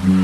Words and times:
Cruise 0.00 0.14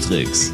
Tricks, 0.00 0.52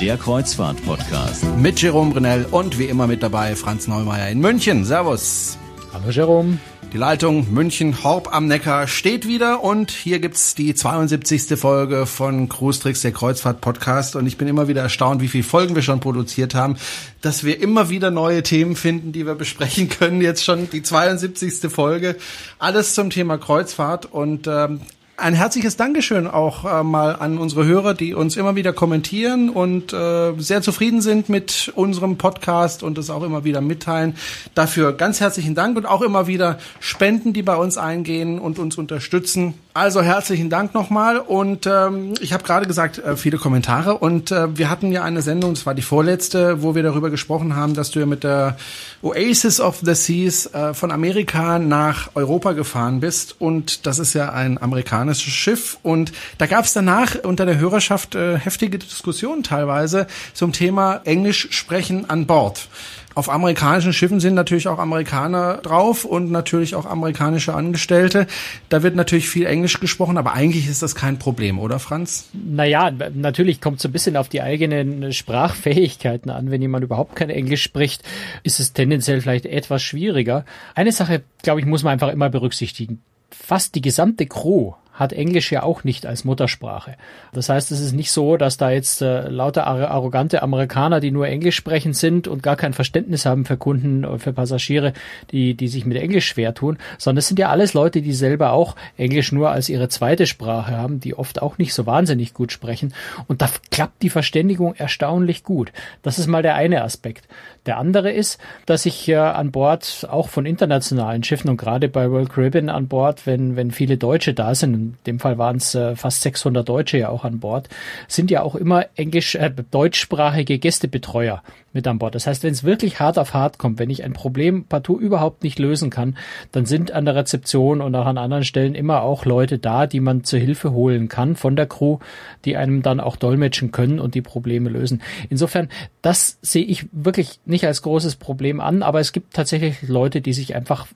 der 0.00 0.16
Kreuzfahrt-Podcast. 0.16 1.44
Mit 1.58 1.82
Jerome 1.82 2.12
Brunel 2.12 2.46
und 2.50 2.78
wie 2.78 2.86
immer 2.86 3.06
mit 3.06 3.22
dabei 3.22 3.54
Franz 3.54 3.86
Neumeier 3.86 4.30
in 4.30 4.40
München. 4.40 4.86
Servus. 4.86 5.58
Hallo 5.92 6.08
Jerome. 6.10 6.58
Die 6.92 6.98
Leitung 6.98 7.50
München 7.54 8.04
Horb 8.04 8.34
am 8.34 8.48
Neckar 8.48 8.86
steht 8.86 9.26
wieder 9.26 9.64
und 9.64 9.90
hier 9.90 10.18
gibt's 10.18 10.54
die 10.54 10.74
72. 10.74 11.58
Folge 11.58 12.04
von 12.04 12.50
Cruise 12.50 12.80
Tricks, 12.80 13.00
der 13.00 13.12
Kreuzfahrt 13.12 13.62
Podcast 13.62 14.14
und 14.14 14.26
ich 14.26 14.36
bin 14.36 14.46
immer 14.46 14.68
wieder 14.68 14.82
erstaunt, 14.82 15.22
wie 15.22 15.28
viele 15.28 15.42
Folgen 15.42 15.74
wir 15.74 15.80
schon 15.80 16.00
produziert 16.00 16.54
haben, 16.54 16.76
dass 17.22 17.44
wir 17.44 17.62
immer 17.62 17.88
wieder 17.88 18.10
neue 18.10 18.42
Themen 18.42 18.76
finden, 18.76 19.12
die 19.12 19.24
wir 19.24 19.36
besprechen 19.36 19.88
können. 19.88 20.20
Jetzt 20.20 20.44
schon 20.44 20.68
die 20.68 20.82
72. 20.82 21.72
Folge, 21.72 22.16
alles 22.58 22.92
zum 22.92 23.08
Thema 23.08 23.38
Kreuzfahrt 23.38 24.04
und 24.12 24.46
ähm, 24.46 24.82
ein 25.22 25.34
herzliches 25.34 25.76
Dankeschön 25.76 26.26
auch 26.26 26.64
äh, 26.64 26.82
mal 26.82 27.14
an 27.14 27.38
unsere 27.38 27.64
Hörer, 27.64 27.94
die 27.94 28.12
uns 28.12 28.36
immer 28.36 28.56
wieder 28.56 28.72
kommentieren 28.72 29.50
und 29.50 29.92
äh, 29.92 30.32
sehr 30.38 30.62
zufrieden 30.62 31.00
sind 31.00 31.28
mit 31.28 31.72
unserem 31.76 32.18
Podcast 32.18 32.82
und 32.82 32.98
es 32.98 33.08
auch 33.08 33.22
immer 33.22 33.44
wieder 33.44 33.60
mitteilen. 33.60 34.16
Dafür 34.54 34.92
ganz 34.92 35.20
herzlichen 35.20 35.54
Dank 35.54 35.76
und 35.76 35.86
auch 35.86 36.02
immer 36.02 36.26
wieder 36.26 36.58
Spenden, 36.80 37.32
die 37.32 37.42
bei 37.42 37.54
uns 37.54 37.78
eingehen 37.78 38.40
und 38.40 38.58
uns 38.58 38.76
unterstützen. 38.76 39.54
Also 39.74 40.02
herzlichen 40.02 40.50
Dank 40.50 40.74
nochmal. 40.74 41.16
Und 41.16 41.66
ähm, 41.66 42.12
ich 42.20 42.34
habe 42.34 42.44
gerade 42.44 42.66
gesagt, 42.66 42.98
äh, 42.98 43.16
viele 43.16 43.38
Kommentare. 43.38 43.96
Und 43.96 44.30
äh, 44.30 44.58
wir 44.58 44.68
hatten 44.68 44.92
ja 44.92 45.02
eine 45.02 45.22
Sendung, 45.22 45.54
das 45.54 45.64
war 45.64 45.74
die 45.74 45.80
vorletzte, 45.80 46.62
wo 46.62 46.74
wir 46.74 46.82
darüber 46.82 47.08
gesprochen 47.08 47.56
haben, 47.56 47.72
dass 47.72 47.90
du 47.90 48.00
ja 48.00 48.04
mit 48.04 48.22
der 48.22 48.58
Oasis 49.00 49.60
of 49.60 49.80
the 49.82 49.94
Seas 49.94 50.44
äh, 50.52 50.74
von 50.74 50.92
Amerika 50.92 51.58
nach 51.58 52.10
Europa 52.14 52.52
gefahren 52.52 53.00
bist. 53.00 53.36
Und 53.38 53.86
das 53.86 53.98
ist 53.98 54.12
ja 54.12 54.30
ein 54.30 54.60
amerikanisches 54.60 55.32
Schiff. 55.32 55.78
Und 55.82 56.12
da 56.36 56.46
gab 56.46 56.66
es 56.66 56.74
danach 56.74 57.14
unter 57.22 57.46
der 57.46 57.58
Hörerschaft 57.58 58.14
äh, 58.14 58.38
heftige 58.38 58.78
Diskussionen 58.78 59.42
teilweise 59.42 60.06
zum 60.34 60.52
Thema 60.52 61.00
Englisch 61.04 61.48
sprechen 61.50 62.10
an 62.10 62.26
Bord. 62.26 62.68
Auf 63.14 63.28
amerikanischen 63.28 63.92
Schiffen 63.92 64.20
sind 64.20 64.34
natürlich 64.34 64.68
auch 64.68 64.78
Amerikaner 64.78 65.58
drauf 65.58 66.04
und 66.04 66.30
natürlich 66.30 66.74
auch 66.74 66.86
amerikanische 66.86 67.54
Angestellte. 67.54 68.26
Da 68.68 68.82
wird 68.82 68.96
natürlich 68.96 69.28
viel 69.28 69.46
Englisch 69.46 69.80
gesprochen, 69.80 70.16
aber 70.16 70.32
eigentlich 70.32 70.68
ist 70.68 70.82
das 70.82 70.94
kein 70.94 71.18
Problem, 71.18 71.58
oder 71.58 71.78
Franz? 71.78 72.28
Naja, 72.32 72.90
natürlich 73.14 73.60
kommt 73.60 73.78
es 73.78 73.84
ein 73.84 73.92
bisschen 73.92 74.16
auf 74.16 74.28
die 74.28 74.42
eigenen 74.42 75.12
Sprachfähigkeiten 75.12 76.30
an. 76.30 76.50
Wenn 76.50 76.62
jemand 76.62 76.84
überhaupt 76.84 77.16
kein 77.16 77.30
Englisch 77.30 77.62
spricht, 77.62 78.02
ist 78.42 78.60
es 78.60 78.72
tendenziell 78.72 79.20
vielleicht 79.20 79.46
etwas 79.46 79.82
schwieriger. 79.82 80.44
Eine 80.74 80.92
Sache, 80.92 81.22
glaube 81.42 81.60
ich, 81.60 81.66
muss 81.66 81.82
man 81.82 81.92
einfach 81.92 82.08
immer 82.08 82.30
berücksichtigen. 82.30 83.02
Fast 83.30 83.74
die 83.74 83.82
gesamte 83.82 84.26
Crew 84.26 84.72
hat 84.92 85.12
Englisch 85.12 85.50
ja 85.50 85.62
auch 85.62 85.84
nicht 85.84 86.06
als 86.06 86.24
Muttersprache. 86.24 86.96
Das 87.32 87.48
heißt, 87.48 87.72
es 87.72 87.80
ist 87.80 87.92
nicht 87.92 88.12
so, 88.12 88.36
dass 88.36 88.56
da 88.56 88.70
jetzt 88.70 89.02
äh, 89.02 89.28
lauter 89.28 89.66
arrogante 89.66 90.42
Amerikaner, 90.42 91.00
die 91.00 91.10
nur 91.10 91.26
Englisch 91.26 91.56
sprechen 91.56 91.94
sind 91.94 92.28
und 92.28 92.42
gar 92.42 92.56
kein 92.56 92.74
Verständnis 92.74 93.24
haben 93.24 93.44
für 93.44 93.56
Kunden, 93.56 94.04
und 94.04 94.18
für 94.18 94.32
Passagiere, 94.32 94.92
die, 95.30 95.54
die 95.54 95.68
sich 95.68 95.86
mit 95.86 95.96
Englisch 95.96 96.26
schwer 96.26 96.54
tun, 96.54 96.78
sondern 96.98 97.18
es 97.18 97.28
sind 97.28 97.38
ja 97.38 97.48
alles 97.48 97.72
Leute, 97.74 98.02
die 98.02 98.12
selber 98.12 98.52
auch 98.52 98.76
Englisch 98.96 99.32
nur 99.32 99.50
als 99.50 99.68
ihre 99.68 99.88
zweite 99.88 100.26
Sprache 100.26 100.76
haben, 100.76 101.00
die 101.00 101.14
oft 101.14 101.40
auch 101.40 101.58
nicht 101.58 101.72
so 101.74 101.86
wahnsinnig 101.86 102.34
gut 102.34 102.52
sprechen. 102.52 102.92
Und 103.26 103.42
da 103.42 103.48
klappt 103.70 104.02
die 104.02 104.10
Verständigung 104.10 104.74
erstaunlich 104.74 105.42
gut. 105.42 105.72
Das 106.02 106.18
ist 106.18 106.26
mal 106.26 106.42
der 106.42 106.54
eine 106.54 106.82
Aspekt. 106.82 107.26
Der 107.66 107.78
andere 107.78 108.10
ist, 108.10 108.40
dass 108.66 108.86
ich 108.86 109.08
äh, 109.08 109.16
an 109.16 109.52
Bord 109.52 110.08
auch 110.10 110.28
von 110.28 110.46
internationalen 110.46 111.22
Schiffen 111.22 111.48
und 111.48 111.58
gerade 111.58 111.88
bei 111.88 112.10
World 112.10 112.30
Caribbean 112.30 112.68
an 112.68 112.88
Bord, 112.88 113.24
wenn, 113.26 113.54
wenn 113.54 113.70
viele 113.70 113.98
Deutsche 113.98 114.34
da 114.34 114.54
sind, 114.54 114.74
in 114.74 114.94
dem 115.06 115.20
Fall 115.20 115.38
waren 115.38 115.56
es 115.56 115.74
äh, 115.74 115.94
fast 115.94 116.22
600 116.22 116.68
Deutsche 116.68 116.98
ja 116.98 117.08
auch 117.08 117.24
an 117.24 117.38
Bord, 117.38 117.68
sind 118.08 118.32
ja 118.32 118.42
auch 118.42 118.56
immer 118.56 118.86
englisch, 118.96 119.36
äh, 119.36 119.52
deutschsprachige 119.70 120.58
Gästebetreuer 120.58 121.42
mit 121.72 121.86
an 121.86 121.98
Bord. 121.98 122.14
Das 122.14 122.26
heißt, 122.26 122.42
wenn 122.42 122.52
es 122.52 122.64
wirklich 122.64 123.00
hart 123.00 123.18
auf 123.18 123.34
hart 123.34 123.58
kommt, 123.58 123.78
wenn 123.78 123.90
ich 123.90 124.04
ein 124.04 124.12
Problem 124.12 124.64
partout 124.64 124.98
überhaupt 124.98 125.42
nicht 125.42 125.58
lösen 125.58 125.90
kann, 125.90 126.16
dann 126.50 126.66
sind 126.66 126.90
an 126.90 127.04
der 127.04 127.14
Rezeption 127.14 127.80
und 127.80 127.94
auch 127.94 128.06
an 128.06 128.18
anderen 128.18 128.44
Stellen 128.44 128.74
immer 128.74 129.02
auch 129.02 129.24
Leute 129.24 129.58
da, 129.58 129.86
die 129.86 130.00
man 130.00 130.24
zur 130.24 130.38
Hilfe 130.38 130.72
holen 130.72 131.08
kann 131.08 131.36
von 131.36 131.56
der 131.56 131.66
Crew, 131.66 131.98
die 132.44 132.56
einem 132.56 132.82
dann 132.82 133.00
auch 133.00 133.16
dolmetschen 133.16 133.72
können 133.72 134.00
und 134.00 134.14
die 134.14 134.22
Probleme 134.22 134.68
lösen. 134.68 135.02
Insofern, 135.30 135.68
das 136.02 136.38
sehe 136.42 136.64
ich 136.64 136.86
wirklich 136.92 137.40
nicht 137.52 137.66
als 137.66 137.82
großes 137.82 138.16
Problem 138.16 138.60
an, 138.60 138.82
aber 138.82 138.98
es 138.98 139.12
gibt 139.12 139.34
tatsächlich 139.34 139.82
Leute, 139.82 140.20
die 140.20 140.32
sich 140.32 140.56
einfach 140.56 140.88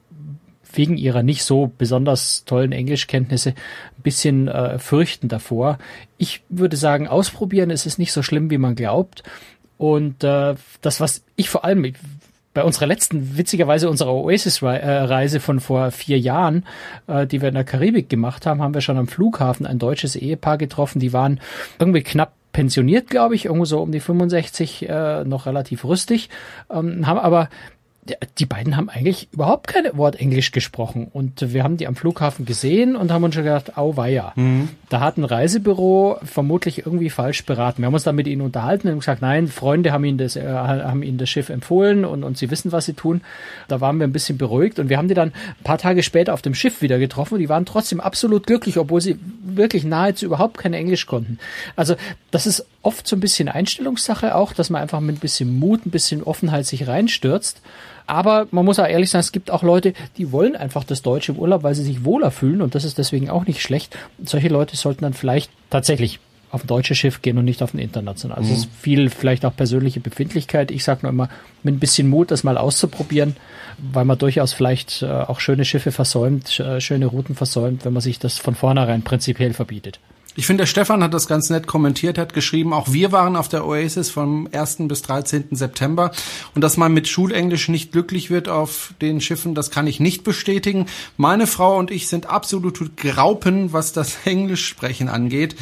wegen 0.73 0.97
ihrer 0.97 1.23
nicht 1.23 1.43
so 1.43 1.71
besonders 1.77 2.43
tollen 2.45 2.71
Englischkenntnisse 2.71 3.51
ein 3.51 4.03
bisschen 4.03 4.47
äh, 4.47 4.79
fürchten 4.79 5.27
davor. 5.27 5.77
Ich 6.17 6.43
würde 6.49 6.77
sagen, 6.77 7.07
ausprobieren 7.07 7.69
ist 7.69 7.85
es 7.85 7.97
nicht 7.97 8.11
so 8.11 8.21
schlimm, 8.21 8.49
wie 8.49 8.57
man 8.57 8.75
glaubt. 8.75 9.23
Und 9.77 10.23
äh, 10.23 10.55
das, 10.81 10.99
was 10.99 11.23
ich 11.35 11.49
vor 11.49 11.63
allem 11.63 11.93
bei 12.53 12.63
unserer 12.63 12.87
letzten, 12.87 13.37
witzigerweise 13.37 13.89
unserer 13.89 14.13
Oasis-Reise 14.13 15.39
von 15.39 15.59
vor 15.59 15.91
vier 15.91 16.19
Jahren, 16.19 16.65
äh, 17.05 17.27
die 17.27 17.41
wir 17.41 17.49
in 17.49 17.55
der 17.55 17.63
Karibik 17.63 18.09
gemacht 18.09 18.45
haben, 18.45 18.63
haben 18.63 18.73
wir 18.73 18.81
schon 18.81 18.97
am 18.97 19.07
Flughafen 19.07 19.67
ein 19.67 19.77
deutsches 19.77 20.15
Ehepaar 20.15 20.57
getroffen. 20.57 20.99
Die 20.99 21.13
waren 21.13 21.39
irgendwie 21.79 22.01
knapp 22.01 22.33
pensioniert, 22.57 23.11
glaube 23.11 23.35
ich, 23.35 23.45
irgendwo 23.45 23.65
so 23.65 23.79
um 23.79 23.91
die 23.91 23.99
65, 23.99 24.89
äh, 24.89 25.23
noch 25.25 25.45
relativ 25.45 25.85
rüstig, 25.85 26.31
ähm, 26.71 27.05
haben 27.05 27.19
aber 27.19 27.49
die 28.39 28.45
beiden 28.45 28.77
haben 28.77 28.89
eigentlich 28.89 29.29
überhaupt 29.31 29.67
kein 29.67 29.85
Wort 29.97 30.17
Englisch 30.17 30.51
gesprochen. 30.51 31.07
Und 31.11 31.53
wir 31.53 31.63
haben 31.63 31.77
die 31.77 31.87
am 31.87 31.95
Flughafen 31.95 32.45
gesehen 32.45 32.95
und 32.95 33.11
haben 33.11 33.23
uns 33.23 33.35
schon 33.35 33.43
gedacht, 33.43 33.77
au 33.77 33.97
weia. 33.97 34.33
Mhm. 34.35 34.69
Da 34.89 34.99
hat 34.99 35.17
ein 35.17 35.23
Reisebüro 35.23 36.17
vermutlich 36.23 36.79
irgendwie 36.79 37.09
falsch 37.09 37.45
beraten. 37.45 37.81
Wir 37.81 37.87
haben 37.87 37.93
uns 37.93 38.03
dann 38.03 38.15
mit 38.15 38.27
ihnen 38.27 38.41
unterhalten 38.41 38.87
und 38.89 38.99
gesagt, 38.99 39.21
nein, 39.21 39.47
Freunde 39.47 39.91
haben 39.91 40.05
ihnen 40.05 40.17
das, 40.17 40.35
äh, 40.35 40.47
haben 40.47 41.03
ihnen 41.03 41.17
das 41.17 41.29
Schiff 41.29 41.49
empfohlen 41.49 42.05
und, 42.05 42.23
und 42.23 42.37
sie 42.37 42.51
wissen, 42.51 42.71
was 42.71 42.85
sie 42.85 42.93
tun. 42.93 43.21
Da 43.67 43.81
waren 43.81 43.97
wir 43.99 44.07
ein 44.07 44.13
bisschen 44.13 44.37
beruhigt 44.37 44.79
und 44.79 44.89
wir 44.89 44.97
haben 44.97 45.07
die 45.07 45.13
dann 45.13 45.29
ein 45.29 45.63
paar 45.63 45.77
Tage 45.77 46.03
später 46.03 46.33
auf 46.33 46.41
dem 46.41 46.53
Schiff 46.53 46.81
wieder 46.81 46.99
getroffen 46.99 47.35
und 47.35 47.39
die 47.39 47.49
waren 47.49 47.65
trotzdem 47.65 47.99
absolut 47.99 48.47
glücklich, 48.47 48.77
obwohl 48.77 49.01
sie 49.01 49.19
wirklich 49.43 49.83
nahezu 49.83 50.25
überhaupt 50.25 50.57
kein 50.57 50.73
Englisch 50.73 51.05
konnten. 51.05 51.39
Also 51.75 51.95
das 52.31 52.47
ist 52.47 52.65
oft 52.81 53.07
so 53.07 53.15
ein 53.15 53.19
bisschen 53.19 53.49
Einstellungssache 53.49 54.35
auch, 54.35 54.53
dass 54.53 54.69
man 54.69 54.81
einfach 54.81 55.01
mit 55.01 55.17
ein 55.17 55.19
bisschen 55.19 55.59
Mut, 55.59 55.85
ein 55.85 55.91
bisschen 55.91 56.23
Offenheit 56.23 56.65
sich 56.65 56.87
reinstürzt. 56.87 57.61
Aber 58.07 58.47
man 58.51 58.65
muss 58.65 58.79
auch 58.79 58.87
ehrlich 58.87 59.09
sagen, 59.09 59.19
es 59.19 59.33
gibt 59.33 59.51
auch 59.51 59.63
Leute, 59.63 59.93
die 60.17 60.31
wollen 60.31 60.55
einfach 60.55 60.85
das 60.85 61.01
Deutsche 61.01 61.33
im 61.33 61.39
Urlaub, 61.39 61.63
weil 61.63 61.75
sie 61.75 61.83
sich 61.83 62.05
wohler 62.05 62.31
fühlen 62.31 62.61
und 62.61 62.73
das 62.73 62.85
ist 62.85 62.97
deswegen 62.97 63.29
auch 63.29 63.45
nicht 63.45 63.61
schlecht. 63.61 63.97
Solche 64.23 64.47
Leute 64.47 64.77
sollten 64.77 65.03
dann 65.03 65.13
vielleicht 65.13 65.51
tatsächlich 65.69 66.19
auf 66.49 66.63
ein 66.63 66.67
deutsches 66.67 66.97
Schiff 66.97 67.21
gehen 67.21 67.37
und 67.37 67.45
nicht 67.45 67.61
auf 67.61 67.73
ein 67.73 67.79
internationales. 67.79 68.39
Also 68.39 68.53
mhm. 68.53 68.55
es 68.55 68.65
ist 68.65 68.71
viel 68.79 69.09
vielleicht 69.09 69.45
auch 69.45 69.55
persönliche 69.55 69.99
Befindlichkeit. 69.99 70.71
Ich 70.71 70.85
sage 70.85 70.99
nur 71.03 71.11
immer, 71.11 71.29
mit 71.63 71.75
ein 71.75 71.79
bisschen 71.79 72.07
Mut, 72.07 72.31
das 72.31 72.45
mal 72.45 72.57
auszuprobieren, 72.57 73.35
weil 73.77 74.05
man 74.05 74.17
durchaus 74.17 74.53
vielleicht 74.53 75.01
äh, 75.01 75.07
auch 75.07 75.41
schöne 75.41 75.65
Schiffe 75.65 75.91
versäumt, 75.91 76.59
äh, 76.61 76.79
schöne 76.79 77.07
Routen 77.07 77.35
versäumt, 77.35 77.83
wenn 77.83 77.93
man 77.93 78.01
sich 78.01 78.19
das 78.19 78.37
von 78.37 78.55
vornherein 78.55 79.01
prinzipiell 79.01 79.53
verbietet. 79.53 79.99
Ich 80.39 80.45
finde, 80.45 80.61
der 80.61 80.67
Stefan 80.67 81.01
hat 81.01 81.15
das 81.15 81.27
ganz 81.27 81.49
nett 81.49 81.65
kommentiert, 81.65 82.19
hat 82.19 82.35
geschrieben, 82.35 82.71
auch 82.71 82.93
wir 82.93 83.11
waren 83.11 83.35
auf 83.35 83.49
der 83.49 83.65
Oasis 83.65 84.11
vom 84.11 84.47
1. 84.51 84.87
bis 84.87 85.01
13. 85.01 85.47
September 85.49 86.11
und 86.53 86.61
dass 86.61 86.77
man 86.77 86.93
mit 86.93 87.07
Schulenglisch 87.07 87.69
nicht 87.69 87.91
glücklich 87.91 88.29
wird 88.29 88.47
auf 88.47 88.93
den 89.01 89.19
Schiffen, 89.19 89.55
das 89.55 89.71
kann 89.71 89.87
ich 89.87 89.99
nicht 89.99 90.23
bestätigen. 90.23 90.85
Meine 91.17 91.47
Frau 91.47 91.75
und 91.79 91.89
ich 91.89 92.07
sind 92.07 92.27
absolut 92.27 92.97
Graupen, 92.97 93.73
was 93.73 93.93
das 93.93 94.15
Englischsprechen 94.25 95.09
angeht. 95.09 95.55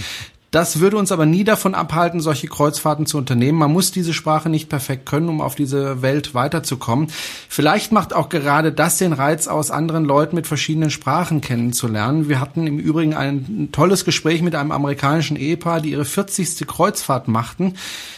Das 0.56 0.80
würde 0.80 0.96
uns 0.96 1.12
aber 1.12 1.26
nie 1.26 1.44
davon 1.44 1.76
abhalten, 1.76 2.22
solche 2.22 2.48
Kreuzfahrten 2.48 3.06
zu 3.06 3.18
unternehmen. 3.18 3.58
Man 3.58 3.74
muss 3.74 3.92
diese 3.92 4.14
Sprache 4.14 4.48
nicht 4.48 4.70
perfekt 4.70 5.06
können, 5.06 5.28
um 5.28 5.42
auf 5.42 5.54
diese 5.54 6.02
Welt 6.02 6.34
weiterzukommen. 6.34 7.10
Vielleicht 7.50 7.92
macht 7.92 8.14
auch 8.14 8.30
gerade 8.30 8.72
das 8.72 8.98
den 8.98 9.12
Reiz 9.12 9.50
aus, 9.50 9.70
anderen 9.70 10.06
Leuten 10.06 10.34
mit 10.34 10.48
verschiedenen 10.48 10.92
Sprachen 10.92 11.42
kennenzulernen. 11.42 12.30
Wir 12.30 12.40
hatten 12.40 12.68
im 12.68 12.80
Übrigen 12.80 13.16
ein 13.16 13.68
tolles 13.74 14.06
Gespräch 14.06 14.42
mit 14.42 14.56
einem 14.56 14.72
amerikanischen 14.72 15.36
Ehepaar, 15.36 15.82
die 15.82 15.92
ihre 15.92 16.06
40. 16.06 16.66
Kreuzfahrt 16.66 17.28
machten. 17.28 17.74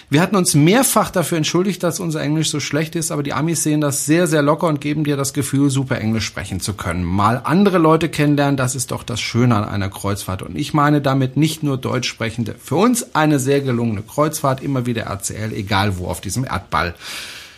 Wir 0.09 0.21
hatten 0.21 0.38
uns 0.38 0.53
mehrfach 0.56 1.09
dafür 1.09 1.38
entschuldigt, 1.38 1.83
dass 1.83 2.00
unser 2.00 2.21
Englisch 2.21 2.50
so 2.50 2.62
schlecht 2.62 2.95
ist, 2.95 3.12
aber 3.12 3.23
die 3.23 3.33
Amis 3.33 3.63
sehen 3.63 3.81
das 3.81 4.06
sehr, 4.06 4.25
sehr 4.25 4.41
locker 4.41 4.67
und 4.67 4.79
geben 4.79 5.03
dir 5.03 5.17
das 5.17 5.33
Gefühl, 5.33 5.69
super 5.69 6.00
Englisch 6.00 6.25
sprechen 6.25 6.62
zu 6.62 6.75
können. 6.75 7.03
Mal 7.03 7.41
andere 7.44 7.77
Leute 7.77 8.07
kennenlernen, 8.07 8.56
das 8.56 8.73
ist 8.75 8.91
doch 8.91 9.03
das 9.03 9.19
Schöne 9.19 9.56
an 9.56 9.65
einer 9.65 9.89
Kreuzfahrt. 9.89 10.44
Und 10.44 10.56
ich 10.56 10.73
meine 10.73 11.01
damit 11.01 11.35
nicht 11.35 11.62
nur 11.62 11.77
Deutsch 11.77 12.07
sprechende. 12.27 12.56
Für 12.59 12.75
uns 12.75 13.15
eine 13.15 13.39
sehr 13.39 13.62
gelungene 13.62 14.01
Kreuzfahrt, 14.01 14.62
immer 14.62 14.85
wieder 14.85 15.03
RCL, 15.03 15.53
egal 15.53 15.97
wo 15.97 16.07
auf 16.07 16.21
diesem 16.21 16.45
Erdball. 16.45 16.94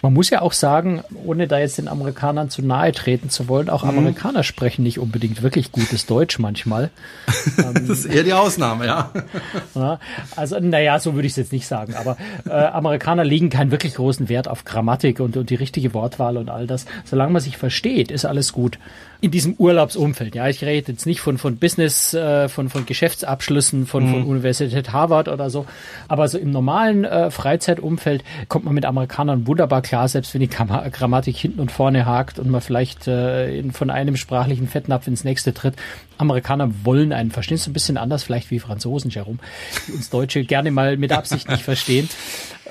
Man 0.01 0.13
muss 0.13 0.30
ja 0.30 0.42
auch 0.42 0.54
sagen, 0.54 1.04
ohne 1.25 1.48
da 1.48 1.60
jetzt 1.60 1.77
den 1.77 1.89
Amerikanern 1.89 2.50
zu 2.50 2.62
nahe 2.62 2.94
treten 2.94 3.30
zu 3.30 3.50
wollen, 3.50 3.69
auch 3.69 3.83
mhm. 3.83 3.89
Amerikaner 3.89 4.44
sprechen 4.44 4.83
nicht 4.83 4.98
unbedingt 4.98 5.42
wirklich 5.42 5.74
gutes 5.74 6.06
Deutsch 6.06 6.39
manchmal. 6.39 6.89
das 7.57 7.89
ist 7.89 8.06
eher 8.06 8.24
die 8.24 8.31
Ausnahme, 8.31 8.86
ja. 8.86 9.12
ja 9.75 10.00
also, 10.38 10.57
naja, 10.57 11.00
so 11.00 11.16
würde 11.16 11.25
ich 11.25 11.33
es 11.33 11.38
jetzt 11.38 11.51
nicht 11.51 11.68
sagen, 11.68 11.95
aber 11.95 12.16
äh, 12.45 12.51
Amerikaner 12.51 13.25
legen 13.25 13.50
keinen 13.50 13.71
wirklich 13.71 13.95
großen 13.95 14.30
Wert 14.30 14.48
auf 14.48 14.63
Grammatik 14.63 15.19
und, 15.19 15.36
und 15.36 15.50
die 15.50 15.56
richtige 15.56 15.94
Wortwahl 15.94 16.38
und 16.38 16.50
all 16.50 16.66
das. 16.66 16.86
Solange 17.04 17.33
man 17.33 17.42
sich 17.42 17.57
versteht, 17.57 18.10
ist 18.10 18.24
alles 18.24 18.54
gut 18.54 18.80
in 19.21 19.31
diesem 19.31 19.54
Urlaubsumfeld. 19.56 20.36
Ja, 20.36 20.48
ich 20.48 20.63
rede 20.63 20.94
jetzt 20.94 21.06
nicht 21.06 21.19
von 21.19 21.38
von 21.38 21.57
Business, 21.57 22.13
äh, 22.13 22.48
von 22.48 22.69
von 22.69 22.86
Geschäftsabschlüssen, 22.86 23.86
von 23.86 24.06
mhm. 24.06 24.12
von 24.12 24.24
Universität 24.25 24.94
Harvard 24.94 25.27
oder 25.27 25.50
so, 25.50 25.66
aber 26.07 26.27
so 26.27 26.38
im 26.38 26.51
normalen 26.51 27.04
äh, 27.04 27.30
Freizeitumfeld 27.30 28.24
kommt 28.48 28.66
man 28.66 28.74
mit 28.74 28.86
Amerikanern 28.86 29.45
wunderbar 29.45 29.81
klar, 29.81 30.07
selbst 30.07 30.33
wenn 30.33 30.42
die 30.42 30.50
Grammatik 30.50 31.36
hinten 31.36 31.60
und 31.60 31.71
vorne 31.71 32.06
hakt 32.06 32.39
und 32.39 32.50
man 32.50 32.62
vielleicht 32.62 33.07
äh, 33.07 33.57
in, 33.57 33.71
von 33.71 33.89
einem 33.89 34.16
sprachlichen 34.16 34.68
Fettnapf 34.68 35.07
ins 35.07 35.24
nächste 35.24 35.54
tritt. 35.54 35.75
Amerikaner 36.18 36.71
wollen 36.83 37.13
einen 37.13 37.31
verstehen, 37.31 37.57
so 37.57 37.69
ein 37.69 37.74
bisschen 37.74 37.98
anders 37.98 38.24
vielleicht 38.24 38.51
wie 38.51 38.60
Franzosen, 38.60 39.10
Jerome, 39.10 39.39
die 39.88 39.94
uns 39.94 40.10
Deutsche 40.10 40.44
gerne 40.44 40.69
mal 40.71 40.98
mit 40.98 41.12
Absicht 41.12 41.50
nicht 41.50 41.63
verstehen. 41.63 42.10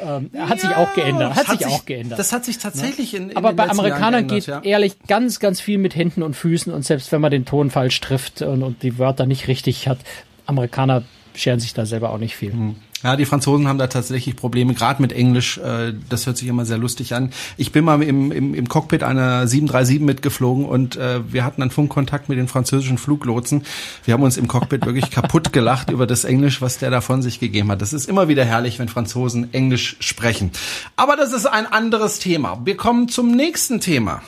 Ähm, 0.02 0.30
hat 0.38 0.62
ja, 0.62 0.68
sich 0.68 0.76
auch 0.76 0.94
geändert. 0.94 1.34
Hat, 1.34 1.48
hat 1.48 1.58
sich, 1.58 1.66
auch 1.66 1.84
geändert. 1.84 2.18
Das 2.18 2.32
hat 2.32 2.44
sich 2.44 2.58
tatsächlich 2.58 3.14
in, 3.14 3.30
in 3.30 3.36
Aber 3.36 3.52
bei 3.52 3.68
Amerikanern 3.68 4.26
geändert, 4.26 4.46
geht 4.46 4.46
ja. 4.46 4.60
ehrlich 4.62 4.96
ganz, 5.06 5.40
ganz 5.40 5.60
viel 5.60 5.78
mit 5.78 5.96
Händen 5.96 6.22
und 6.22 6.34
Füßen 6.34 6.72
und 6.72 6.84
selbst 6.84 7.12
wenn 7.12 7.20
man 7.20 7.30
den 7.30 7.44
Ton 7.44 7.70
falsch 7.70 8.00
trifft 8.00 8.42
und, 8.42 8.62
und 8.62 8.82
die 8.82 8.98
Wörter 8.98 9.26
nicht 9.26 9.48
richtig 9.48 9.88
hat, 9.88 9.98
Amerikaner 10.46 11.02
scheren 11.38 11.60
sich 11.60 11.74
da 11.74 11.86
selber 11.86 12.10
auch 12.10 12.18
nicht 12.18 12.36
viel. 12.36 12.52
Hm. 12.52 12.76
Ja, 13.04 13.14
die 13.14 13.26
Franzosen 13.26 13.68
haben 13.68 13.78
da 13.78 13.86
tatsächlich 13.86 14.34
Probleme, 14.34 14.74
gerade 14.74 15.00
mit 15.00 15.12
Englisch. 15.12 15.58
Äh, 15.58 15.94
das 16.08 16.26
hört 16.26 16.36
sich 16.36 16.48
immer 16.48 16.64
sehr 16.64 16.78
lustig 16.78 17.14
an. 17.14 17.30
Ich 17.56 17.70
bin 17.70 17.84
mal 17.84 18.02
im, 18.02 18.32
im, 18.32 18.54
im 18.54 18.68
Cockpit 18.68 19.04
einer 19.04 19.46
737 19.46 20.00
mitgeflogen 20.00 20.64
und 20.64 20.96
äh, 20.96 21.20
wir 21.32 21.44
hatten 21.44 21.60
dann 21.60 21.70
Funkkontakt 21.70 22.28
mit 22.28 22.38
den 22.38 22.48
französischen 22.48 22.98
Fluglotsen. 22.98 23.62
Wir 24.04 24.14
haben 24.14 24.22
uns 24.24 24.36
im 24.36 24.48
Cockpit 24.48 24.84
wirklich 24.84 25.10
kaputt 25.12 25.52
gelacht 25.52 25.90
über 25.90 26.08
das 26.08 26.24
Englisch, 26.24 26.60
was 26.60 26.78
der 26.78 26.90
da 26.90 27.00
von 27.00 27.22
sich 27.22 27.38
gegeben 27.38 27.70
hat. 27.70 27.82
Das 27.82 27.92
ist 27.92 28.08
immer 28.08 28.26
wieder 28.26 28.44
herrlich, 28.44 28.80
wenn 28.80 28.88
Franzosen 28.88 29.54
Englisch 29.54 29.96
sprechen. 30.00 30.50
Aber 30.96 31.14
das 31.14 31.32
ist 31.32 31.46
ein 31.46 31.66
anderes 31.66 32.18
Thema. 32.18 32.60
Wir 32.64 32.76
kommen 32.76 33.08
zum 33.08 33.30
nächsten 33.30 33.80
Thema. 33.80 34.22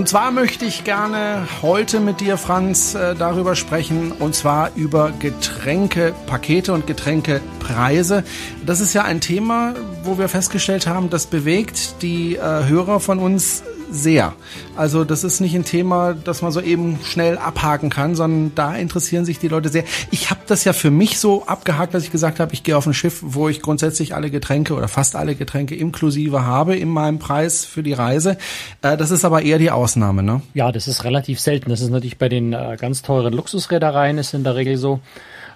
Und 0.00 0.08
zwar 0.08 0.30
möchte 0.30 0.64
ich 0.64 0.84
gerne 0.84 1.46
heute 1.60 2.00
mit 2.00 2.22
dir, 2.22 2.38
Franz, 2.38 2.94
äh, 2.94 3.14
darüber 3.14 3.54
sprechen, 3.54 4.12
und 4.12 4.34
zwar 4.34 4.70
über 4.74 5.12
Getränkepakete 5.18 6.72
und 6.72 6.86
Getränkepreise. 6.86 8.24
Das 8.64 8.80
ist 8.80 8.94
ja 8.94 9.02
ein 9.02 9.20
Thema, 9.20 9.74
wo 10.02 10.16
wir 10.16 10.30
festgestellt 10.30 10.86
haben, 10.86 11.10
das 11.10 11.26
bewegt 11.26 12.00
die 12.00 12.36
äh, 12.36 12.40
Hörer 12.40 12.98
von 12.98 13.18
uns 13.18 13.62
sehr. 13.90 14.34
Also 14.76 15.04
das 15.04 15.24
ist 15.24 15.40
nicht 15.40 15.54
ein 15.54 15.64
Thema, 15.64 16.14
das 16.14 16.42
man 16.42 16.52
so 16.52 16.60
eben 16.60 16.98
schnell 17.04 17.38
abhaken 17.38 17.90
kann, 17.90 18.14
sondern 18.14 18.52
da 18.54 18.74
interessieren 18.74 19.24
sich 19.24 19.38
die 19.38 19.48
Leute 19.48 19.68
sehr. 19.68 19.84
Ich 20.10 20.30
habe 20.30 20.40
das 20.46 20.64
ja 20.64 20.72
für 20.72 20.90
mich 20.90 21.18
so 21.18 21.46
abgehakt, 21.46 21.94
dass 21.94 22.04
ich 22.04 22.10
gesagt 22.10 22.40
habe, 22.40 22.52
ich 22.54 22.62
gehe 22.62 22.76
auf 22.76 22.86
ein 22.86 22.94
Schiff, 22.94 23.20
wo 23.22 23.48
ich 23.48 23.62
grundsätzlich 23.62 24.14
alle 24.14 24.30
Getränke 24.30 24.74
oder 24.74 24.88
fast 24.88 25.16
alle 25.16 25.34
Getränke 25.34 25.74
inklusive 25.74 26.44
habe 26.44 26.76
in 26.76 26.88
meinem 26.88 27.18
Preis 27.18 27.64
für 27.64 27.82
die 27.82 27.92
Reise. 27.92 28.38
Äh, 28.82 28.96
das 28.96 29.10
ist 29.10 29.24
aber 29.24 29.42
eher 29.42 29.58
die 29.58 29.70
Ausnahme, 29.70 30.22
ne? 30.22 30.42
Ja, 30.54 30.72
das 30.72 30.88
ist 30.88 31.04
relativ 31.04 31.40
selten. 31.40 31.70
Das 31.70 31.80
ist 31.80 31.90
natürlich 31.90 32.18
bei 32.18 32.28
den 32.28 32.52
äh, 32.52 32.76
ganz 32.78 33.02
teuren 33.02 33.32
Luxusreedereien 33.32 34.18
ist 34.18 34.34
in 34.34 34.44
der 34.44 34.56
Regel 34.56 34.76
so 34.76 35.00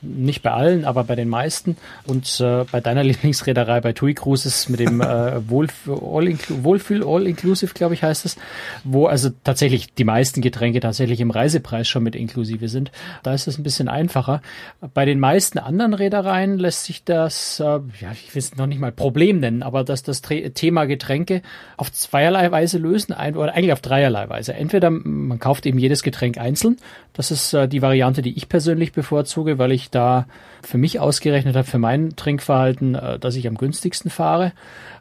nicht 0.04 0.42
bei 0.42 0.50
allen, 0.50 0.84
aber 0.84 1.04
bei 1.04 1.14
den 1.14 1.28
meisten. 1.28 1.76
Und 2.06 2.40
äh, 2.40 2.64
bei 2.70 2.80
deiner 2.80 3.02
Lieblingsreederei, 3.04 3.80
bei 3.80 3.92
TUI 3.92 4.14
Cruises 4.14 4.68
mit 4.68 4.80
dem 4.80 5.00
äh, 5.00 5.48
Wohlfühl 5.48 7.04
All 7.04 7.26
Inclusive, 7.26 7.74
glaube 7.74 7.94
ich, 7.94 8.02
heißt 8.02 8.24
es, 8.24 8.36
wo 8.84 9.06
also 9.06 9.30
tatsächlich 9.44 9.94
die 9.94 10.04
meisten 10.04 10.40
Getränke 10.40 10.80
tatsächlich 10.80 11.20
im 11.20 11.30
Reisepreis 11.30 11.88
schon 11.88 12.02
mit 12.02 12.14
inklusive 12.14 12.68
sind. 12.68 12.92
Da 13.22 13.34
ist 13.34 13.48
es 13.48 13.58
ein 13.58 13.62
bisschen 13.62 13.88
einfacher. 13.88 14.42
Bei 14.92 15.04
den 15.04 15.20
meisten 15.20 15.58
anderen 15.58 15.94
Reedereien 15.94 16.58
lässt 16.58 16.84
sich 16.84 17.04
das, 17.04 17.60
äh, 17.60 17.64
ja, 17.64 18.12
ich 18.12 18.34
will 18.34 18.40
es 18.40 18.56
noch 18.56 18.66
nicht 18.66 18.80
mal 18.80 18.92
Problem 18.92 19.40
nennen, 19.40 19.62
aber 19.62 19.84
dass 19.84 20.02
das 20.02 20.22
Thema 20.22 20.84
Getränke 20.84 21.42
auf 21.76 21.92
zweierlei 21.92 22.50
Weise 22.50 22.78
lösen, 22.78 23.12
ein, 23.12 23.36
oder 23.36 23.54
eigentlich 23.54 23.72
auf 23.72 23.80
dreierlei 23.80 24.28
Weise. 24.28 24.54
Entweder 24.54 24.90
man 24.90 25.38
kauft 25.38 25.66
eben 25.66 25.78
jedes 25.78 26.02
Getränk 26.02 26.38
einzeln. 26.38 26.76
Das 27.12 27.30
ist 27.30 27.54
äh, 27.54 27.68
die 27.68 27.82
Variante, 27.82 28.22
die 28.22 28.36
ich 28.36 28.48
persönlich 28.48 28.92
bevorzuge, 28.92 29.58
weil 29.58 29.72
ich 29.72 29.90
da 29.94 30.26
für 30.62 30.78
mich 30.78 30.98
ausgerechnet 30.98 31.56
habe, 31.56 31.66
für 31.66 31.78
mein 31.78 32.16
Trinkverhalten, 32.16 32.94
äh, 32.94 33.18
dass 33.18 33.36
ich 33.36 33.46
am 33.46 33.56
günstigsten 33.56 34.10
fahre. 34.10 34.52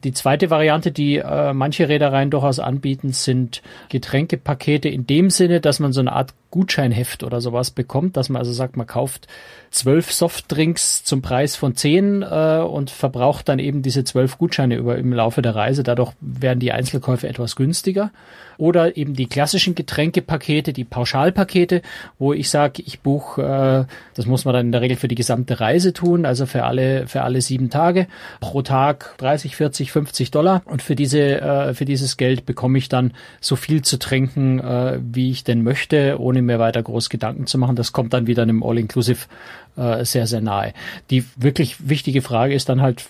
Die 0.04 0.14
zweite 0.14 0.50
Variante, 0.50 0.92
die 0.92 1.18
äh, 1.18 1.54
manche 1.54 1.90
Reedereien 1.90 2.30
durchaus 2.30 2.60
anbieten, 2.60 3.14
sind 3.14 3.62
Getränkepakete 3.90 4.90
in 4.90 5.08
dem 5.08 5.30
Sinne, 5.30 5.62
dass 5.62 5.80
man 5.80 5.94
so 5.94 6.02
eine 6.02 6.14
Art 6.14 6.34
Gutscheinheft 6.54 7.24
oder 7.24 7.42
sowas 7.42 7.72
bekommt, 7.72 8.16
dass 8.16 8.30
man 8.30 8.40
also 8.40 8.54
sagt, 8.54 8.78
man 8.78 8.86
kauft 8.86 9.28
zwölf 9.72 10.12
Softdrinks 10.12 11.04
zum 11.04 11.24
Preis 11.24 11.56
von 11.56 11.76
zehn 11.76 12.22
äh, 12.22 12.60
und 12.60 12.92
verbraucht 12.92 13.50
dann 13.50 13.58
eben 13.58 13.82
diese 13.82 14.04
zwölf 14.04 14.38
Gutscheine 14.38 14.76
über 14.76 15.00
im 15.00 15.12
Laufe 15.12 15.42
der 15.42 15.56
Reise. 15.56 15.82
Dadurch 15.82 16.12
werden 16.22 16.60
die 16.60 16.72
Einzelkäufe 16.72 17.28
etwas 17.28 17.56
günstiger. 17.56 18.12
Oder 18.60 18.98
eben 18.98 19.16
die 19.16 19.26
klassischen 19.26 19.74
Getränkepakete, 19.74 20.74
die 20.74 20.84
Pauschalpakete, 20.84 21.82
wo 22.20 22.34
ich 22.34 22.52
sage, 22.52 22.84
ich 22.86 23.00
buche, 23.00 23.42
äh, 23.42 23.92
das 24.14 24.28
muss 24.28 24.46
man 24.46 24.54
dann 24.54 24.68
in 24.68 24.72
der 24.72 24.82
Regel 24.82 24.96
für 24.96 25.08
die 25.08 25.16
gesamte 25.16 25.60
Reise 25.60 25.92
tun, 25.92 26.24
also 26.28 26.46
für 26.46 26.66
alle 26.66 27.08
für 27.08 27.24
alle 27.24 27.42
sieben 27.42 27.72
Tage 27.72 28.06
pro 28.42 28.62
Tag 28.62 29.16
30, 29.18 29.56
40, 29.56 29.92
50 29.92 30.30
Dollar. 30.30 30.62
Und 30.66 30.84
für 30.84 30.96
diese 30.96 31.42
äh, 31.42 31.74
für 31.74 31.86
dieses 31.86 32.16
Geld 32.16 32.46
bekomme 32.46 32.78
ich 32.78 32.90
dann 32.90 33.14
so 33.42 33.56
viel 33.56 33.82
zu 33.82 33.98
trinken, 33.98 34.60
äh, 34.60 35.00
wie 35.02 35.32
ich 35.32 35.44
denn 35.44 35.64
möchte, 35.64 36.20
ohne 36.20 36.43
mir 36.46 36.60
weiter 36.60 36.84
groß 36.84 37.10
Gedanken 37.10 37.48
zu 37.48 37.58
machen. 37.58 37.76
Das 37.76 37.92
kommt 37.92 38.14
dann 38.14 38.28
wieder 38.28 38.44
einem 38.44 38.64
All-Inclusive 38.64 39.26
äh, 39.76 40.06
sehr, 40.06 40.28
sehr 40.28 40.42
nahe. 40.42 40.74
Die 41.10 41.26
wirklich 41.36 41.90
wichtige 41.90 42.22
Frage 42.22 42.54
ist 42.54 42.70
dann 42.70 42.82
halt, 42.82 43.06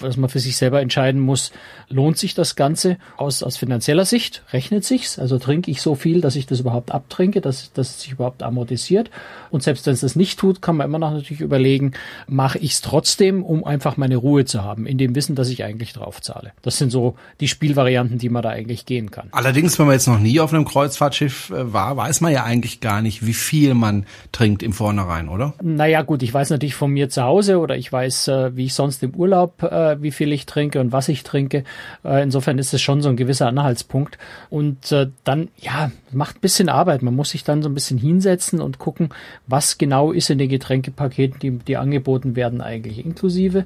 was 0.00 0.16
man 0.16 0.30
für 0.30 0.38
sich 0.38 0.56
selber 0.56 0.80
entscheiden 0.80 1.20
muss, 1.20 1.50
lohnt 1.88 2.18
sich 2.18 2.34
das 2.34 2.56
Ganze 2.56 2.98
aus, 3.16 3.42
aus 3.42 3.56
finanzieller 3.56 4.04
Sicht? 4.04 4.42
Rechnet 4.52 4.84
sich's? 4.84 5.18
Also 5.18 5.38
trinke 5.38 5.70
ich 5.70 5.82
so 5.82 5.94
viel, 5.94 6.20
dass 6.20 6.36
ich 6.36 6.46
das 6.46 6.60
überhaupt 6.60 6.92
abtrinke, 6.92 7.40
dass, 7.40 7.72
dass 7.72 7.90
es 7.90 8.00
sich 8.02 8.12
überhaupt 8.12 8.42
amortisiert? 8.42 9.10
Und 9.50 9.62
selbst 9.62 9.86
wenn 9.86 9.94
es 9.94 10.00
das 10.00 10.16
nicht 10.16 10.38
tut, 10.38 10.62
kann 10.62 10.76
man 10.76 10.86
immer 10.86 10.98
noch 10.98 11.12
natürlich 11.12 11.40
überlegen, 11.40 11.92
mache 12.26 12.58
ich 12.58 12.72
es 12.72 12.80
trotzdem, 12.80 13.42
um 13.42 13.64
einfach 13.64 13.96
meine 13.96 14.16
Ruhe 14.16 14.44
zu 14.44 14.62
haben, 14.62 14.86
in 14.86 14.98
dem 14.98 15.14
Wissen, 15.14 15.34
dass 15.34 15.48
ich 15.48 15.64
eigentlich 15.64 15.92
drauf 15.92 16.20
zahle. 16.20 16.52
Das 16.62 16.78
sind 16.78 16.90
so 16.90 17.16
die 17.40 17.48
Spielvarianten, 17.48 18.18
die 18.18 18.28
man 18.28 18.42
da 18.42 18.50
eigentlich 18.50 18.86
gehen 18.86 19.10
kann. 19.10 19.28
Allerdings, 19.32 19.78
wenn 19.78 19.86
man 19.86 19.94
jetzt 19.94 20.08
noch 20.08 20.20
nie 20.20 20.40
auf 20.40 20.52
einem 20.52 20.64
Kreuzfahrtschiff 20.64 21.50
äh, 21.50 21.72
war, 21.72 21.96
weiß 21.96 22.20
man 22.20 22.32
ja 22.32 22.44
eigentlich 22.44 22.80
gar 22.80 23.02
nicht, 23.02 23.26
wie 23.26 23.34
viel 23.34 23.74
man 23.74 24.06
trinkt 24.32 24.62
im 24.62 24.72
Vornherein, 24.72 25.28
oder? 25.28 25.54
Naja, 25.62 25.97
gut, 26.02 26.22
ich 26.22 26.32
weiß 26.32 26.50
natürlich 26.50 26.74
von 26.74 26.90
mir 26.90 27.08
zu 27.08 27.22
Hause 27.22 27.58
oder 27.58 27.76
ich 27.76 27.92
weiß, 27.92 28.28
äh, 28.28 28.56
wie 28.56 28.66
ich 28.66 28.74
sonst 28.74 29.02
im 29.02 29.14
Urlaub, 29.14 29.62
äh, 29.62 30.00
wie 30.02 30.10
viel 30.10 30.32
ich 30.32 30.46
trinke 30.46 30.80
und 30.80 30.92
was 30.92 31.08
ich 31.08 31.22
trinke. 31.22 31.64
Äh, 32.04 32.22
insofern 32.22 32.58
ist 32.58 32.74
es 32.74 32.80
schon 32.80 33.02
so 33.02 33.08
ein 33.08 33.16
gewisser 33.16 33.46
Anhaltspunkt. 33.46 34.18
Und 34.50 34.92
äh, 34.92 35.08
dann, 35.24 35.48
ja, 35.58 35.90
macht 36.10 36.36
ein 36.36 36.40
bisschen 36.40 36.68
Arbeit. 36.68 37.02
Man 37.02 37.14
muss 37.14 37.30
sich 37.30 37.44
dann 37.44 37.62
so 37.62 37.68
ein 37.68 37.74
bisschen 37.74 37.98
hinsetzen 37.98 38.60
und 38.60 38.78
gucken, 38.78 39.10
was 39.46 39.78
genau 39.78 40.12
ist 40.12 40.30
in 40.30 40.38
den 40.38 40.48
Getränkepaketen, 40.48 41.38
die, 41.40 41.50
die 41.58 41.76
angeboten 41.76 42.36
werden, 42.36 42.60
eigentlich 42.60 43.04
inklusive 43.04 43.64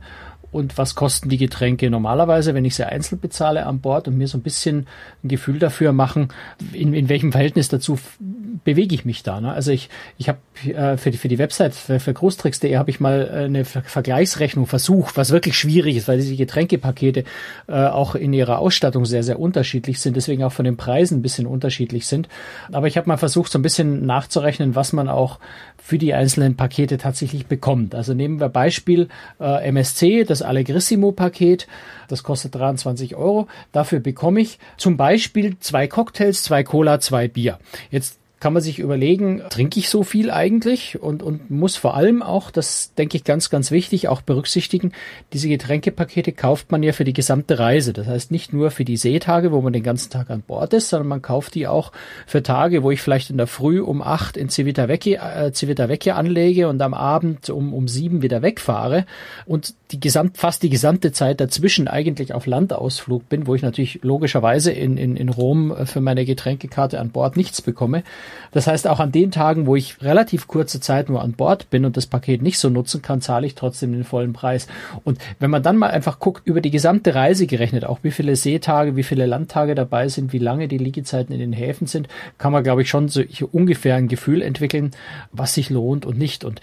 und 0.52 0.78
was 0.78 0.94
kosten 0.94 1.28
die 1.28 1.38
Getränke 1.38 1.90
normalerweise, 1.90 2.54
wenn 2.54 2.64
ich 2.64 2.75
sie 2.75 2.87
einzeln 2.87 3.18
bezahle 3.18 3.66
an 3.66 3.80
Bord 3.80 4.06
und 4.06 4.18
mir 4.18 4.28
so 4.28 4.38
ein 4.38 4.42
bisschen 4.42 4.87
ein 5.25 5.28
Gefühl 5.28 5.59
dafür 5.59 5.92
machen, 5.92 6.28
in, 6.73 6.94
in 6.94 7.09
welchem 7.09 7.32
Verhältnis 7.32 7.68
dazu 7.68 7.99
bewege 8.64 8.94
ich 8.94 9.04
mich 9.04 9.23
da. 9.23 9.40
Ne? 9.40 9.52
Also 9.52 9.73
ich, 9.73 9.88
ich 10.18 10.28
habe 10.28 10.38
äh, 10.64 10.97
für, 10.97 11.11
die, 11.11 11.16
für 11.16 11.28
die 11.28 11.38
Website, 11.38 11.75
für, 11.75 11.99
für 11.99 12.12
Großtricks.de 12.12 12.76
habe 12.76 12.90
ich 12.90 13.00
mal 13.00 13.28
äh, 13.32 13.44
eine 13.44 13.64
Ver 13.64 13.82
Vergleichsrechnung 13.82 14.66
versucht, 14.66 15.16
was 15.16 15.30
wirklich 15.30 15.56
schwierig 15.56 15.97
ist, 15.97 16.06
weil 16.09 16.18
diese 16.18 16.37
Getränkepakete 16.37 17.25
äh, 17.66 17.73
auch 17.73 18.14
in 18.14 18.32
ihrer 18.32 18.59
Ausstattung 18.59 19.04
sehr, 19.04 19.23
sehr 19.23 19.40
unterschiedlich 19.40 20.00
sind, 20.00 20.16
deswegen 20.16 20.44
auch 20.44 20.52
von 20.52 20.64
den 20.64 20.76
Preisen 20.76 21.18
ein 21.18 21.23
bisschen 21.23 21.47
unterschiedlich 21.47 22.06
sind. 22.06 22.28
Aber 22.71 22.87
ich 22.87 22.97
habe 22.97 23.09
mal 23.09 23.16
versucht, 23.16 23.50
so 23.50 23.59
ein 23.59 23.62
bisschen 23.62 24.06
nachzurechnen, 24.06 24.75
was 24.75 24.92
man 24.92 25.09
auch 25.09 25.38
für 25.78 25.99
die 25.99 26.14
einzelnen 26.14 26.56
Pakete 26.56 26.99
tatsächlich 26.99 27.47
bekommt. 27.47 27.94
Also 27.94 28.14
nehmen 28.14 28.38
wir 28.38 28.49
Beispiel 28.49 29.09
äh, 29.40 29.68
MSC, 29.68 30.25
das 30.25 30.41
Allegrissimo-Paket, 30.42 31.66
das 32.08 32.22
kostet 32.22 32.54
23 32.54 33.16
Euro. 33.16 33.46
Dafür 33.72 34.00
bekomme 34.00 34.40
ich 34.40 34.58
zum 34.76 34.96
Beispiel 34.96 35.58
zwei 35.61 35.87
Cocktails, 35.87 36.42
zwei 36.42 36.62
Cola, 36.62 37.00
zwei 37.00 37.28
Bier. 37.28 37.58
Jetzt 37.90 38.18
kann 38.42 38.54
man 38.54 38.62
sich 38.62 38.80
überlegen, 38.80 39.40
trinke 39.50 39.78
ich 39.78 39.88
so 39.88 40.02
viel 40.02 40.28
eigentlich 40.28 41.00
und, 41.00 41.22
und 41.22 41.52
muss 41.52 41.76
vor 41.76 41.94
allem 41.94 42.22
auch, 42.22 42.50
das 42.50 42.92
denke 42.94 43.16
ich 43.16 43.22
ganz, 43.22 43.50
ganz 43.50 43.70
wichtig, 43.70 44.08
auch 44.08 44.20
berücksichtigen, 44.20 44.90
diese 45.32 45.49
Getränkepakete 45.49 46.32
kauft 46.32 46.72
man 46.72 46.82
ja 46.82 46.92
für 46.92 47.04
die 47.04 47.12
gesamte 47.12 47.61
Reise. 47.61 47.92
Das 47.92 48.08
heißt 48.08 48.32
nicht 48.32 48.52
nur 48.52 48.72
für 48.72 48.84
die 48.84 48.96
Seetage, 48.96 49.52
wo 49.52 49.61
man 49.61 49.72
den 49.72 49.84
ganzen 49.84 50.11
Tag 50.11 50.28
an 50.28 50.42
Bord 50.42 50.75
ist, 50.75 50.88
sondern 50.88 51.06
man 51.06 51.22
kauft 51.22 51.54
die 51.54 51.68
auch 51.68 51.92
für 52.26 52.42
Tage, 52.42 52.82
wo 52.82 52.90
ich 52.90 53.00
vielleicht 53.00 53.30
in 53.30 53.37
der 53.37 53.46
Früh 53.46 53.80
um 53.80 54.02
acht 54.02 54.37
in 54.37 54.49
Civitavecchia, 54.49 55.46
äh, 55.46 55.52
Civitavecchia 55.54 56.16
anlege 56.16 56.66
und 56.66 56.82
am 56.82 56.94
Abend 56.94 57.49
um, 57.49 57.72
um 57.72 57.87
sieben 57.87 58.22
wieder 58.22 58.42
wegfahre 58.42 59.06
und 59.46 59.75
die 59.92 60.00
gesamt, 60.00 60.37
fast 60.37 60.64
die 60.64 60.70
gesamte 60.70 61.12
Zeit 61.12 61.40
dazwischen 61.40 61.87
eigentlich 61.87 62.34
auf 62.34 62.46
Landausflug 62.46 63.28
bin, 63.28 63.46
wo 63.46 63.54
ich 63.54 63.62
natürlich 63.62 64.00
logischerweise 64.02 64.72
in, 64.72 64.96
in, 64.96 65.16
in 65.16 65.28
Rom 65.28 65.72
für 65.84 66.00
meine 66.00 66.25
Getränkekarte 66.25 66.99
an 66.99 67.11
Bord 67.11 67.37
nichts 67.37 67.62
bekomme. 67.62 68.02
Das 68.52 68.66
heißt, 68.66 68.86
auch 68.86 69.00
an 69.00 69.12
den 69.12 69.30
Tagen, 69.30 69.66
wo 69.66 69.76
ich 69.76 70.02
relativ 70.02 70.46
kurze 70.46 70.80
Zeit 70.80 71.08
nur 71.08 71.22
an 71.22 71.32
Bord 71.32 71.70
bin 71.70 71.84
und 71.84 71.96
das 71.96 72.06
Paket 72.06 72.42
nicht 72.42 72.58
so 72.58 72.68
nutzen 72.68 73.02
kann, 73.02 73.20
zahle 73.20 73.46
ich 73.46 73.54
trotzdem 73.54 73.92
den 73.92 74.04
vollen 74.04 74.32
Preis. 74.32 74.66
Und 75.04 75.18
wenn 75.38 75.50
man 75.50 75.62
dann 75.62 75.76
mal 75.76 75.90
einfach 75.90 76.18
guckt, 76.18 76.46
über 76.46 76.60
die 76.60 76.70
gesamte 76.70 77.14
Reise 77.14 77.46
gerechnet, 77.46 77.84
auch 77.84 78.00
wie 78.02 78.10
viele 78.10 78.36
Seetage, 78.36 78.96
wie 78.96 79.02
viele 79.02 79.26
Landtage 79.26 79.74
dabei 79.74 80.08
sind, 80.08 80.32
wie 80.32 80.38
lange 80.38 80.68
die 80.68 80.78
Liegezeiten 80.78 81.32
in 81.32 81.40
den 81.40 81.52
Häfen 81.52 81.86
sind, 81.86 82.08
kann 82.38 82.52
man, 82.52 82.62
glaube 82.62 82.82
ich, 82.82 82.88
schon 82.88 83.08
so 83.08 83.22
ungefähr 83.52 83.96
ein 83.96 84.08
Gefühl 84.08 84.42
entwickeln, 84.42 84.90
was 85.32 85.54
sich 85.54 85.70
lohnt 85.70 86.06
und 86.06 86.18
nicht. 86.18 86.44
Und 86.44 86.60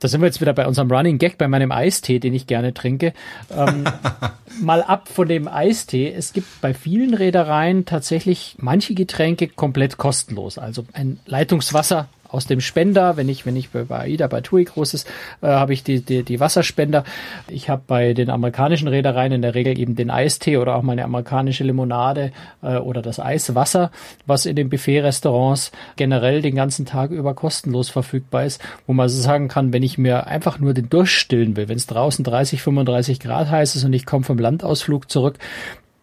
da 0.00 0.08
sind 0.08 0.20
wir 0.20 0.26
jetzt 0.26 0.40
wieder 0.40 0.52
bei 0.52 0.66
unserem 0.66 0.90
Running 0.90 1.18
Gag, 1.18 1.38
bei 1.38 1.48
meinem 1.48 1.72
Eistee, 1.72 2.18
den 2.18 2.34
ich 2.34 2.46
gerne 2.46 2.74
trinke. 2.74 3.12
Ähm, 3.50 3.84
mal 4.60 4.82
ab 4.82 5.08
von 5.08 5.28
dem 5.28 5.48
Eistee. 5.48 6.12
Es 6.12 6.32
gibt 6.32 6.60
bei 6.60 6.74
vielen 6.74 7.14
Reedereien 7.14 7.84
tatsächlich 7.84 8.56
manche 8.58 8.94
Getränke 8.94 9.48
komplett 9.48 9.96
kostenlos. 9.96 10.58
Also 10.58 10.84
ein 10.92 11.18
Leitungswasser 11.26 12.08
aus 12.28 12.46
dem 12.46 12.60
Spender, 12.60 13.16
wenn 13.16 13.28
ich, 13.28 13.46
wenn 13.46 13.56
ich 13.56 13.70
bei 13.70 13.84
AIDA, 13.88 14.26
bei 14.26 14.40
TUI 14.40 14.64
groß 14.64 14.94
ist, 14.94 15.08
äh, 15.40 15.46
habe 15.46 15.72
ich 15.72 15.82
die, 15.82 16.00
die, 16.00 16.22
die 16.22 16.40
Wasserspender. 16.40 17.04
Ich 17.48 17.70
habe 17.70 17.82
bei 17.86 18.12
den 18.12 18.30
amerikanischen 18.30 18.88
Reedereien 18.88 19.32
in 19.32 19.42
der 19.42 19.54
Regel 19.54 19.78
eben 19.78 19.96
den 19.96 20.10
Eistee 20.10 20.58
oder 20.58 20.76
auch 20.76 20.82
meine 20.82 21.04
amerikanische 21.04 21.64
Limonade 21.64 22.32
äh, 22.62 22.76
oder 22.76 23.02
das 23.02 23.18
Eiswasser, 23.18 23.90
was 24.26 24.46
in 24.46 24.56
den 24.56 24.68
Buffet-Restaurants 24.68 25.72
generell 25.96 26.42
den 26.42 26.54
ganzen 26.54 26.86
Tag 26.86 27.10
über 27.10 27.34
kostenlos 27.34 27.88
verfügbar 27.88 28.44
ist, 28.44 28.62
wo 28.86 28.92
man 28.92 29.08
so 29.08 29.20
sagen 29.20 29.48
kann, 29.48 29.72
wenn 29.72 29.82
ich 29.82 29.98
mir 29.98 30.26
einfach 30.26 30.58
nur 30.58 30.74
den 30.74 30.90
Durst 30.90 31.12
stillen 31.12 31.56
will, 31.56 31.68
wenn 31.68 31.76
es 31.76 31.86
draußen 31.86 32.24
30, 32.24 32.62
35 32.62 33.20
Grad 33.20 33.50
heiß 33.50 33.76
ist 33.76 33.84
und 33.84 33.92
ich 33.92 34.06
komme 34.06 34.24
vom 34.24 34.38
Landausflug 34.38 35.10
zurück, 35.10 35.38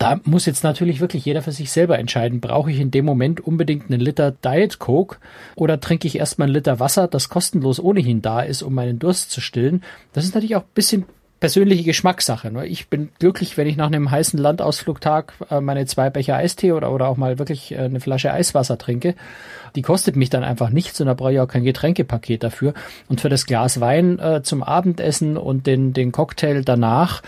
da 0.05 0.19
muss 0.23 0.45
jetzt 0.45 0.63
natürlich 0.63 0.99
wirklich 0.99 1.25
jeder 1.25 1.41
für 1.41 1.51
sich 1.51 1.71
selber 1.71 1.97
entscheiden. 1.97 2.39
Brauche 2.39 2.69
ich 2.69 2.79
in 2.79 2.91
dem 2.91 3.05
Moment 3.05 3.41
unbedingt 3.41 3.89
einen 3.89 3.99
Liter 3.99 4.29
Diet 4.29 4.77
Coke 4.77 5.17
oder 5.55 5.79
trinke 5.79 6.07
ich 6.07 6.19
erstmal 6.19 6.45
einen 6.45 6.53
Liter 6.53 6.79
Wasser, 6.79 7.07
das 7.07 7.27
kostenlos 7.27 7.79
ohnehin 7.79 8.21
da 8.21 8.41
ist, 8.41 8.61
um 8.61 8.75
meinen 8.75 8.99
Durst 8.99 9.31
zu 9.31 9.41
stillen? 9.41 9.83
Das 10.13 10.23
ist 10.23 10.35
natürlich 10.35 10.55
auch 10.57 10.61
ein 10.61 10.75
bisschen 10.75 11.05
persönliche 11.39 11.83
Geschmackssache. 11.83 12.51
Ne? 12.51 12.67
Ich 12.67 12.87
bin 12.87 13.09
glücklich, 13.17 13.57
wenn 13.57 13.65
ich 13.65 13.77
nach 13.77 13.87
einem 13.87 14.11
heißen 14.11 14.37
Landausflugtag 14.37 15.33
äh, 15.49 15.59
meine 15.59 15.87
zwei 15.87 16.11
Becher 16.11 16.35
Eistee 16.35 16.73
oder, 16.73 16.91
oder 16.91 17.07
auch 17.07 17.17
mal 17.17 17.39
wirklich 17.39 17.71
äh, 17.71 17.79
eine 17.79 17.99
Flasche 17.99 18.31
Eiswasser 18.31 18.77
trinke. 18.77 19.15
Die 19.75 19.81
kostet 19.81 20.15
mich 20.15 20.29
dann 20.29 20.43
einfach 20.43 20.69
nichts 20.69 21.01
und 21.01 21.07
da 21.07 21.15
brauche 21.15 21.33
ich 21.33 21.39
auch 21.39 21.47
kein 21.47 21.63
Getränkepaket 21.63 22.43
dafür. 22.43 22.75
Und 23.09 23.21
für 23.21 23.29
das 23.29 23.47
Glas 23.47 23.81
Wein 23.81 24.19
äh, 24.19 24.43
zum 24.43 24.61
Abendessen 24.61 25.35
und 25.35 25.65
den, 25.65 25.93
den 25.93 26.11
Cocktail 26.11 26.61
danach, 26.63 27.23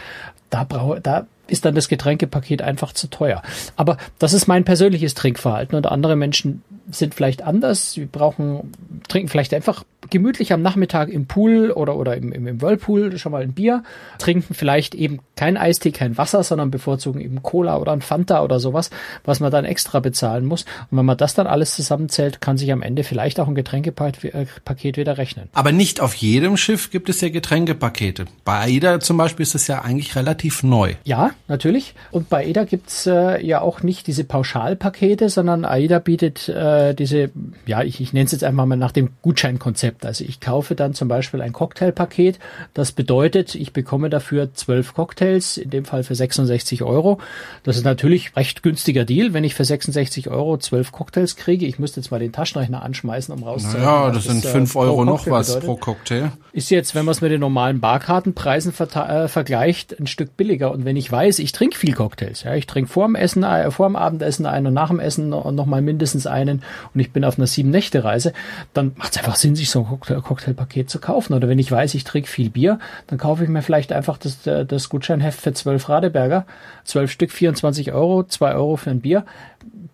da 0.51 0.63
brauche, 0.63 1.01
da 1.01 1.25
ist 1.47 1.65
dann 1.65 1.75
das 1.75 1.87
Getränkepaket 1.87 2.61
einfach 2.61 2.93
zu 2.93 3.07
teuer. 3.09 3.41
Aber 3.75 3.97
das 4.19 4.33
ist 4.33 4.47
mein 4.47 4.63
persönliches 4.63 5.13
Trinkverhalten 5.13 5.75
und 5.75 5.87
andere 5.87 6.15
Menschen 6.15 6.63
sind 6.91 7.15
vielleicht 7.15 7.41
anders. 7.41 7.93
Sie 7.93 8.05
brauchen, 8.05 8.71
trinken 9.07 9.29
vielleicht 9.29 9.53
einfach 9.53 9.83
gemütlich 10.09 10.53
am 10.53 10.61
Nachmittag 10.61 11.09
im 11.09 11.27
Pool 11.27 11.71
oder, 11.71 11.95
oder 11.95 12.15
im, 12.15 12.31
im, 12.31 12.47
im 12.47 12.61
Whirlpool 12.61 13.17
schon 13.17 13.31
mal 13.31 13.41
ein 13.41 13.53
Bier, 13.53 13.83
trinken 14.19 14.53
vielleicht 14.53 14.95
eben 14.95 15.19
kein 15.35 15.57
Eistee, 15.57 15.91
kein 15.91 16.17
Wasser, 16.17 16.43
sondern 16.43 16.71
bevorzugen 16.71 17.21
eben 17.21 17.43
Cola 17.43 17.77
oder 17.77 17.91
ein 17.91 18.01
Fanta 18.01 18.43
oder 18.43 18.59
sowas, 18.59 18.89
was 19.25 19.39
man 19.39 19.51
dann 19.51 19.65
extra 19.65 19.99
bezahlen 19.99 20.45
muss. 20.45 20.63
Und 20.91 20.97
wenn 20.97 21.05
man 21.05 21.17
das 21.17 21.33
dann 21.33 21.47
alles 21.47 21.75
zusammenzählt, 21.75 22.41
kann 22.41 22.57
sich 22.57 22.71
am 22.71 22.81
Ende 22.81 23.03
vielleicht 23.03 23.39
auch 23.39 23.47
ein 23.47 23.55
Getränkepaket 23.55 24.97
wieder 24.97 25.17
rechnen. 25.17 25.49
Aber 25.53 25.71
nicht 25.71 26.01
auf 26.01 26.15
jedem 26.15 26.57
Schiff 26.57 26.89
gibt 26.91 27.09
es 27.09 27.21
ja 27.21 27.29
Getränkepakete. 27.29 28.25
Bei 28.43 28.59
AIDA 28.61 28.99
zum 28.99 29.17
Beispiel 29.17 29.43
ist 29.43 29.55
das 29.55 29.67
ja 29.67 29.81
eigentlich 29.81 30.15
relativ 30.15 30.63
neu. 30.63 30.95
Ja, 31.03 31.31
natürlich. 31.47 31.93
Und 32.11 32.29
bei 32.29 32.45
AIDA 32.45 32.63
gibt's 32.63 33.05
äh, 33.05 33.43
ja 33.45 33.61
auch 33.61 33.83
nicht 33.83 34.07
diese 34.07 34.23
Pauschalpakete, 34.23 35.29
sondern 35.29 35.65
AIDA 35.65 35.99
bietet 35.99 36.49
äh, 36.49 36.93
diese, 36.93 37.31
ja, 37.65 37.83
ich, 37.83 38.01
ich 38.01 38.13
nenne 38.13 38.25
es 38.25 38.31
jetzt 38.31 38.43
einfach 38.43 38.65
mal 38.65 38.75
nach 38.75 38.91
dem 38.91 39.09
Gutscheinkonzept. 39.21 39.96
Also 40.05 40.23
ich 40.23 40.39
kaufe 40.39 40.75
dann 40.75 40.93
zum 40.93 41.07
Beispiel 41.07 41.41
ein 41.41 41.53
Cocktailpaket. 41.53 42.39
Das 42.73 42.91
bedeutet, 42.91 43.55
ich 43.55 43.73
bekomme 43.73 44.09
dafür 44.09 44.53
zwölf 44.53 44.93
Cocktails, 44.93 45.57
in 45.57 45.69
dem 45.69 45.85
Fall 45.85 46.03
für 46.03 46.15
66 46.15 46.83
Euro. 46.83 47.19
Das 47.63 47.77
ist 47.77 47.83
natürlich 47.83 48.35
recht 48.35 48.63
günstiger 48.63 49.05
Deal, 49.05 49.33
wenn 49.33 49.43
ich 49.43 49.55
für 49.55 49.65
66 49.65 50.29
Euro 50.29 50.57
zwölf 50.57 50.91
Cocktails 50.91 51.35
kriege. 51.35 51.65
Ich 51.65 51.79
müsste 51.79 51.99
jetzt 51.99 52.11
mal 52.11 52.19
den 52.19 52.31
Taschenrechner 52.31 52.83
anschmeißen, 52.83 53.33
um 53.33 53.43
rauszufinden. 53.43 53.83
Ja, 53.83 54.11
das 54.11 54.25
sind 54.25 54.45
fünf 54.45 54.75
äh, 54.75 54.79
Euro 54.79 55.05
noch 55.05 55.27
was 55.27 55.47
bedeutet. 55.47 55.65
pro 55.65 55.75
Cocktail. 55.75 56.31
Ist 56.53 56.69
jetzt, 56.69 56.95
wenn 56.95 57.05
man 57.05 57.11
es 57.11 57.21
mit 57.21 57.31
den 57.31 57.39
normalen 57.39 57.79
Barkartenpreisen 57.79 58.73
äh, 58.73 59.27
vergleicht, 59.27 59.99
ein 59.99 60.07
Stück 60.07 60.37
billiger. 60.37 60.71
Und 60.71 60.85
wenn 60.85 60.95
ich 60.95 61.11
weiß, 61.11 61.39
ich 61.39 61.51
trinke 61.51 61.77
viel 61.77 61.93
Cocktails, 61.93 62.43
ja, 62.43 62.55
ich 62.55 62.67
trinke 62.67 62.89
vor 62.89 63.05
dem 63.07 63.15
Essen, 63.15 63.43
äh, 63.43 63.69
vor 63.71 63.87
dem 63.87 63.95
Abendessen 63.95 64.45
einen 64.45 64.67
und 64.67 64.73
nach 64.73 64.89
dem 64.89 64.99
Essen 64.99 65.29
noch, 65.29 65.51
noch 65.51 65.65
mal 65.65 65.81
mindestens 65.81 66.27
einen 66.27 66.63
und 66.93 66.99
ich 66.99 67.11
bin 67.11 67.23
auf 67.23 67.37
einer 67.37 67.47
sieben 67.47 67.69
Nächte 67.69 68.03
Reise, 68.03 68.33
dann 68.73 68.93
macht 68.95 69.13
es 69.13 69.17
einfach 69.19 69.35
Sinn, 69.35 69.55
sich 69.55 69.69
so 69.69 69.79
ein 69.79 69.86
Cocktail 69.87 70.21
Cocktailpaket 70.21 70.89
zu 70.89 70.99
kaufen. 70.99 71.33
Oder 71.33 71.47
wenn 71.47 71.59
ich 71.59 71.71
weiß, 71.71 71.93
ich 71.95 72.03
trinke 72.03 72.29
viel 72.29 72.49
Bier, 72.49 72.79
dann 73.07 73.17
kaufe 73.17 73.43
ich 73.43 73.49
mir 73.49 73.61
vielleicht 73.61 73.91
einfach 73.91 74.17
das, 74.17 74.45
äh, 74.47 74.65
das 74.65 74.89
Gutscheinheft 74.89 75.39
für 75.39 75.53
zwölf 75.53 75.89
Radeberger, 75.89 76.45
zwölf 76.83 77.11
Stück, 77.11 77.31
24 77.31 77.93
Euro, 77.93 78.23
zwei 78.23 78.53
Euro 78.53 78.77
für 78.77 78.91
ein 78.91 79.01
Bier 79.01 79.25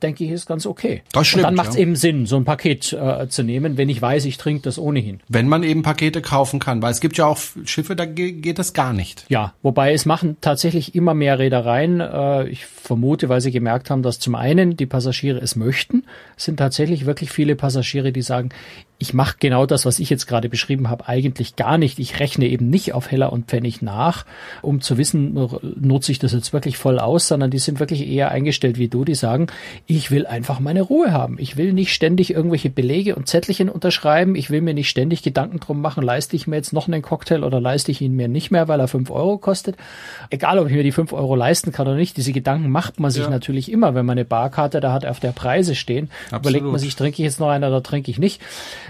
denke 0.03 0.23
ich, 0.25 0.31
ist 0.31 0.47
ganz 0.47 0.65
okay. 0.65 1.01
Das 1.11 1.27
stimmt, 1.27 1.43
und 1.43 1.47
dann 1.47 1.55
macht 1.55 1.69
es 1.69 1.75
ja. 1.75 1.81
eben 1.81 1.95
Sinn, 1.95 2.25
so 2.25 2.35
ein 2.35 2.43
Paket 2.43 2.93
äh, 2.93 3.27
zu 3.29 3.43
nehmen, 3.43 3.77
wenn 3.77 3.89
ich 3.89 4.01
weiß, 4.01 4.25
ich 4.25 4.37
trinke 4.37 4.63
das 4.63 4.77
ohnehin. 4.77 5.21
Wenn 5.29 5.47
man 5.47 5.63
eben 5.63 5.81
Pakete 5.81 6.21
kaufen 6.21 6.59
kann, 6.59 6.81
weil 6.81 6.91
es 6.91 6.99
gibt 6.99 7.17
ja 7.17 7.25
auch 7.25 7.39
Schiffe, 7.65 7.95
da 7.95 8.05
geht 8.05 8.59
das 8.59 8.73
gar 8.73 8.93
nicht. 8.93 9.25
Ja, 9.29 9.53
wobei 9.61 9.93
es 9.93 10.05
machen 10.05 10.37
tatsächlich 10.41 10.93
immer 10.93 11.13
mehr 11.13 11.39
Reedereien. 11.39 12.01
Äh, 12.01 12.47
ich 12.49 12.65
vermute, 12.65 13.29
weil 13.29 13.41
sie 13.41 13.51
gemerkt 13.51 13.89
haben, 13.89 14.03
dass 14.03 14.19
zum 14.19 14.35
einen 14.35 14.75
die 14.75 14.85
Passagiere 14.85 15.39
es 15.39 15.55
möchten, 15.55 16.03
es 16.37 16.45
sind 16.45 16.57
tatsächlich 16.57 17.05
wirklich 17.05 17.31
viele 17.31 17.55
Passagiere, 17.55 18.11
die 18.11 18.21
sagen, 18.21 18.49
ich 19.03 19.13
mache 19.13 19.35
genau 19.37 19.65
das, 19.65 19.85
was 19.85 19.99
ich 19.99 20.09
jetzt 20.09 20.27
gerade 20.27 20.47
beschrieben 20.47 20.89
habe, 20.89 21.09
eigentlich 21.09 21.57
gar 21.57 21.77
nicht. 21.77 21.99
Ich 21.99 22.21
rechne 22.21 22.47
eben 22.47 22.69
nicht 22.69 22.93
auf 22.93 23.11
Heller 23.11 23.33
und 23.33 23.47
Pfennig 23.47 23.81
nach, 23.81 24.25
um 24.61 24.79
zu 24.79 24.97
wissen, 24.97 25.33
nutze 25.75 26.13
ich 26.13 26.19
das 26.19 26.31
jetzt 26.31 26.53
wirklich 26.53 26.77
voll 26.77 26.99
aus, 26.99 27.27
sondern 27.27 27.51
die 27.51 27.59
sind 27.59 27.81
wirklich 27.81 28.07
eher 28.07 28.31
eingestellt 28.31 28.77
wie 28.77 28.87
du, 28.87 29.03
die 29.03 29.15
sagen, 29.15 29.47
ich 29.87 30.09
will 30.09 30.25
einfach 30.25 30.61
meine 30.61 30.81
Ruhe 30.81 31.11
haben. 31.11 31.35
Ich 31.37 31.57
will 31.57 31.73
nicht 31.73 31.93
ständig 31.93 32.33
irgendwelche 32.33 32.69
Belege 32.69 33.15
und 33.15 33.27
Zettelchen 33.27 33.67
unterschreiben. 33.67 34.35
Ich 34.35 34.49
will 34.49 34.61
mir 34.61 34.73
nicht 34.73 34.89
ständig 34.89 35.21
Gedanken 35.21 35.59
drum 35.59 35.81
machen, 35.81 36.01
leiste 36.01 36.37
ich 36.37 36.47
mir 36.47 36.55
jetzt 36.55 36.71
noch 36.71 36.87
einen 36.87 37.01
Cocktail 37.01 37.43
oder 37.43 37.59
leiste 37.59 37.91
ich 37.91 37.99
ihn 37.99 38.15
mir 38.15 38.29
nicht 38.29 38.51
mehr, 38.51 38.69
weil 38.69 38.79
er 38.79 38.87
fünf 38.87 39.11
Euro 39.11 39.37
kostet. 39.37 39.75
Egal, 40.29 40.59
ob 40.59 40.67
ich 40.67 40.73
mir 40.73 40.83
die 40.83 40.93
fünf 40.93 41.11
Euro 41.11 41.35
leisten 41.35 41.73
kann 41.73 41.87
oder 41.87 41.97
nicht, 41.97 42.15
diese 42.15 42.31
Gedanken 42.31 42.69
macht 42.69 43.01
man 43.01 43.11
sich 43.11 43.23
ja. 43.23 43.29
natürlich 43.29 43.69
immer, 43.69 43.95
wenn 43.95 44.05
man 44.05 44.17
eine 44.17 44.23
Barkarte 44.23 44.79
da 44.79 44.93
hat, 44.93 45.05
auf 45.05 45.19
der 45.19 45.33
Preise 45.33 45.75
stehen. 45.75 46.09
Absolut. 46.27 46.45
Überlegt 46.45 46.65
man 46.71 46.79
sich, 46.79 46.95
trinke 46.95 47.21
ich 47.21 47.25
jetzt 47.25 47.41
noch 47.41 47.49
einer 47.49 47.67
oder 47.67 47.83
trinke 47.83 48.09
ich 48.09 48.17
nicht. 48.17 48.41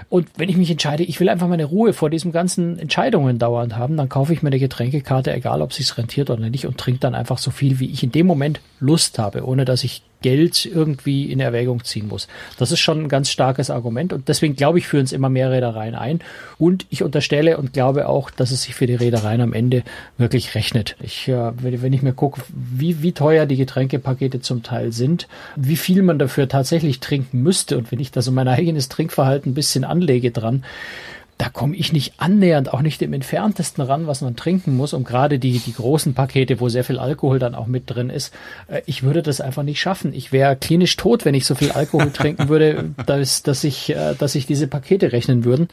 Und 0.10 0.28
wenn 0.38 0.50
ich 0.50 0.58
mich 0.58 0.70
entscheide, 0.70 1.04
ich 1.04 1.20
will 1.20 1.30
einfach 1.30 1.48
meine 1.48 1.66
Ruhe 1.66 1.94
vor 1.94 2.10
diesen 2.10 2.32
ganzen 2.32 2.80
Entscheidungen 2.80 3.40
dauernd 3.40 3.76
haben, 3.76 3.98
dann 3.98 4.10
kaufe 4.10 4.34
ich 4.34 4.42
mir 4.42 4.50
eine 4.50 4.60
Getränkekarte, 4.60 5.34
egal 5.34 5.62
ob 5.62 5.74
sich's 5.74 5.98
rentiert 5.98 6.30
oder 6.30 6.50
nicht, 6.50 6.66
und 6.66 6.78
trinke 6.78 7.00
dann 7.00 7.16
einfach 7.16 7.38
so 7.38 7.52
viel, 7.52 7.80
wie 7.80 7.90
ich 7.90 8.04
in 8.04 8.12
dem 8.12 8.28
Moment 8.28 8.62
Lust 8.80 9.20
habe, 9.20 9.46
ohne 9.46 9.66
dass 9.66 9.84
ich 9.84 10.04
Geld 10.24 10.66
irgendwie 10.66 11.32
in 11.32 11.40
Erwägung 11.40 11.84
ziehen 11.84 12.08
muss. 12.08 12.28
Das 12.58 12.72
ist 12.72 12.80
schon 12.80 13.04
ein 13.04 13.10
ganz 13.10 13.30
starkes 13.30 13.70
Argument 13.70 14.12
und 14.12 14.28
deswegen 14.28 14.56
glaube 14.56 14.80
ich, 14.80 14.88
führen 14.88 15.04
es 15.04 15.12
immer 15.12 15.30
mehr 15.30 15.52
Reedereien 15.52 15.94
ein. 15.94 16.22
Und 16.58 16.88
ich 16.90 17.04
unterstelle 17.04 17.58
und 17.58 17.74
glaube 17.74 18.10
auch, 18.10 18.32
dass 18.32 18.50
es 18.50 18.64
sich 18.64 18.74
für 18.74 18.88
die 18.88 18.96
Reedereien 18.96 19.42
am 19.42 19.54
Ende 19.54 19.84
wirklich 20.18 20.56
rechnet. 20.56 20.96
Ich, 21.02 21.28
äh, 21.28 21.52
wenn 21.62 21.94
ich 21.94 22.02
mir 22.02 22.14
gucke, 22.14 22.42
wie, 22.50 23.04
wie 23.04 23.12
teuer 23.12 23.46
die 23.46 23.58
Getränkepakete 23.58 24.42
zum 24.42 24.64
Teil 24.64 24.92
sind, 24.92 25.28
wie 25.56 25.76
viel 25.76 26.02
man 26.02 26.18
dafür 26.18 26.48
tatsächlich 26.48 27.00
trinken 27.00 27.44
müsste 27.44 27.78
und 27.78 27.92
wenn 27.92 28.00
ich 28.00 28.12
da 28.12 28.22
so 28.22 28.32
mein 28.32 28.48
eigenes 28.48 28.90
Trinkverhalten 28.90 29.52
ein 29.52 29.56
bisschen 29.56 29.84
anlege 29.84 30.32
dran, 30.32 30.64
da 31.38 31.50
komme 31.50 31.76
ich 31.76 31.94
nicht 31.94 32.14
annähernd, 32.18 32.74
auch 32.74 32.82
nicht 32.82 33.02
im 33.02 33.14
entferntesten 33.14 33.84
ran, 33.84 34.08
was 34.08 34.22
man 34.22 34.36
trinken 34.36 34.76
muss, 34.76 34.94
um 34.94 35.04
gerade 35.04 35.40
die, 35.40 35.60
die 35.60 35.74
großen 35.74 36.14
Pakete, 36.14 36.60
wo 36.60 36.70
sehr 36.70 36.84
viel 36.84 37.00
Alkohol 37.00 37.40
dann 37.40 37.56
auch 37.56 37.68
mit 37.68 37.84
drin 37.88 38.10
ist. 38.10 38.34
Äh, 38.68 38.82
ich 38.86 39.04
würde 39.04 39.24
das 39.24 39.42
einfach 39.42 39.64
nicht 39.64 39.82
schaffen. 39.82 40.14
Ich 40.14 40.32
wäre 40.32 40.56
klinisch 40.56 40.96
tot, 40.96 41.26
wenn 41.26 41.34
ich 41.34 41.46
so 41.46 41.56
viel 41.56 41.72
Alkohol 41.72 42.12
trinken 42.14 42.50
würde, 42.50 42.92
dass, 43.06 43.44
dass, 43.44 43.64
ich, 43.64 43.90
äh, 43.90 44.16
dass 44.16 44.36
ich 44.36 44.46
diese 44.46 44.68
Pakete 44.68 45.12
rechnen 45.12 45.44
würden. 45.44 45.68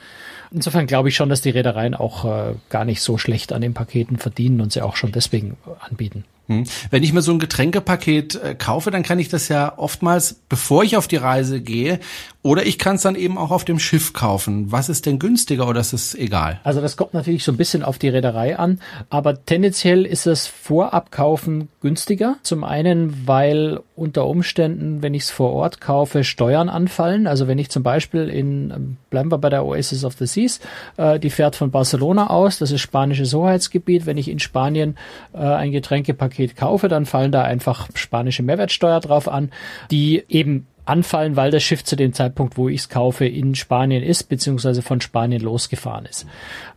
Insofern 0.52 0.86
glaube 0.86 1.10
ich 1.10 1.16
schon, 1.16 1.28
dass 1.28 1.42
die 1.42 1.50
Reedereien 1.50 1.94
auch 1.94 2.24
äh, 2.24 2.54
gar 2.70 2.84
nicht 2.84 3.02
so 3.02 3.18
schlecht 3.18 3.52
an 3.52 3.60
den 3.60 3.74
Paketen 3.74 4.16
verdienen 4.16 4.60
und 4.60 4.72
sie 4.72 4.82
auch 4.82 4.96
schon 4.96 5.12
deswegen 5.12 5.56
anbieten. 5.80 6.24
Hm. 6.50 6.64
Wenn 6.90 7.04
ich 7.04 7.12
mir 7.12 7.22
so 7.22 7.30
ein 7.30 7.38
Getränkepaket 7.38 8.34
äh, 8.34 8.54
kaufe, 8.56 8.90
dann 8.90 9.04
kann 9.04 9.20
ich 9.20 9.28
das 9.28 9.46
ja 9.48 9.78
oftmals, 9.78 10.40
bevor 10.48 10.82
ich 10.82 10.96
auf 10.96 11.06
die 11.06 11.16
Reise 11.16 11.60
gehe, 11.60 12.00
oder 12.42 12.66
ich 12.66 12.78
kann 12.78 12.96
es 12.96 13.02
dann 13.02 13.14
eben 13.14 13.38
auch 13.38 13.52
auf 13.52 13.64
dem 13.64 13.78
Schiff 13.78 14.12
kaufen. 14.14 14.72
Was 14.72 14.88
ist 14.88 15.06
denn 15.06 15.18
günstiger 15.18 15.68
oder 15.68 15.80
ist 15.80 15.92
es 15.92 16.14
egal? 16.14 16.58
Also 16.64 16.80
das 16.80 16.96
kommt 16.96 17.14
natürlich 17.14 17.44
so 17.44 17.52
ein 17.52 17.56
bisschen 17.56 17.84
auf 17.84 17.98
die 17.98 18.08
Reederei 18.08 18.58
an, 18.58 18.80
aber 19.10 19.44
tendenziell 19.44 20.04
ist 20.04 20.26
das 20.26 20.48
Vorabkaufen 20.48 21.68
günstiger. 21.80 22.36
Zum 22.42 22.64
einen, 22.64 23.26
weil 23.26 23.80
unter 24.00 24.26
Umständen, 24.26 25.02
wenn 25.02 25.12
ich 25.12 25.24
es 25.24 25.30
vor 25.30 25.52
Ort 25.52 25.80
kaufe, 25.80 26.24
Steuern 26.24 26.70
anfallen. 26.70 27.26
Also 27.26 27.46
wenn 27.46 27.58
ich 27.58 27.68
zum 27.68 27.82
Beispiel 27.82 28.30
in, 28.30 28.96
bleiben 29.10 29.30
wir 29.30 29.36
bei 29.36 29.50
der 29.50 29.66
Oasis 29.66 30.04
of 30.06 30.14
the 30.14 30.26
Seas, 30.26 30.58
äh, 30.96 31.20
die 31.20 31.28
fährt 31.28 31.54
von 31.54 31.70
Barcelona 31.70 32.30
aus, 32.30 32.58
das 32.58 32.70
ist 32.70 32.80
spanisches 32.80 33.34
Hoheitsgebiet. 33.34 34.06
Wenn 34.06 34.16
ich 34.16 34.28
in 34.28 34.38
Spanien 34.38 34.96
äh, 35.34 35.38
ein 35.38 35.70
Getränkepaket 35.70 36.56
kaufe, 36.56 36.88
dann 36.88 37.04
fallen 37.04 37.30
da 37.30 37.42
einfach 37.42 37.90
spanische 37.94 38.42
Mehrwertsteuer 38.42 39.00
drauf 39.00 39.28
an, 39.28 39.52
die 39.90 40.24
eben 40.28 40.66
anfallen, 40.84 41.36
weil 41.36 41.50
das 41.50 41.62
Schiff 41.62 41.84
zu 41.84 41.96
dem 41.96 42.12
Zeitpunkt, 42.12 42.56
wo 42.56 42.68
ich 42.68 42.80
es 42.80 42.88
kaufe, 42.88 43.26
in 43.26 43.54
Spanien 43.54 44.02
ist, 44.02 44.24
beziehungsweise 44.24 44.82
von 44.82 45.00
Spanien 45.00 45.42
losgefahren 45.42 46.06
ist. 46.06 46.26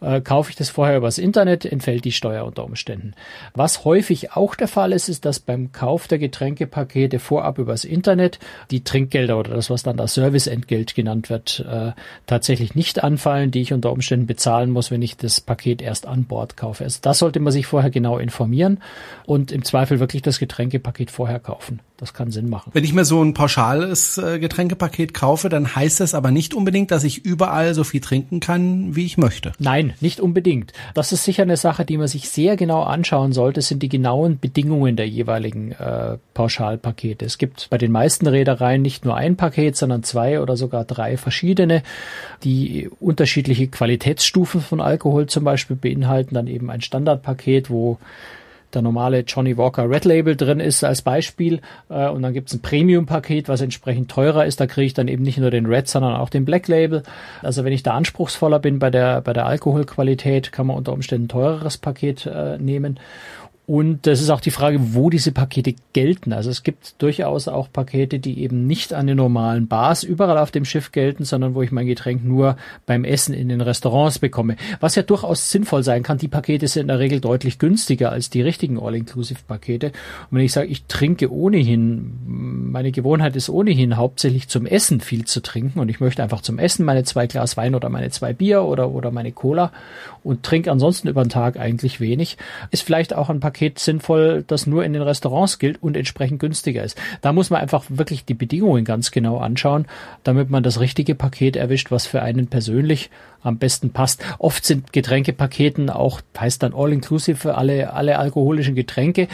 Äh, 0.02 0.22
kaufe 0.22 0.52
ich 0.52 0.56
das 0.56 0.70
vorher 0.70 0.98
übers 0.98 1.18
Internet, 1.18 1.66
entfällt 1.66 2.06
die 2.06 2.12
Steuer 2.12 2.46
unter 2.46 2.64
Umständen. 2.64 3.14
Was 3.54 3.86
häufig 3.86 4.34
auch 4.34 4.56
der 4.56 4.68
Fall 4.68 4.92
ist, 4.92 5.10
ist, 5.10 5.26
dass 5.26 5.40
beim 5.40 5.72
Kauf 5.72 6.08
der 6.08 6.20
Getränkepakete 6.20 7.20
vorab 7.20 7.58
übers 7.58 7.86
Internet 7.86 8.40
die 8.72 8.84
Trinkgelder 8.84 9.38
oder 9.40 9.56
das, 9.56 9.70
was 9.70 9.84
dann 9.84 9.98
das 9.98 10.14
Serviceentgelt 10.14 10.96
genannt 10.96 11.30
wird, 11.30 11.66
äh, 11.70 11.92
tatsächlich 12.28 12.76
nicht 12.76 13.04
anfallen, 13.04 13.52
die 13.52 13.62
ich 13.62 13.74
unter 13.74 13.92
Umständen 13.92 14.28
bezahlen 14.28 14.72
muss, 14.72 14.92
wenn 14.92 15.02
ich 15.02 15.18
das 15.18 15.42
Paket 15.42 15.82
erst 15.82 16.08
an 16.08 16.26
Bord 16.26 16.58
kaufe. 16.58 16.84
Also 16.84 17.00
das 17.02 17.20
sollte 17.20 17.40
man 17.40 17.54
sich 17.54 17.66
vorher 17.66 17.90
genau 17.90 18.18
informieren 18.18 18.80
und 19.26 19.52
im 19.52 19.64
Zweifel 19.64 20.00
wirklich 20.00 20.22
das 20.22 20.40
Getränkepaket 20.40 21.12
vorher 21.12 21.40
kaufen. 21.40 21.80
Das 21.98 22.14
kann 22.14 22.32
Sinn 22.32 22.50
machen. 22.50 22.72
Wenn 22.74 22.84
ich 22.84 22.94
mir 22.94 23.06
so 23.06 23.22
ein 23.24 23.36
pauschales 23.36 24.18
äh, 24.18 24.40
Getränkepaket 24.40 25.14
kaufe, 25.14 25.48
dann 25.48 25.76
heißt 25.76 26.00
das 26.00 26.16
aber 26.16 26.32
nicht 26.32 26.56
unbedingt, 26.56 26.90
dass 26.90 27.04
ich 27.04 27.24
überall 27.24 27.76
so 27.76 27.84
viel 27.84 28.02
trinken 28.02 28.40
kann, 28.40 28.96
wie 28.96 29.06
ich 29.06 29.18
möchte. 29.18 29.52
Nein, 29.60 29.94
nicht 30.02 30.20
unbedingt. 30.20 30.74
Das 30.96 31.12
ist 31.12 31.24
sicher 31.24 31.44
eine 31.44 31.56
Sache, 31.56 31.86
die 31.86 31.98
man 31.98 32.08
sich 32.08 32.30
sehr 32.30 32.58
genau 32.58 32.82
anschauen 32.82 33.32
sollte, 33.32 33.62
sind 33.62 33.84
die 33.84 33.90
genauen 33.90 34.40
Bedingungen 34.40 34.96
der 34.96 35.08
jeweiligen 35.08 35.74
äh, 35.74 36.18
Pauschalpakete. 36.34 37.26
Es 37.26 37.38
gibt 37.38 37.70
bei 37.70 37.78
den 37.78 37.92
meisten 37.92 38.26
Reedereien 38.26 38.82
nicht 38.82 39.06
nur 39.06 39.16
ein 39.16 39.36
Paket, 39.36 39.78
sondern 39.78 40.02
zwei 40.02 40.42
oder 40.42 40.58
sogar 40.58 40.86
drei 40.86 41.16
verschiedene, 41.16 41.84
die 42.44 42.90
unterschiedliche 43.00 43.68
Qualitätsstufen 43.68 44.62
von 44.62 44.82
Alkohol 44.82 45.28
zum 45.28 45.44
Beispiel 45.44 45.76
beinhalten. 45.76 46.34
Dann 46.34 46.48
eben 46.48 46.72
ein 46.72 46.82
Standardpaket, 46.82 47.70
wo 47.70 48.00
der 48.76 48.82
normale 48.82 49.20
Johnny 49.22 49.58
Walker 49.58 49.90
Red 49.90 50.06
Label 50.06 50.36
drin 50.36 50.60
ist 50.60 50.84
als 50.84 51.02
Beispiel. 51.02 51.62
Äh, 51.90 52.10
und 52.10 52.22
dann 52.22 52.34
gibt's 52.34 52.54
ein 52.54 52.62
Premium-Paket, 52.62 53.50
was 53.50 53.62
entsprechend 53.62 54.10
teurer 54.10 54.46
ist. 54.46 54.60
Da 54.60 54.68
kriege 54.68 54.86
ich 54.86 54.94
dann 54.94 55.08
eben 55.08 55.24
nicht 55.24 55.38
nur 55.38 55.52
den 55.52 55.66
Red, 55.66 55.88
sondern 55.88 56.16
auch 56.16 56.30
den 56.30 56.46
Black 56.46 56.68
Label. 56.68 57.04
Also 57.42 57.64
wenn 57.64 57.74
ich 57.74 57.84
da 57.84 57.94
anspruchsvoller 57.94 58.60
bin 58.60 58.80
bei 58.80 58.90
der, 58.90 59.22
bei 59.22 59.34
der 59.34 59.46
Alkoholqualität, 59.46 60.52
kann 60.52 60.68
man 60.68 60.78
unter 60.78 60.94
Umständen 60.94 61.26
ein 61.26 61.30
teureres 61.30 61.78
Paket 61.78 62.26
äh, 62.26 62.58
nehmen. 62.58 63.00
Und 63.66 64.08
das 64.08 64.20
ist 64.20 64.30
auch 64.30 64.42
die 64.42 64.52
Frage, 64.52 64.94
wo 64.94 65.10
diese 65.10 65.32
Pakete 65.32 65.74
gelten. 65.94 66.34
Also 66.34 66.50
es 66.50 66.64
gibt 66.64 67.02
durchaus 67.02 67.48
auch 67.48 67.72
Pakete, 67.72 68.20
die 68.20 68.40
eben 68.42 68.68
nicht 68.68 68.94
an 68.94 69.08
den 69.08 69.16
normalen 69.16 69.70
Bars 69.70 70.04
überall 70.04 70.38
auf 70.38 70.52
dem 70.52 70.66
Schiff 70.66 70.92
gelten, 70.92 71.24
sondern 71.24 71.56
wo 71.56 71.62
ich 71.62 71.72
mein 71.72 71.88
Getränk 71.88 72.26
nur 72.26 72.58
beim 72.86 73.06
Essen 73.06 73.34
in 73.34 73.48
den 73.48 73.62
Restaurants 73.62 74.20
bekomme. 74.20 74.58
Was 74.82 74.96
ja 74.96 75.04
durchaus 75.04 75.50
sinnvoll 75.50 75.82
sein 75.82 76.04
kann. 76.04 76.18
Die 76.18 76.28
Pakete 76.28 76.68
sind 76.68 76.84
in 76.84 76.88
der 76.90 77.00
Regel 77.00 77.22
deutlich 77.22 77.58
günstiger 77.58 78.12
als 78.12 78.30
die 78.30 78.42
richtigen 78.42 78.78
All-Inclusive-Pakete. 78.78 79.88
Und 80.30 80.38
wenn 80.38 80.44
ich 80.44 80.52
sage, 80.52 80.68
ich 80.68 80.84
trinke 80.88 81.32
ohnehin, 81.32 82.20
meine 82.26 82.92
Gewohnheit 82.92 83.38
ist 83.38 83.50
ohnehin 83.50 83.96
hauptsächlich 83.96 84.50
zum 84.50 84.66
Essen 84.66 85.00
viel 85.00 85.24
zu 85.24 85.42
trinken 85.42 85.80
und 85.80 85.88
ich 85.88 86.02
möchte 86.02 86.22
einfach 86.22 86.42
zum 86.42 86.60
Essen 86.60 86.84
meine 86.84 87.06
zwei 87.06 87.28
Glas 87.28 87.56
Wein 87.56 87.76
oder 87.76 87.88
meine 87.88 88.10
zwei 88.10 88.34
Bier 88.34 88.64
oder, 88.64 88.92
oder 88.92 89.12
meine 89.12 89.32
Cola 89.32 89.72
und 90.22 90.44
trinke 90.44 90.70
ansonsten 90.70 91.08
über 91.08 91.24
den 91.24 91.30
Tag 91.30 91.58
eigentlich 91.58 92.02
wenig, 92.02 92.38
ist 92.72 92.84
vielleicht 92.84 93.14
auch 93.14 93.30
ein 93.30 93.40
Paket 93.40 93.53
Paket 93.54 93.78
sinnvoll, 93.78 94.44
das 94.48 94.66
nur 94.66 94.84
in 94.84 94.94
den 94.94 95.04
Restaurants 95.04 95.60
gilt 95.60 95.82
und 95.84 95.96
entsprechend 95.96 96.40
günstiger 96.40 96.84
ist. 96.84 97.00
Da 97.22 97.32
muss 97.34 97.52
man 97.52 97.62
einfach 97.62 97.86
wirklich 97.88 98.26
die 98.26 98.34
Bedingungen 98.34 98.84
ganz 98.84 99.12
genau 99.12 99.38
anschauen, 99.38 99.86
damit 100.24 100.50
man 100.50 100.64
das 100.64 100.80
richtige 100.80 101.14
Paket 101.14 101.56
erwischt, 101.56 101.92
was 101.92 102.08
für 102.08 102.24
einen 102.24 102.48
persönlich 102.48 103.12
am 103.44 103.60
besten 103.60 103.92
passt. 103.92 104.24
Oft 104.40 104.66
sind 104.66 104.92
Getränkepaketen 104.92 105.92
auch, 105.92 106.22
heißt 106.38 106.64
dann 106.64 106.74
all-inclusive 106.74 107.38
für 107.38 107.56
alle, 107.56 107.94
alle 107.94 108.18
alkoholischen 108.18 108.74
Getränke 108.74 109.28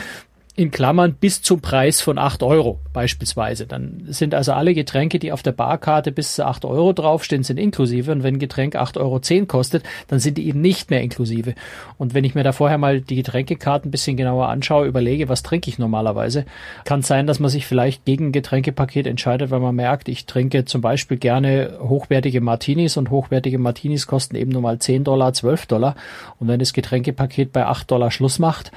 in 0.56 0.72
Klammern 0.72 1.14
bis 1.14 1.42
zum 1.42 1.62
Preis 1.62 2.02
von 2.02 2.18
acht 2.18 2.44
Euro 2.44 2.80
beispielsweise. 2.92 3.66
Dann 3.66 4.02
sind 4.08 4.36
also 4.36 4.52
alle 4.52 4.74
Getränke, 4.74 5.18
die 5.18 5.32
auf 5.32 5.42
der 5.42 5.54
Barkarte 5.54 6.12
bis 6.12 6.36
zu 6.36 6.46
acht 6.46 6.66
Euro 6.66 6.92
draufstehen, 6.92 7.44
sind 7.44 7.58
inklusive. 7.58 8.12
Und 8.12 8.24
wenn 8.24 8.36
ein 8.36 8.40
Getränk 8.40 8.76
acht 8.76 8.98
Euro 8.98 9.20
zehn 9.20 9.48
kostet, 9.48 9.84
dann 10.10 10.20
sind 10.20 10.38
die 10.38 10.48
eben 10.48 10.60
nicht 10.60 10.90
mehr 10.90 11.02
inklusive. 11.02 11.56
Und 11.98 12.14
wenn 12.14 12.26
ich 12.26 12.36
mir 12.36 12.44
da 12.44 12.52
vorher 12.52 12.78
mal 12.78 13.00
die 13.00 13.16
Getränkekarten 13.16 13.88
ein 13.88 13.92
bisschen 13.92 14.18
genauer 14.18 14.50
anschaue, 14.50 14.86
überlege, 14.86 15.30
was 15.30 15.44
trinke 15.44 15.70
ich 15.70 15.80
normalerweise, 15.80 16.46
kann 16.84 17.04
sein, 17.04 17.26
dass 17.26 17.40
man 17.40 17.50
sich 17.50 17.66
vielleicht 17.66 18.04
gegen 18.04 18.28
ein 18.28 18.32
Getränkepaket 18.34 19.08
entscheidet, 19.08 19.52
weil 19.52 19.62
man 19.62 19.76
merkt, 19.76 20.10
ich 20.10 20.26
trinke 20.26 20.66
zum 20.66 20.82
Beispiel 20.82 21.16
gerne 21.16 21.78
hochwertige 21.80 22.42
Martinis 22.42 22.98
und 22.98 23.12
hochwertige 23.12 23.60
Martinis 23.60 24.08
kosten 24.08 24.36
eben 24.36 24.52
nur 24.52 24.62
mal 24.62 24.80
zehn 24.80 25.06
Dollar, 25.06 25.32
zwölf 25.32 25.68
Dollar. 25.68 25.96
Und 26.38 26.50
wenn 26.50 26.60
das 26.60 26.74
Getränkepaket 26.74 27.54
bei 27.54 27.66
acht 27.66 27.90
Dollar 27.90 28.12
Schluss 28.12 28.40
macht, 28.40 28.74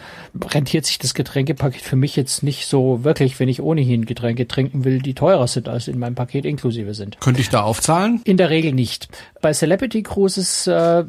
rentiert 0.52 0.86
sich 0.86 1.00
das 1.00 1.14
Getränkepaket 1.14 1.71
Paket 1.72 1.88
für 1.88 1.96
mich 1.96 2.16
jetzt 2.16 2.42
nicht 2.42 2.66
so 2.66 3.04
wirklich, 3.04 3.40
wenn 3.40 3.48
ich 3.48 3.62
ohnehin 3.62 4.04
Getränke 4.04 4.46
trinken 4.46 4.84
will, 4.84 5.00
die 5.00 5.14
teurer 5.14 5.46
sind, 5.46 5.68
als 5.68 5.88
in 5.88 5.98
meinem 5.98 6.14
Paket 6.14 6.44
inklusive 6.44 6.94
sind. 6.94 7.18
Könnte 7.20 7.40
ich 7.40 7.48
da 7.48 7.62
aufzahlen? 7.62 8.20
In 8.24 8.36
der 8.36 8.50
Regel 8.50 8.72
nicht. 8.72 9.08
Bei 9.40 9.52
Celebrity 9.52 10.02
Cruises 10.02 10.66
äh, 10.66 11.04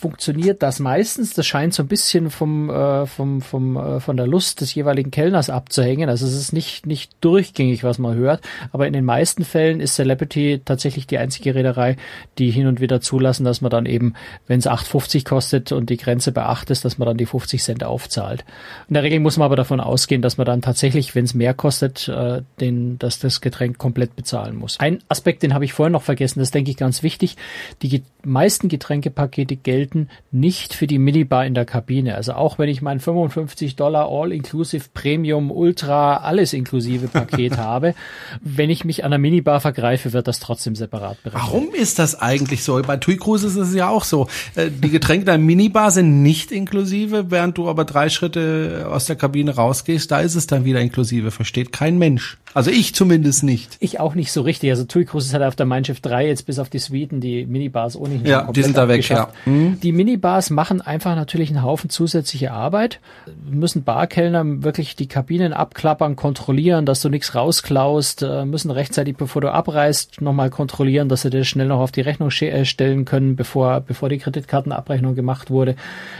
funktioniert 0.00 0.62
das 0.62 0.78
meistens. 0.78 1.34
Das 1.34 1.46
scheint 1.46 1.74
so 1.74 1.82
ein 1.82 1.88
bisschen 1.88 2.30
vom, 2.30 2.70
äh, 2.70 3.06
vom, 3.06 3.40
vom, 3.40 3.76
äh, 3.76 4.00
von 4.00 4.16
der 4.16 4.26
Lust 4.26 4.60
des 4.60 4.74
jeweiligen 4.74 5.10
Kellners 5.10 5.50
abzuhängen. 5.50 6.08
Also 6.08 6.26
es 6.26 6.34
ist 6.34 6.52
nicht, 6.52 6.86
nicht 6.86 7.12
durchgängig, 7.20 7.84
was 7.84 7.98
man 7.98 8.16
hört. 8.16 8.42
Aber 8.72 8.86
in 8.86 8.92
den 8.92 9.04
meisten 9.04 9.44
Fällen 9.44 9.80
ist 9.80 9.94
Celebrity 9.94 10.60
tatsächlich 10.64 11.06
die 11.06 11.18
einzige 11.18 11.54
Reederei, 11.54 11.96
die 12.38 12.50
hin 12.50 12.66
und 12.66 12.80
wieder 12.80 13.00
zulassen, 13.00 13.44
dass 13.44 13.60
man 13.60 13.70
dann 13.70 13.86
eben, 13.86 14.14
wenn 14.46 14.58
es 14.58 14.66
8,50 14.66 15.24
kostet 15.24 15.72
und 15.72 15.90
die 15.90 15.96
Grenze 15.96 16.32
bei 16.32 16.44
8 16.44 16.70
ist, 16.70 16.84
dass 16.84 16.98
man 16.98 17.06
dann 17.06 17.16
die 17.16 17.26
50 17.26 17.62
Cent 17.62 17.84
aufzahlt. 17.84 18.44
In 18.88 18.94
der 18.94 19.02
Regel 19.02 19.20
muss 19.20 19.36
man 19.36 19.46
aber 19.46 19.56
davon 19.56 19.80
ausgehen, 19.80 20.22
dass 20.22 20.38
man 20.38 20.46
dann 20.46 20.62
tatsächlich, 20.62 21.14
wenn 21.14 21.24
es 21.24 21.34
mehr 21.34 21.54
kostet, 21.54 22.08
äh, 22.08 22.42
den, 22.60 22.98
dass 22.98 23.18
das 23.18 23.40
Getränk 23.40 23.78
komplett 23.78 24.16
bezahlen 24.16 24.56
muss. 24.56 24.78
Ein 24.80 25.00
Aspekt, 25.08 25.42
den 25.42 25.54
habe 25.54 25.64
ich 25.64 25.72
vorhin 25.72 25.92
noch 25.92 26.02
vergessen, 26.02 26.40
das 26.40 26.50
denke 26.50 26.70
ich 26.70 26.76
ganz 26.76 27.02
wichtig. 27.02 27.36
Die 27.82 28.02
meisten 28.28 28.68
Getränkepakete 28.68 29.56
gelten 29.56 30.08
nicht 30.30 30.74
für 30.74 30.86
die 30.86 30.98
Minibar 30.98 31.46
in 31.46 31.54
der 31.54 31.64
Kabine. 31.64 32.14
Also 32.14 32.32
auch 32.32 32.58
wenn 32.58 32.68
ich 32.68 32.82
mein 32.82 33.00
55 33.00 33.76
Dollar 33.76 34.08
All-Inclusive 34.10 34.86
Premium 34.94 35.50
Ultra 35.50 36.18
alles 36.18 36.52
inklusive 36.52 37.08
Paket 37.08 37.56
habe, 37.56 37.94
wenn 38.40 38.70
ich 38.70 38.84
mich 38.84 39.04
an 39.04 39.10
der 39.10 39.18
Minibar 39.18 39.60
vergreife, 39.60 40.12
wird 40.12 40.28
das 40.28 40.40
trotzdem 40.40 40.74
separat 40.74 41.22
berechnet. 41.22 41.42
Warum 41.42 41.74
ist 41.74 41.98
das 41.98 42.20
eigentlich 42.20 42.62
so? 42.62 42.80
Bei 42.82 42.96
TUI 42.96 43.16
Cruises 43.16 43.56
ist 43.56 43.68
es 43.68 43.74
ja 43.74 43.88
auch 43.88 44.04
so. 44.04 44.28
Äh, 44.54 44.70
die 44.70 44.90
Getränke 44.90 45.24
der 45.24 45.38
Minibar 45.38 45.90
sind 45.90 46.22
nicht 46.22 46.52
inklusive, 46.52 47.30
während 47.30 47.58
du 47.58 47.68
aber 47.68 47.84
drei 47.84 48.08
Schritte 48.08 48.88
aus 48.90 49.06
der 49.06 49.16
Kabine 49.16 49.54
rausgehst, 49.54 50.10
da 50.10 50.20
ist 50.20 50.34
es 50.34 50.46
dann 50.46 50.64
wieder 50.64 50.80
inklusive. 50.80 51.30
Versteht 51.30 51.72
kein 51.72 51.98
Mensch. 51.98 52.38
Also 52.54 52.70
ich 52.70 52.94
zumindest 52.94 53.44
nicht. 53.44 53.76
Ich 53.78 54.00
auch 54.00 54.14
nicht 54.14 54.32
so 54.32 54.40
richtig. 54.40 54.70
Also 54.70 54.84
TUI 54.84 55.04
Cruises 55.04 55.34
hat 55.34 55.42
auf 55.42 55.54
der 55.54 55.66
Mein 55.66 55.84
Schiff 55.84 56.00
3 56.00 56.26
jetzt 56.26 56.46
bis 56.46 56.58
auf 56.58 56.70
die 56.70 56.78
Suiten 56.78 57.20
die 57.20 57.44
Minibars 57.44 57.94
ohnehin 57.94 58.24
Ja, 58.24 58.50
die 58.50 58.62
sind 58.62 58.76
da 58.76 58.88
weg, 58.88 59.06
ja. 59.08 59.28
Mhm. 59.44 59.78
Die 59.80 59.92
Minibars 59.92 60.48
machen 60.50 60.80
einfach 60.80 61.14
natürlich 61.14 61.50
einen 61.50 61.62
Haufen 61.62 61.90
zusätzliche 61.90 62.52
Arbeit, 62.52 63.00
müssen 63.48 63.84
Barkellner 63.84 64.44
wirklich 64.62 64.96
die 64.96 65.08
Kabinen 65.08 65.52
abklappern, 65.52 66.16
kontrollieren, 66.16 66.86
dass 66.86 67.02
du 67.02 67.10
nichts 67.10 67.34
rausklaust, 67.34 68.22
äh, 68.22 68.44
müssen 68.46 68.70
rechtzeitig, 68.70 69.16
bevor 69.16 69.42
du 69.42 69.52
abreist, 69.52 70.20
nochmal 70.20 70.48
kontrollieren, 70.48 71.08
dass 71.08 71.22
sie 71.22 71.30
dir 71.30 71.44
schnell 71.44 71.66
noch 71.66 71.80
auf 71.80 71.92
die 71.92 72.00
Rechnung 72.00 72.30
äh, 72.30 72.64
stellen 72.64 73.04
können, 73.04 73.36
bevor, 73.36 73.80
bevor 73.80 74.08
die 74.08 74.18
Kreditkartenabrechnung 74.18 75.14
gemacht 75.14 75.50
wurde. 75.50 75.76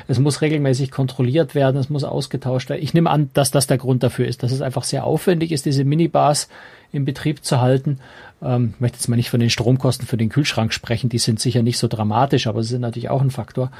Es 0.09 0.19
muss 0.19 0.43
regelmäßig 0.43 0.91
kontrolliert 0.91 1.55
werden, 1.55 1.79
es 1.79 1.88
muss 1.88 2.05
ausgetauscht 2.05 2.69
werden. 2.69 2.83
Ich 2.83 2.93
nehme 2.93 3.11
an, 3.11 3.31
dass 3.33 3.51
das 3.51 3.67
der 3.67 3.79
Grund 3.79 4.03
dafür 4.03 4.27
ist, 4.27 4.43
dass 4.43 4.53
es 4.53 4.61
einfach 4.61 4.85
sehr 4.85 5.05
aufwendig 5.05 5.53
ist, 5.53 5.64
diese 5.64 5.85
Minibars 5.85 6.17
im 6.92 7.04
Betrieb 7.04 7.44
zu 7.44 7.61
halten. 7.61 7.98
Ähm, 8.42 8.74
ich 8.74 8.81
möchte 8.81 8.98
jetzt 8.98 9.09
mal 9.09 9.16
nicht 9.16 9.31
von 9.31 9.40
den 9.40 9.50
Stromkosten 9.50 10.07
für 10.07 10.16
den 10.16 10.28
Kühlschrank 10.28 10.72
sprechen, 10.72 11.09
die 11.09 11.18
sind 11.18 11.40
sicher 11.40 11.62
nicht 11.62 11.78
so 11.78 11.88
dramatisch, 11.88 12.46
aber 12.46 12.62
sie 12.62 12.70
sind 12.70 12.83
natürlich 12.83 13.11
auch 13.11 13.22
ein 13.22 13.31
Faktor. 13.31 13.70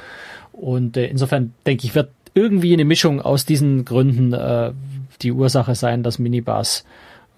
Und 0.51 0.97
äh, 0.97 1.07
insofern 1.07 1.53
denke 1.65 1.85
ich, 1.85 1.95
wird 1.95 2.11
irgendwie 2.33 2.73
eine 2.73 2.85
Mischung 2.85 3.21
aus 3.21 3.45
diesen 3.45 3.85
Gründen 3.85 4.33
äh, 4.33 4.71
die 5.21 5.31
Ursache 5.31 5.75
sein, 5.75 6.03
dass 6.03 6.19
Minibars 6.19 6.85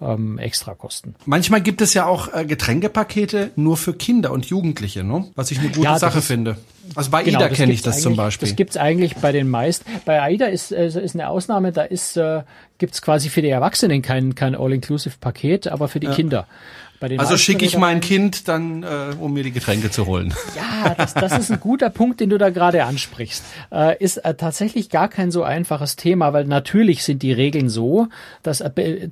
ähm, 0.02 0.38
extra 0.38 0.74
kosten. 0.74 1.14
Manchmal 1.26 1.60
gibt 1.60 1.80
es 1.80 1.94
ja 1.94 2.06
auch 2.06 2.32
äh, 2.32 2.44
Getränkepakete 2.44 3.52
nur 3.56 3.76
für 3.76 3.94
Kinder 3.94 4.32
und 4.32 4.46
Jugendliche, 4.46 5.04
ne? 5.04 5.26
was 5.34 5.50
ich 5.50 5.60
eine 5.60 5.68
gute 5.68 5.84
ja, 5.84 5.98
Sache 5.98 6.18
ist, 6.18 6.26
finde. 6.26 6.56
Also 6.94 7.10
bei 7.10 7.22
genau, 7.22 7.38
AIDA 7.38 7.54
kenne 7.54 7.72
ich 7.72 7.82
das 7.82 8.02
zum 8.02 8.16
Beispiel. 8.16 8.48
Das 8.48 8.56
gibt's 8.56 8.76
eigentlich 8.76 9.16
bei 9.16 9.32
den 9.32 9.48
meisten. 9.48 9.88
Bei 10.04 10.20
AIDA 10.20 10.46
ist, 10.46 10.72
äh, 10.72 10.86
ist 10.86 11.14
eine 11.14 11.28
Ausnahme, 11.28 11.72
da 11.72 11.82
ist 11.82 12.16
äh, 12.16 12.42
gibt's 12.82 13.00
quasi 13.00 13.28
für 13.28 13.42
die 13.42 13.48
Erwachsenen 13.48 14.02
kein, 14.02 14.34
kein 14.34 14.56
All-Inclusive-Paket, 14.56 15.68
aber 15.68 15.86
für 15.86 16.00
die 16.00 16.08
ja. 16.08 16.14
Kinder 16.14 16.48
also 17.18 17.36
schicke 17.36 17.64
ich 17.64 17.76
mein 17.76 18.00
Kind 18.00 18.48
dann, 18.48 18.82
äh, 18.82 19.14
um 19.18 19.32
mir 19.32 19.42
die 19.42 19.52
Getränke 19.52 19.90
zu 19.90 20.06
holen. 20.06 20.34
Ja, 20.56 20.94
das, 20.94 21.14
das 21.14 21.38
ist 21.38 21.50
ein 21.50 21.60
guter 21.60 21.90
Punkt, 21.90 22.20
den 22.20 22.30
du 22.30 22.38
da 22.38 22.50
gerade 22.50 22.84
ansprichst. 22.84 23.44
Äh, 23.72 23.98
ist 23.98 24.18
äh, 24.18 24.34
tatsächlich 24.34 24.90
gar 24.90 25.08
kein 25.08 25.30
so 25.30 25.42
einfaches 25.42 25.96
Thema, 25.96 26.32
weil 26.32 26.44
natürlich 26.44 27.04
sind 27.04 27.22
die 27.22 27.32
Regeln 27.32 27.68
so, 27.68 28.08
dass, 28.42 28.60
äh, 28.60 29.08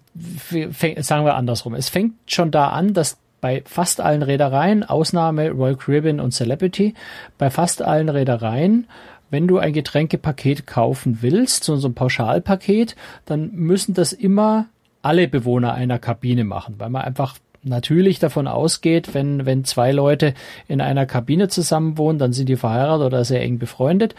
sagen 1.00 1.24
wir 1.24 1.34
andersrum, 1.34 1.74
es 1.74 1.88
fängt 1.88 2.14
schon 2.26 2.50
da 2.50 2.68
an, 2.68 2.94
dass 2.94 3.16
bei 3.40 3.62
fast 3.66 4.00
allen 4.00 4.22
Reedereien, 4.22 4.84
Ausnahme 4.84 5.50
Royal 5.50 5.76
Caribbean 5.76 6.20
und 6.20 6.32
Celebrity, 6.32 6.94
bei 7.38 7.50
fast 7.50 7.82
allen 7.82 8.08
Reedereien 8.08 8.86
wenn 9.30 9.48
du 9.48 9.58
ein 9.58 9.72
Getränkepaket 9.72 10.66
kaufen 10.66 11.18
willst, 11.22 11.64
so 11.64 11.74
ein 11.74 11.94
Pauschalpaket, 11.94 12.96
dann 13.24 13.52
müssen 13.52 13.94
das 13.94 14.12
immer 14.12 14.66
alle 15.02 15.28
Bewohner 15.28 15.72
einer 15.72 15.98
Kabine 15.98 16.44
machen, 16.44 16.74
weil 16.78 16.90
man 16.90 17.02
einfach 17.02 17.38
natürlich 17.62 18.18
davon 18.18 18.46
ausgeht, 18.46 19.14
wenn, 19.14 19.44
wenn 19.44 19.64
zwei 19.64 19.92
Leute 19.92 20.34
in 20.68 20.80
einer 20.80 21.06
Kabine 21.06 21.48
zusammen 21.48 21.98
wohnen, 21.98 22.18
dann 22.18 22.32
sind 22.32 22.48
die 22.48 22.56
verheiratet 22.56 23.06
oder 23.06 23.24
sehr 23.24 23.42
eng 23.42 23.58
befreundet. 23.58 24.14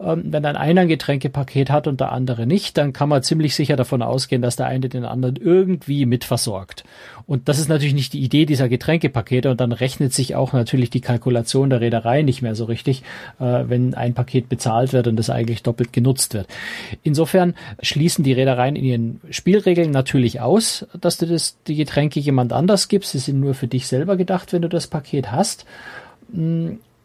Ähm, 0.00 0.24
wenn 0.26 0.42
dann 0.42 0.56
einer 0.56 0.82
ein 0.82 0.88
Getränkepaket 0.88 1.70
hat 1.70 1.86
und 1.86 2.00
der 2.00 2.12
andere 2.12 2.46
nicht, 2.46 2.78
dann 2.78 2.92
kann 2.92 3.08
man 3.08 3.22
ziemlich 3.22 3.54
sicher 3.54 3.76
davon 3.76 4.02
ausgehen, 4.02 4.42
dass 4.42 4.56
der 4.56 4.66
eine 4.66 4.88
den 4.88 5.04
anderen 5.04 5.36
irgendwie 5.36 6.06
mitversorgt. 6.06 6.84
Und 7.26 7.48
das 7.48 7.58
ist 7.58 7.68
natürlich 7.68 7.94
nicht 7.94 8.12
die 8.12 8.22
Idee 8.22 8.46
dieser 8.46 8.68
Getränkepakete 8.68 9.50
und 9.50 9.60
dann 9.60 9.72
rechnet 9.72 10.12
sich 10.14 10.36
auch 10.36 10.52
natürlich 10.52 10.90
die 10.90 11.00
Kalkulation 11.00 11.70
der 11.70 11.80
Reederei 11.80 12.22
nicht 12.22 12.40
mehr 12.40 12.54
so 12.54 12.64
richtig, 12.64 13.02
äh, 13.40 13.64
wenn 13.66 13.94
ein 13.94 14.14
Paket 14.14 14.48
bezahlt 14.48 14.92
wird 14.92 15.08
und 15.08 15.16
das 15.16 15.28
eigentlich 15.28 15.62
doppelt 15.62 15.92
genutzt 15.92 16.34
wird. 16.34 16.46
Insofern 17.02 17.54
schließen 17.82 18.22
die 18.22 18.32
Reedereien 18.32 18.76
in 18.76 18.84
ihren 18.84 19.20
Spielregeln 19.30 19.90
natürlich 19.90 20.40
aus, 20.40 20.86
dass 21.00 21.18
du 21.18 21.26
das, 21.26 21.56
die 21.66 21.74
Getränke 21.74 22.20
jemand 22.20 22.52
anders 22.52 22.85
gibst. 22.88 23.12
Sie 23.12 23.18
sind 23.18 23.40
nur 23.40 23.54
für 23.54 23.66
dich 23.66 23.86
selber 23.86 24.16
gedacht, 24.16 24.52
wenn 24.52 24.62
du 24.62 24.68
das 24.68 24.86
Paket 24.86 25.32
hast. 25.32 25.64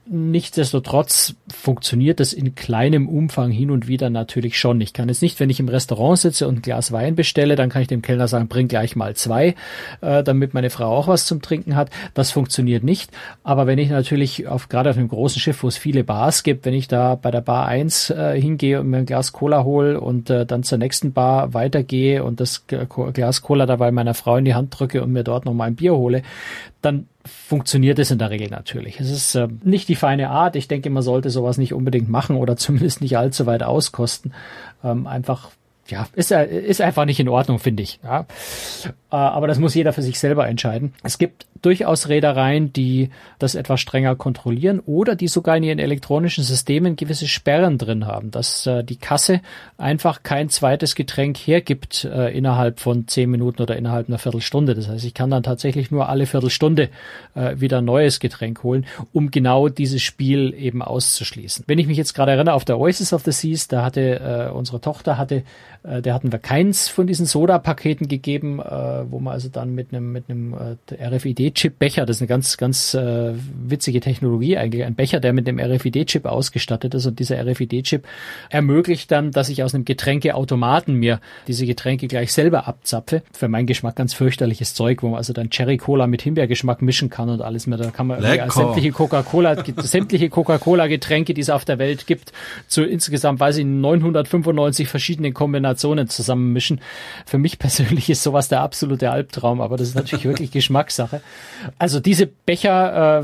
Nichtsdestotrotz 0.08 1.36
funktioniert 1.48 2.20
das 2.20 2.34
in 2.34 2.56
kleinem 2.56 3.08
Umfang 3.08 3.52
hin 3.52 3.70
und 3.70 3.88
wieder 3.88 4.10
natürlich 4.10 4.58
schon. 4.58 4.82
Ich 4.82 4.94
kann 4.94 5.10
jetzt 5.10 5.22
nicht, 5.22 5.40
wenn 5.40 5.52
ich 5.52 5.60
im 5.60 5.70
Restaurant 5.70 6.18
sitze 6.18 6.48
und 6.48 6.56
ein 6.56 6.62
Glas 6.64 6.92
Wein 6.92 7.16
bestelle, 7.16 7.56
dann 7.56 7.70
kann 7.70 7.84
ich 7.84 7.88
dem 7.88 8.02
Kellner 8.02 8.28
sagen, 8.28 8.48
bring 8.48 8.68
gleich 8.68 8.96
mal 8.96 9.16
zwei, 9.16 9.56
äh, 10.02 10.24
damit 10.24 10.56
meine 10.56 10.72
Frau 10.72 10.88
auch 10.88 11.08
was 11.08 11.28
zum 11.28 11.44
Trinken 11.44 11.76
hat. 11.76 11.92
Das 12.16 12.32
funktioniert 12.32 12.84
nicht. 12.84 13.12
Aber 13.44 13.68
wenn 13.68 13.78
ich 13.78 13.90
natürlich 13.90 14.48
auf, 14.48 14.70
gerade 14.70 14.90
auf 14.90 14.98
einem 14.98 15.08
großen 15.08 15.40
Schiff, 15.40 15.62
wo 15.62 15.68
es 15.68 15.78
viele 15.78 16.04
Bars 16.04 16.42
gibt, 16.42 16.66
wenn 16.66 16.74
ich 16.74 16.88
da 16.88 17.14
bei 17.14 17.30
der 17.30 17.42
Bar 17.42 17.68
1 17.68 18.10
äh, 18.10 18.42
hingehe 18.42 18.80
und 18.80 18.88
mir 18.88 18.98
ein 18.98 19.06
Glas 19.06 19.32
Cola 19.34 19.64
hole 19.64 20.02
und 20.02 20.32
äh, 20.32 20.48
dann 20.48 20.64
zur 20.64 20.80
nächsten 20.80 21.14
Bar 21.14 21.54
weitergehe 21.54 22.24
und 22.24 22.40
das 22.40 22.66
Glas 22.68 23.44
Cola 23.44 23.68
dabei 23.68 23.92
meiner 23.92 24.16
Frau 24.16 24.38
in 24.38 24.46
die 24.46 24.56
Hand 24.56 24.78
drücke 24.78 25.04
und 25.04 25.12
mir 25.12 25.24
dort 25.24 25.46
nochmal 25.46 25.68
ein 25.68 25.76
Bier 25.76 25.96
hole, 25.96 26.24
dann 26.82 27.08
funktioniert 27.26 28.00
es 28.00 28.12
in 28.12 28.18
der 28.18 28.30
Regel 28.30 28.50
natürlich. 28.50 29.00
Es 29.00 29.10
ist 29.10 29.36
äh, 29.36 29.48
nicht 29.64 29.88
die 29.90 29.96
feine 29.96 30.30
Art. 30.30 30.56
Ich 30.56 30.68
denke, 30.68 30.90
man 30.90 31.04
sollte 31.04 31.30
sowas 31.30 31.58
nicht 31.58 31.74
unbedingt 31.74 32.10
machen 32.10 32.36
oder 32.36 32.58
zumindest 32.58 33.02
nicht 33.02 33.18
allzu 33.18 33.46
weit 33.46 33.64
auskosten. 33.64 34.34
Ähm, 34.84 35.08
einfach 35.08 35.52
ja, 35.88 36.08
ist, 36.14 36.32
ist 36.32 36.82
einfach 36.82 37.06
nicht 37.06 37.20
in 37.20 37.28
Ordnung, 37.28 37.60
finde 37.60 37.84
ich. 37.84 38.00
Ja. 38.04 38.26
Äh, 39.12 39.16
aber 39.16 39.48
das 39.48 39.60
muss 39.60 39.76
jeder 39.76 39.94
für 39.94 40.02
sich 40.02 40.20
selber 40.20 40.48
entscheiden. 40.48 40.94
Es 41.04 41.18
gibt 41.18 41.46
durchaus 41.62 42.08
Reedereien, 42.10 42.74
die 42.74 43.10
das 43.38 43.56
etwas 43.56 43.82
strenger 43.82 44.16
kontrollieren 44.16 44.80
oder 44.80 45.16
die 45.16 45.28
sogar 45.28 45.58
in 45.58 45.64
ihren 45.64 45.80
elektronischen 45.80 46.44
Systemen 46.44 46.96
gewisse 46.96 47.28
Sperren 47.28 47.78
drin 47.78 48.08
haben, 48.08 48.32
dass 48.32 48.66
äh, 48.66 48.84
die 48.84 48.96
Kasse 48.96 49.42
einfach 49.78 50.24
kein 50.24 50.50
zweites 50.50 50.96
Getränk 50.96 51.38
hergibt 51.38 52.06
äh, 52.06 52.36
innerhalb 52.36 52.80
von 52.80 53.08
zehn 53.08 53.30
Minuten 53.30 53.62
oder 53.62 53.76
innerhalb 53.76 54.08
einer 54.08 54.18
Viertelstunde. 54.18 54.74
Das 54.74 54.88
heißt, 54.88 55.06
ich 55.06 55.14
kann 55.14 55.30
dann 55.30 55.44
tatsächlich 55.44 55.92
nur 55.92 56.10
alle 56.10 56.26
Viertelstunde 56.26 56.90
äh, 57.36 57.60
wieder 57.60 57.80
ein 57.80 57.86
neues 57.86 58.20
Getränk 58.20 58.64
holen, 58.64 58.86
um 59.14 59.30
genau 59.30 59.70
dieses 59.70 60.02
Spiel 60.02 60.54
eben 60.58 60.82
auszuschließen. 60.82 61.66
Wenn 61.68 61.80
ich 61.80 61.88
mich 61.88 61.98
jetzt 61.98 62.14
gerade 62.14 62.32
erinnere, 62.32 62.56
auf 62.56 62.66
der 62.66 62.80
Oasis 62.80 63.14
of 63.14 63.24
the 63.24 63.32
Seas, 63.32 63.68
da 63.68 63.84
hatte 63.84 64.50
äh, 64.50 64.52
unsere 64.52 64.82
Tochter 64.82 65.18
hatte, 65.18 65.44
äh, 65.84 66.02
der 66.02 66.14
hatten 66.14 66.32
wir 66.32 66.40
keins 66.40 66.88
von 66.88 67.08
diesen 67.08 67.26
Soda-Paketen 67.26 68.08
gegeben, 68.08 68.60
wo 69.10 69.20
man 69.20 69.34
also 69.34 69.50
dann 69.50 69.74
mit 69.74 69.94
einem 69.94 70.12
mit 70.12 70.30
einem 70.30 70.54
äh, 70.54 71.08
RFID-Chip-Becher, 71.08 72.06
das 72.06 72.18
ist 72.18 72.22
eine 72.22 72.28
ganz 72.28 72.58
ganz 72.58 72.94
äh, 72.94 73.34
witzige 73.34 74.02
Technologie 74.02 74.58
eigentlich, 74.58 74.84
ein 74.84 74.96
Becher, 74.96 75.20
der 75.20 75.34
mit 75.34 75.48
dem 75.48 75.60
RFID-Chip 75.60 76.26
ausgestattet 76.26 76.94
ist 76.94 77.06
und 77.06 77.20
dieser 77.20 77.42
RFID-Chip 77.46 78.06
ermöglicht 78.50 79.12
dann, 79.12 79.32
dass 79.32 79.50
ich 79.50 79.64
aus 79.64 79.74
einem 79.74 79.86
Getränkeautomaten 79.86 80.96
mir 80.96 81.20
diese 81.48 81.66
Getränke 81.66 82.08
gleich 82.08 82.34
selber 82.34 82.68
abzapfe. 82.68 83.24
Für 83.34 83.48
meinen 83.48 83.68
Geschmack 83.68 83.96
ganz 83.96 84.14
fürchterliches 84.14 84.74
Zeug, 84.74 85.04
wo 85.04 85.10
man 85.10 85.18
also 85.18 85.34
dann 85.34 85.50
Cherry 85.50 85.78
Cola 85.78 86.08
mit 86.08 86.22
Himbeergeschmack 86.22 86.82
mischen 86.82 87.10
kann 87.10 87.30
und 87.30 87.42
alles 87.42 87.68
mehr. 87.68 87.78
Da 87.78 87.92
kann 87.92 88.08
man 88.08 88.22
sämtliche 88.22 88.92
Coca-Cola, 88.92 89.64
sämtliche 89.78 90.30
Coca-Cola-Getränke, 90.30 91.34
die 91.34 91.42
es 91.42 91.50
auf 91.50 91.66
der 91.66 91.80
Welt 91.80 92.08
gibt, 92.08 92.32
zu 92.68 92.84
insgesamt, 92.84 93.40
weiß 93.40 93.58
ich, 93.58 93.66
995 93.66 94.88
verschiedenen 94.88 95.34
Kombinationen 95.34 96.08
zusammenmischen. 96.08 96.82
Für 97.26 97.38
mich 97.38 97.60
persönlich 97.60 98.10
ist 98.10 98.24
sowas 98.24 98.50
der 98.50 98.62
absolute 98.62 98.91
der 98.98 99.12
Albtraum, 99.12 99.62
aber 99.62 99.78
das 99.78 99.90
ist 99.90 99.96
natürlich 99.96 100.26
wirklich 100.26 100.52
Geschmackssache. 100.52 101.22
Also 101.78 102.00
diese 102.00 102.28
Becher, 102.28 103.22
äh, 103.22 103.24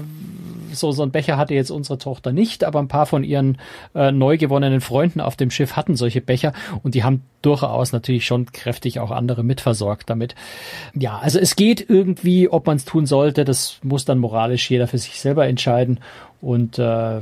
so, 0.73 0.91
so 0.91 1.03
ein 1.03 1.11
Becher 1.11 1.37
hatte 1.37 1.53
jetzt 1.53 1.71
unsere 1.71 1.97
Tochter 1.97 2.31
nicht, 2.31 2.63
aber 2.63 2.79
ein 2.79 2.87
paar 2.87 3.05
von 3.05 3.23
ihren 3.23 3.57
äh, 3.95 4.11
neu 4.11 4.37
gewonnenen 4.37 4.81
Freunden 4.81 5.21
auf 5.21 5.35
dem 5.35 5.51
Schiff 5.51 5.75
hatten 5.75 5.95
solche 5.95 6.21
Becher 6.21 6.53
und 6.83 6.95
die 6.95 7.03
haben 7.03 7.23
durchaus 7.41 7.93
natürlich 7.93 8.25
schon 8.25 8.51
kräftig 8.51 8.99
auch 8.99 9.11
andere 9.11 9.43
mitversorgt 9.43 10.09
damit. 10.09 10.35
Ja, 10.93 11.19
also 11.19 11.39
es 11.39 11.55
geht 11.55 11.89
irgendwie, 11.89 12.49
ob 12.49 12.67
man 12.67 12.77
es 12.77 12.85
tun 12.85 13.05
sollte, 13.05 13.45
das 13.45 13.79
muss 13.83 14.05
dann 14.05 14.19
moralisch 14.19 14.69
jeder 14.69 14.87
für 14.87 14.97
sich 14.97 15.19
selber 15.19 15.47
entscheiden 15.47 15.99
und 16.41 16.79
äh, 16.79 17.21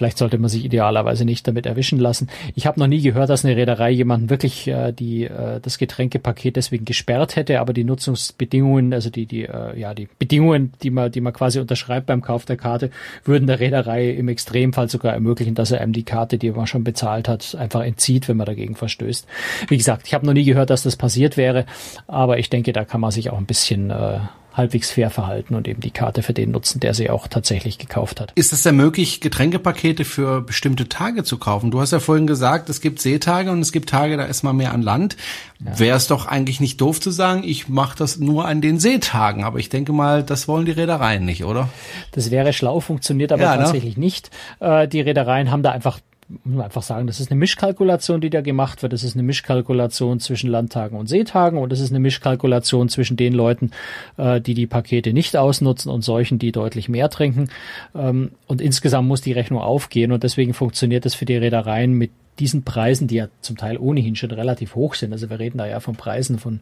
Vielleicht 0.00 0.16
sollte 0.16 0.38
man 0.38 0.48
sich 0.48 0.64
idealerweise 0.64 1.26
nicht 1.26 1.46
damit 1.46 1.66
erwischen 1.66 1.98
lassen. 1.98 2.28
Ich 2.54 2.66
habe 2.66 2.80
noch 2.80 2.86
nie 2.86 3.02
gehört, 3.02 3.28
dass 3.28 3.44
eine 3.44 3.54
Reederei 3.54 3.90
jemanden 3.90 4.30
wirklich 4.30 4.66
äh, 4.66 4.92
die 4.92 5.24
äh, 5.24 5.60
das 5.60 5.76
Getränkepaket 5.76 6.56
deswegen 6.56 6.86
gesperrt 6.86 7.36
hätte, 7.36 7.60
aber 7.60 7.74
die 7.74 7.84
Nutzungsbedingungen, 7.84 8.94
also 8.94 9.10
die 9.10 9.26
die 9.26 9.44
äh, 9.44 9.78
ja 9.78 9.92
die 9.92 10.08
Bedingungen, 10.18 10.72
die 10.82 10.88
man 10.88 11.12
die 11.12 11.20
man 11.20 11.34
quasi 11.34 11.60
unterschreibt 11.60 12.06
beim 12.06 12.22
Kauf 12.22 12.46
der 12.46 12.56
Karte, 12.56 12.88
würden 13.24 13.46
der 13.46 13.60
Reederei 13.60 14.08
im 14.08 14.28
Extremfall 14.28 14.88
sogar 14.88 15.12
ermöglichen, 15.12 15.54
dass 15.54 15.70
er 15.70 15.82
einem 15.82 15.92
die 15.92 16.04
Karte, 16.04 16.38
die 16.38 16.50
man 16.50 16.66
schon 16.66 16.82
bezahlt 16.82 17.28
hat, 17.28 17.54
einfach 17.56 17.82
entzieht, 17.82 18.26
wenn 18.26 18.38
man 18.38 18.46
dagegen 18.46 18.76
verstößt. 18.76 19.26
Wie 19.68 19.76
gesagt, 19.76 20.06
ich 20.06 20.14
habe 20.14 20.24
noch 20.24 20.32
nie 20.32 20.44
gehört, 20.44 20.70
dass 20.70 20.82
das 20.82 20.96
passiert 20.96 21.36
wäre, 21.36 21.66
aber 22.06 22.38
ich 22.38 22.48
denke, 22.48 22.72
da 22.72 22.86
kann 22.86 23.02
man 23.02 23.10
sich 23.10 23.28
auch 23.28 23.36
ein 23.36 23.44
bisschen 23.44 23.90
äh, 23.90 24.20
halbwegs 24.52 24.90
fair 24.90 25.10
verhalten 25.10 25.54
und 25.54 25.68
eben 25.68 25.80
die 25.80 25.90
Karte 25.90 26.22
für 26.22 26.32
den 26.32 26.50
nutzen, 26.50 26.80
der 26.80 26.94
sie 26.94 27.10
auch 27.10 27.28
tatsächlich 27.28 27.78
gekauft 27.78 28.20
hat. 28.20 28.32
Ist 28.34 28.52
es 28.52 28.62
denn 28.62 28.76
möglich, 28.76 29.20
Getränkepakete 29.20 30.04
für 30.04 30.42
bestimmte 30.42 30.88
Tage 30.88 31.24
zu 31.24 31.38
kaufen? 31.38 31.70
Du 31.70 31.80
hast 31.80 31.92
ja 31.92 32.00
vorhin 32.00 32.26
gesagt, 32.26 32.68
es 32.68 32.80
gibt 32.80 33.00
Seetage 33.00 33.50
und 33.50 33.60
es 33.60 33.72
gibt 33.72 33.88
Tage, 33.88 34.16
da 34.16 34.24
ist 34.24 34.42
man 34.42 34.56
mehr 34.56 34.72
an 34.72 34.82
Land. 34.82 35.16
Ja. 35.64 35.78
Wäre 35.78 35.96
es 35.96 36.06
doch 36.06 36.26
eigentlich 36.26 36.60
nicht 36.60 36.80
doof 36.80 37.00
zu 37.00 37.10
sagen, 37.10 37.42
ich 37.44 37.68
mache 37.68 37.96
das 37.96 38.18
nur 38.18 38.46
an 38.46 38.60
den 38.60 38.78
Seetagen. 38.78 39.44
Aber 39.44 39.58
ich 39.58 39.68
denke 39.68 39.92
mal, 39.92 40.22
das 40.22 40.48
wollen 40.48 40.64
die 40.64 40.72
Reedereien 40.72 41.24
nicht, 41.24 41.44
oder? 41.44 41.68
Das 42.12 42.30
wäre 42.30 42.52
schlau, 42.52 42.80
funktioniert 42.80 43.32
aber 43.32 43.42
ja, 43.42 43.56
ne? 43.56 43.64
tatsächlich 43.64 43.96
ne? 43.96 44.04
nicht. 44.04 44.30
Äh, 44.60 44.88
die 44.88 45.00
Reedereien 45.00 45.50
haben 45.50 45.62
da 45.62 45.70
einfach 45.70 46.00
muss 46.44 46.56
man 46.56 46.64
einfach 46.64 46.82
sagen, 46.82 47.06
das 47.06 47.20
ist 47.20 47.30
eine 47.30 47.38
Mischkalkulation, 47.38 48.20
die 48.20 48.30
da 48.30 48.40
gemacht 48.40 48.82
wird. 48.82 48.92
Das 48.92 49.02
ist 49.02 49.14
eine 49.14 49.22
Mischkalkulation 49.22 50.20
zwischen 50.20 50.50
Landtagen 50.50 50.96
und 50.96 51.08
Seetagen 51.08 51.58
und 51.58 51.70
das 51.72 51.80
ist 51.80 51.90
eine 51.90 52.00
Mischkalkulation 52.00 52.88
zwischen 52.88 53.16
den 53.16 53.32
Leuten, 53.32 53.72
äh, 54.16 54.40
die 54.40 54.54
die 54.54 54.66
Pakete 54.66 55.12
nicht 55.12 55.36
ausnutzen 55.36 55.90
und 55.90 56.02
solchen, 56.02 56.38
die 56.38 56.52
deutlich 56.52 56.88
mehr 56.88 57.10
trinken. 57.10 57.50
Ähm, 57.94 58.32
und 58.46 58.60
insgesamt 58.60 59.08
muss 59.08 59.20
die 59.20 59.32
Rechnung 59.32 59.60
aufgehen 59.60 60.12
und 60.12 60.22
deswegen 60.22 60.54
funktioniert 60.54 61.04
das 61.04 61.14
für 61.14 61.24
die 61.24 61.36
Reedereien 61.36 61.92
mit 61.92 62.10
diesen 62.38 62.62
Preisen, 62.62 63.08
die 63.08 63.16
ja 63.16 63.28
zum 63.40 63.56
Teil 63.56 63.76
ohnehin 63.76 64.16
schon 64.16 64.30
relativ 64.30 64.74
hoch 64.74 64.94
sind. 64.94 65.12
Also 65.12 65.30
wir 65.30 65.38
reden 65.38 65.58
da 65.58 65.66
ja 65.66 65.80
von 65.80 65.96
Preisen 65.96 66.38
von 66.38 66.60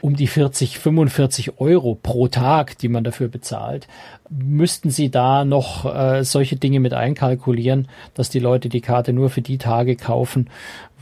um 0.00 0.16
die 0.16 0.26
40, 0.26 0.78
45 0.78 1.58
Euro 1.58 1.94
pro 1.94 2.28
Tag, 2.28 2.78
die 2.78 2.88
man 2.88 3.04
dafür 3.04 3.28
bezahlt, 3.28 3.88
müssten 4.28 4.90
Sie 4.90 5.10
da 5.10 5.44
noch 5.44 5.84
äh, 5.84 6.24
solche 6.24 6.56
Dinge 6.56 6.80
mit 6.80 6.94
einkalkulieren, 6.94 7.88
dass 8.14 8.30
die 8.30 8.38
Leute 8.38 8.68
die 8.68 8.80
Karte 8.80 9.12
nur 9.12 9.30
für 9.30 9.42
die 9.42 9.58
Tage 9.58 9.96
kaufen, 9.96 10.48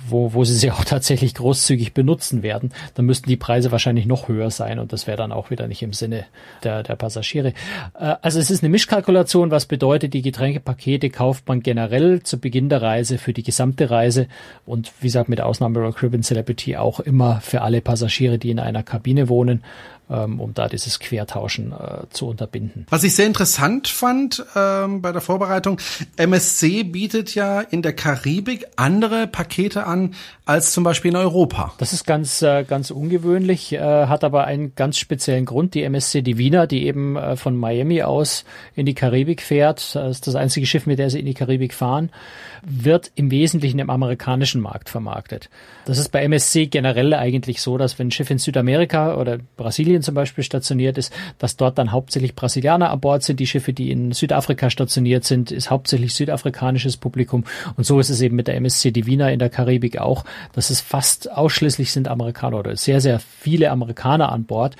wo, 0.08 0.34
wo 0.34 0.44
sie 0.44 0.54
sie 0.54 0.70
auch 0.72 0.84
tatsächlich 0.84 1.34
großzügig 1.34 1.94
benutzen 1.94 2.42
werden, 2.42 2.72
dann 2.94 3.06
müssten 3.06 3.28
die 3.28 3.36
Preise 3.36 3.72
wahrscheinlich 3.72 4.06
noch 4.06 4.28
höher 4.28 4.50
sein 4.50 4.78
und 4.78 4.92
das 4.92 5.06
wäre 5.06 5.16
dann 5.16 5.32
auch 5.32 5.50
wieder 5.50 5.68
nicht 5.68 5.82
im 5.82 5.92
Sinne 5.92 6.24
der, 6.62 6.82
der 6.82 6.96
Passagiere. 6.96 7.54
Äh, 7.98 8.16
also 8.22 8.38
es 8.38 8.50
ist 8.50 8.62
eine 8.62 8.70
Mischkalkulation, 8.70 9.50
was 9.50 9.66
bedeutet, 9.66 10.14
die 10.14 10.22
Getränkepakete 10.22 11.10
kauft 11.10 11.48
man 11.48 11.62
generell 11.62 12.22
zu 12.22 12.38
Beginn 12.38 12.68
der 12.68 12.82
Reise 12.82 13.18
für 13.18 13.32
die 13.32 13.42
gesamte 13.42 13.90
Reise 13.90 14.26
und 14.66 14.92
wie 15.00 15.06
gesagt 15.06 15.28
mit 15.28 15.40
Ausnahme 15.40 15.80
Rock 15.80 16.02
Ribbon 16.02 16.22
Celebrity 16.22 16.76
auch 16.76 17.00
immer 17.00 17.40
für 17.40 17.62
alle 17.62 17.80
Passagiere, 17.80 18.38
die 18.38 18.50
in 18.50 18.58
einer 18.58 18.82
Kabine 18.82 19.28
wohnen 19.28 19.62
ähm, 20.10 20.40
um 20.40 20.54
da 20.54 20.68
dieses 20.68 21.00
Quertauschen 21.00 21.72
äh, 21.72 22.08
zu 22.10 22.28
unterbinden. 22.28 22.86
Was 22.90 23.04
ich 23.04 23.14
sehr 23.14 23.26
interessant 23.26 23.88
fand 23.88 24.44
ähm, 24.54 25.00
bei 25.00 25.12
der 25.12 25.20
Vorbereitung, 25.20 25.78
MSC 26.16 26.84
bietet 26.84 27.34
ja 27.34 27.60
in 27.60 27.82
der 27.82 27.94
Karibik 27.94 28.66
andere 28.76 29.26
Pakete 29.26 29.86
an 29.86 30.14
als 30.44 30.72
zum 30.72 30.84
Beispiel 30.84 31.10
in 31.10 31.16
Europa. 31.16 31.72
Das 31.78 31.92
ist 31.92 32.06
ganz, 32.06 32.42
äh, 32.42 32.64
ganz 32.64 32.90
ungewöhnlich, 32.90 33.72
äh, 33.72 33.78
hat 33.78 34.24
aber 34.24 34.44
einen 34.44 34.74
ganz 34.74 34.98
speziellen 34.98 35.46
Grund. 35.46 35.74
Die 35.74 35.82
MSC 35.82 36.20
Divina, 36.20 36.66
die 36.66 36.86
eben 36.86 37.16
äh, 37.16 37.36
von 37.36 37.56
Miami 37.56 38.02
aus 38.02 38.44
in 38.74 38.84
die 38.84 38.94
Karibik 38.94 39.40
fährt, 39.40 39.94
das 39.94 40.10
ist 40.10 40.26
das 40.26 40.34
einzige 40.34 40.66
Schiff, 40.66 40.86
mit 40.86 40.98
der 40.98 41.08
sie 41.08 41.20
in 41.20 41.26
die 41.26 41.34
Karibik 41.34 41.72
fahren, 41.72 42.10
wird 42.62 43.10
im 43.14 43.30
Wesentlichen 43.30 43.78
im 43.78 43.90
amerikanischen 43.90 44.60
Markt 44.60 44.88
vermarktet. 44.88 45.48
Das 45.86 45.98
ist 45.98 46.10
bei 46.10 46.22
MSC 46.22 46.66
generell 46.66 47.14
eigentlich 47.14 47.60
so, 47.60 47.78
dass 47.78 47.98
wenn 47.98 48.08
ein 48.08 48.10
Schiff 48.10 48.30
in 48.30 48.38
Südamerika 48.38 49.16
oder 49.16 49.38
Brasilien 49.56 49.93
zum 50.02 50.14
Beispiel 50.14 50.44
stationiert 50.44 50.98
ist, 50.98 51.12
dass 51.38 51.56
dort 51.56 51.78
dann 51.78 51.92
hauptsächlich 51.92 52.34
Brasilianer 52.34 52.90
an 52.90 53.00
Bord 53.00 53.22
sind. 53.22 53.40
Die 53.40 53.46
Schiffe, 53.46 53.72
die 53.72 53.90
in 53.90 54.12
Südafrika 54.12 54.70
stationiert 54.70 55.24
sind, 55.24 55.50
ist 55.50 55.70
hauptsächlich 55.70 56.14
südafrikanisches 56.14 56.96
Publikum. 56.96 57.44
Und 57.76 57.84
so 57.84 58.00
ist 58.00 58.10
es 58.10 58.20
eben 58.20 58.36
mit 58.36 58.48
der 58.48 58.56
MSC 58.56 58.90
Divina 58.90 59.30
in 59.30 59.38
der 59.38 59.50
Karibik 59.50 59.98
auch, 59.98 60.24
dass 60.52 60.70
es 60.70 60.80
fast 60.80 61.30
ausschließlich 61.30 61.92
sind 61.92 62.08
Amerikaner 62.08 62.58
oder 62.58 62.76
sehr, 62.76 63.00
sehr 63.00 63.20
viele 63.20 63.70
Amerikaner 63.70 64.32
an 64.32 64.44
Bord. 64.44 64.76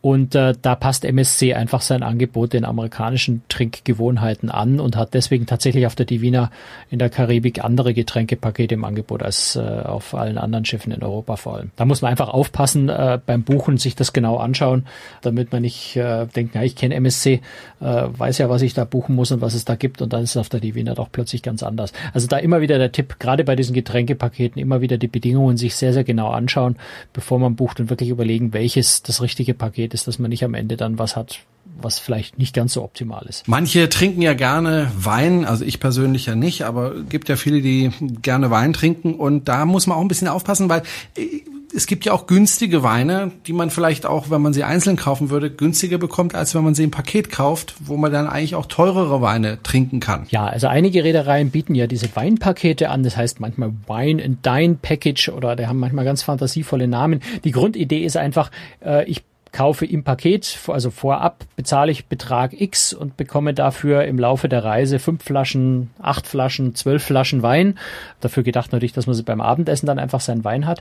Und 0.00 0.34
äh, 0.36 0.54
da 0.60 0.76
passt 0.76 1.04
MSC 1.04 1.54
einfach 1.54 1.80
sein 1.80 2.04
Angebot 2.04 2.52
den 2.52 2.64
amerikanischen 2.64 3.42
Trinkgewohnheiten 3.48 4.48
an 4.48 4.78
und 4.78 4.96
hat 4.96 5.12
deswegen 5.14 5.46
tatsächlich 5.46 5.86
auf 5.86 5.96
der 5.96 6.06
Divina 6.06 6.50
in 6.88 7.00
der 7.00 7.10
Karibik 7.10 7.64
andere 7.64 7.94
Getränkepakete 7.94 8.74
im 8.74 8.84
Angebot 8.84 9.24
als 9.24 9.56
äh, 9.56 9.60
auf 9.60 10.14
allen 10.14 10.38
anderen 10.38 10.64
Schiffen 10.64 10.92
in 10.92 11.02
Europa 11.02 11.36
vor 11.36 11.56
allem. 11.56 11.72
Da 11.76 11.84
muss 11.84 12.00
man 12.00 12.12
einfach 12.12 12.28
aufpassen 12.28 12.88
äh, 12.88 13.18
beim 13.24 13.42
Buchen, 13.42 13.76
sich 13.76 13.96
das 13.96 14.12
genau 14.12 14.36
anschauen, 14.36 14.86
damit 15.22 15.50
man 15.50 15.62
nicht 15.62 15.96
äh, 15.96 16.26
denkt, 16.26 16.52
na, 16.54 16.62
ich 16.62 16.76
kenne 16.76 16.94
MSC, 16.94 17.40
äh, 17.80 17.84
weiß 17.84 18.38
ja, 18.38 18.48
was 18.48 18.62
ich 18.62 18.74
da 18.74 18.84
buchen 18.84 19.16
muss 19.16 19.32
und 19.32 19.40
was 19.40 19.54
es 19.54 19.64
da 19.64 19.74
gibt 19.74 20.00
und 20.00 20.12
dann 20.12 20.22
ist 20.22 20.30
es 20.30 20.36
auf 20.36 20.48
der 20.48 20.60
Divina 20.60 20.94
doch 20.94 21.10
plötzlich 21.10 21.42
ganz 21.42 21.64
anders. 21.64 21.92
Also 22.12 22.28
da 22.28 22.38
immer 22.38 22.60
wieder 22.60 22.78
der 22.78 22.92
Tipp, 22.92 23.16
gerade 23.18 23.42
bei 23.42 23.56
diesen 23.56 23.74
Getränkepaketen 23.74 24.60
immer 24.62 24.80
wieder 24.80 24.96
die 24.96 25.08
Bedingungen 25.08 25.56
sich 25.56 25.74
sehr, 25.74 25.92
sehr 25.92 26.04
genau 26.04 26.30
anschauen, 26.30 26.76
bevor 27.12 27.40
man 27.40 27.56
bucht 27.56 27.80
und 27.80 27.90
wirklich 27.90 28.10
überlegen, 28.10 28.52
welches 28.52 29.02
das 29.02 29.20
richtige 29.22 29.54
Paket 29.54 29.87
geht, 29.88 29.94
ist, 29.94 30.06
dass 30.06 30.18
man 30.18 30.28
nicht 30.28 30.44
am 30.44 30.54
Ende 30.54 30.76
dann 30.76 30.98
was 30.98 31.16
hat, 31.16 31.40
was 31.80 31.98
vielleicht 31.98 32.38
nicht 32.38 32.54
ganz 32.54 32.74
so 32.74 32.82
optimal 32.82 33.24
ist. 33.26 33.48
Manche 33.48 33.88
trinken 33.88 34.20
ja 34.20 34.34
gerne 34.34 34.90
Wein, 34.98 35.44
also 35.44 35.64
ich 35.64 35.80
persönlich 35.80 36.26
ja 36.26 36.34
nicht, 36.34 36.62
aber 36.62 37.02
gibt 37.04 37.28
ja 37.28 37.36
viele, 37.36 37.62
die 37.62 37.90
gerne 38.20 38.50
Wein 38.50 38.72
trinken 38.72 39.14
und 39.14 39.48
da 39.48 39.64
muss 39.64 39.86
man 39.86 39.96
auch 39.96 40.02
ein 40.02 40.08
bisschen 40.08 40.28
aufpassen, 40.28 40.68
weil 40.68 40.82
äh, 41.16 41.42
es 41.74 41.86
gibt 41.86 42.06
ja 42.06 42.12
auch 42.14 42.26
günstige 42.26 42.82
Weine, 42.82 43.30
die 43.46 43.52
man 43.52 43.68
vielleicht 43.68 44.06
auch, 44.06 44.30
wenn 44.30 44.40
man 44.40 44.54
sie 44.54 44.64
einzeln 44.64 44.96
kaufen 44.96 45.28
würde, 45.28 45.50
günstiger 45.50 45.98
bekommt, 45.98 46.34
als 46.34 46.54
wenn 46.54 46.64
man 46.64 46.74
sie 46.74 46.82
im 46.82 46.90
Paket 46.90 47.30
kauft, 47.30 47.74
wo 47.80 47.98
man 47.98 48.10
dann 48.10 48.26
eigentlich 48.26 48.54
auch 48.54 48.66
teurere 48.66 49.20
Weine 49.20 49.62
trinken 49.62 50.00
kann. 50.00 50.26
Ja, 50.30 50.46
also 50.46 50.66
einige 50.66 51.04
Reedereien 51.04 51.50
bieten 51.50 51.74
ja 51.74 51.86
diese 51.86 52.08
Weinpakete 52.16 52.88
an, 52.88 53.02
das 53.02 53.18
heißt 53.18 53.40
manchmal 53.40 53.72
Wine 53.86 54.24
and 54.24 54.44
Dine 54.46 54.78
Package 54.80 55.28
oder 55.28 55.56
die 55.56 55.66
haben 55.66 55.78
manchmal 55.78 56.06
ganz 56.06 56.22
fantasievolle 56.22 56.88
Namen. 56.88 57.20
Die 57.44 57.50
Grundidee 57.50 58.02
ist 58.02 58.16
einfach, 58.16 58.50
äh, 58.82 59.04
ich 59.04 59.22
kaufe 59.58 59.84
im 59.84 60.04
Paket, 60.04 60.56
also 60.68 60.92
vorab 60.92 61.44
bezahle 61.56 61.90
ich 61.90 62.06
Betrag 62.06 62.52
X 62.52 62.92
und 62.92 63.16
bekomme 63.16 63.54
dafür 63.54 64.04
im 64.04 64.16
Laufe 64.16 64.48
der 64.48 64.62
Reise 64.62 65.00
fünf 65.00 65.24
Flaschen, 65.24 65.90
acht 66.00 66.28
Flaschen, 66.28 66.76
zwölf 66.76 67.02
Flaschen 67.02 67.42
Wein. 67.42 67.76
Dafür 68.20 68.44
gedacht 68.44 68.70
natürlich, 68.70 68.92
dass 68.92 69.08
man 69.08 69.16
sie 69.16 69.24
beim 69.24 69.40
Abendessen 69.40 69.86
dann 69.86 69.98
einfach 69.98 70.20
seinen 70.20 70.44
Wein 70.44 70.64
hat. 70.64 70.80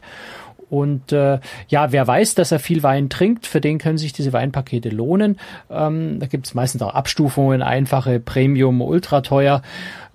Und 0.70 1.12
äh, 1.12 1.40
ja, 1.70 1.92
wer 1.92 2.06
weiß, 2.06 2.36
dass 2.36 2.52
er 2.52 2.60
viel 2.60 2.84
Wein 2.84 3.10
trinkt, 3.10 3.48
für 3.48 3.62
den 3.62 3.80
können 3.80 3.98
sich 3.98 4.14
diese 4.14 4.32
Weinpakete 4.32 4.90
lohnen. 4.90 5.40
Ähm, 5.72 6.20
da 6.20 6.28
gibt 6.28 6.46
es 6.46 6.54
meistens 6.54 6.84
auch 6.84 6.94
Abstufungen, 6.94 7.64
einfache, 7.64 8.20
Premium, 8.20 8.82
ultra 8.82 9.22
teuer 9.22 9.64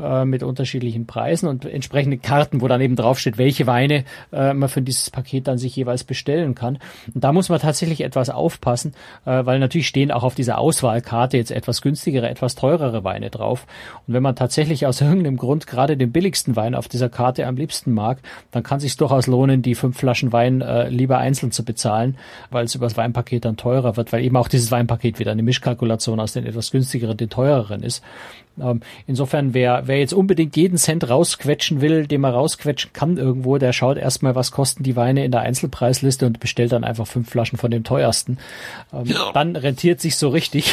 äh, 0.02 0.24
mit 0.24 0.42
unterschiedlichen 0.42 1.06
Preisen 1.06 1.48
und 1.48 1.64
entsprechende 1.64 2.18
Karten, 2.18 2.60
wo 2.60 2.68
dann 2.68 2.80
eben 2.80 2.96
draufsteht, 2.96 3.38
welche 3.38 3.66
Weine 3.66 4.04
äh, 4.32 4.52
man 4.52 4.68
für 4.68 4.82
dieses 4.82 5.10
Paket 5.10 5.48
dann 5.48 5.58
sich 5.58 5.76
jeweils 5.76 6.04
bestellen 6.04 6.54
kann. 6.54 6.78
Und 7.14 7.22
da 7.24 7.32
muss 7.32 7.48
man 7.48 7.60
tatsächlich 7.60 8.02
etwas 8.02 8.30
aufpassen, 8.30 8.94
äh, 9.24 9.44
weil 9.44 9.58
natürlich 9.58 9.88
stehen 9.88 10.10
auch 10.10 10.24
auf 10.24 10.34
dieser 10.34 10.58
Auswahlkarte 10.58 11.36
jetzt 11.36 11.50
etwas 11.50 11.82
günstigere, 11.82 12.28
etwas 12.28 12.54
teurere 12.54 13.04
Weine 13.04 13.30
drauf. 13.30 13.66
Und 14.06 14.14
wenn 14.14 14.22
man 14.22 14.36
tatsächlich 14.36 14.86
aus 14.86 15.00
irgendeinem 15.00 15.36
Grund 15.36 15.66
gerade 15.66 15.96
den 15.96 16.12
billigsten 16.12 16.56
Wein 16.56 16.74
auf 16.74 16.88
dieser 16.88 17.08
Karte 17.08 17.46
am 17.46 17.56
liebsten 17.56 17.92
mag, 17.92 18.18
dann 18.50 18.62
kann 18.62 18.78
es 18.78 18.82
sich 18.82 18.96
durchaus 18.96 19.26
lohnen, 19.26 19.62
die 19.62 19.74
fünf 19.74 19.98
Flaschen 19.98 20.32
Wein 20.32 20.60
äh, 20.60 20.88
lieber 20.88 21.18
einzeln 21.18 21.52
zu 21.52 21.64
bezahlen, 21.64 22.16
weil 22.50 22.64
es 22.64 22.74
über 22.74 22.86
das 22.86 22.96
Weinpaket 22.96 23.44
dann 23.44 23.56
teurer 23.56 23.96
wird, 23.96 24.12
weil 24.12 24.24
eben 24.24 24.36
auch 24.36 24.48
dieses 24.48 24.70
Weinpaket 24.70 25.18
wieder 25.18 25.32
eine 25.32 25.42
Mischkalkulation 25.42 26.20
aus 26.20 26.32
den 26.32 26.46
etwas 26.46 26.70
günstigeren, 26.70 27.16
den 27.16 27.30
teureren 27.30 27.82
ist. 27.82 28.02
Ähm, 28.60 28.80
insofern, 29.06 29.54
wer, 29.54 29.82
wer 29.86 29.91
jetzt 29.98 30.12
unbedingt 30.12 30.56
jeden 30.56 30.78
Cent 30.78 31.08
rausquetschen 31.08 31.80
will, 31.80 32.06
den 32.06 32.20
man 32.20 32.32
rausquetschen 32.32 32.92
kann 32.92 33.16
irgendwo, 33.16 33.58
der 33.58 33.72
schaut 33.72 33.96
erstmal, 33.96 34.34
was 34.34 34.50
kosten 34.50 34.82
die 34.82 34.96
Weine 34.96 35.24
in 35.24 35.32
der 35.32 35.40
Einzelpreisliste 35.40 36.26
und 36.26 36.40
bestellt 36.40 36.72
dann 36.72 36.84
einfach 36.84 37.06
fünf 37.06 37.30
Flaschen 37.30 37.58
von 37.58 37.70
dem 37.70 37.84
teuersten. 37.84 38.38
Ähm, 38.92 39.06
ja. 39.06 39.32
Dann 39.32 39.56
rentiert 39.56 40.00
sich 40.00 40.16
so 40.16 40.28
richtig. 40.28 40.72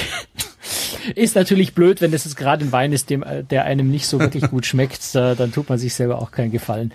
ist 1.16 1.36
natürlich 1.36 1.74
blöd, 1.74 2.02
wenn 2.02 2.14
es 2.14 2.36
gerade 2.36 2.66
ein 2.66 2.72
Wein 2.72 2.94
ist, 2.94 3.10
dem, 3.10 3.24
der 3.50 3.66
einem 3.66 3.90
nicht 3.90 4.08
so 4.08 4.20
wirklich 4.20 4.50
gut 4.50 4.66
schmeckt, 4.66 5.16
dann 5.16 5.52
tut 5.52 5.70
man 5.70 5.78
sich 5.78 5.94
selber 5.94 6.22
auch 6.22 6.32
keinen 6.32 6.52
Gefallen. 6.52 6.92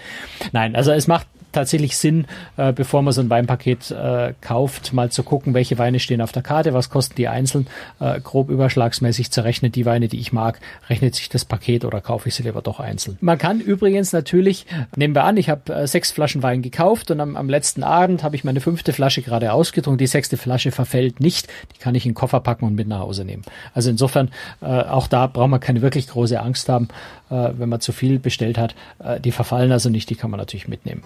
Nein, 0.53 0.77
also 0.77 0.93
es 0.93 1.07
macht 1.07 1.27
tatsächlich 1.55 1.97
Sinn, 1.97 2.27
äh, 2.57 2.73
bevor 2.73 3.03
man 3.03 3.13
so 3.13 3.21
ein 3.21 3.31
Weinpaket 3.31 3.91
äh, 3.91 4.35
kauft, 4.41 4.93
mal 4.93 5.11
zu 5.11 5.23
gucken, 5.23 5.55
welche 5.55 5.79
Weine 5.79 6.01
stehen 6.01 6.21
auf 6.21 6.33
der 6.33 6.43
Karte, 6.43 6.75
was 6.75 6.91
kosten 6.91 7.15
die 7.17 7.29
einzeln, 7.29 7.67
äh, 8.01 8.21
grob 8.21 8.51
überschlagsmäßig 8.51 9.31
zu 9.31 9.45
rechnen, 9.45 9.73
die 9.73 9.87
Weine, 9.87 10.09
die 10.09 10.19
ich 10.19 10.33
mag, 10.33 10.61
rechnet 10.89 11.15
sich 11.15 11.29
das 11.29 11.45
Paket 11.45 11.85
oder 11.85 12.01
kaufe 12.01 12.29
ich 12.29 12.35
sie 12.35 12.43
lieber 12.43 12.63
doch 12.63 12.81
einzeln. 12.81 13.17
Man 13.21 13.39
kann 13.39 13.61
übrigens 13.61 14.13
natürlich, 14.13 14.67
nehmen 14.97 15.15
wir 15.15 15.25
an, 15.25 15.37
ich 15.37 15.49
habe 15.49 15.73
äh, 15.73 15.87
sechs 15.87 16.11
Flaschen 16.11 16.43
Wein 16.43 16.63
gekauft 16.63 17.11
und 17.11 17.21
am, 17.21 17.37
am 17.37 17.49
letzten 17.49 17.83
Abend 17.83 18.23
habe 18.23 18.37
ich 18.37 18.45
meine 18.45 18.61
fünfte 18.61 18.93
Flasche 18.93 19.23
gerade 19.23 19.53
ausgetrunken, 19.53 19.99
die 19.99 20.07
sechste 20.07 20.37
Flasche 20.37 20.73
verfällt 20.73 21.21
nicht, 21.21 21.49
die 21.75 21.79
kann 21.79 21.95
ich 21.95 22.05
in 22.05 22.11
den 22.11 22.15
Koffer 22.15 22.41
packen 22.41 22.65
und 22.67 22.75
mit 22.75 22.89
nach 22.89 23.01
Hause 23.01 23.25
nehmen. 23.25 23.43
Also 23.73 23.91
insofern, 23.91 24.31
äh, 24.61 24.67
auch 24.67 25.07
da 25.07 25.27
braucht 25.27 25.51
man 25.51 25.61
keine 25.61 25.83
wirklich 25.83 26.09
große 26.09 26.41
Angst 26.41 26.69
haben, 26.69 26.89
wenn 27.29 27.69
man 27.69 27.81
zu 27.81 27.93
viel 27.93 28.19
bestellt 28.19 28.59
hat. 28.59 28.75
Äh, 28.99 29.21
die 29.21 29.33
verfallen 29.33 29.73
also 29.73 29.91
nicht, 29.91 30.11
die 30.11 30.15
kann 30.15 30.31
man 30.31 30.39
natürlich 30.39 30.69
mitnehmen. 30.69 31.03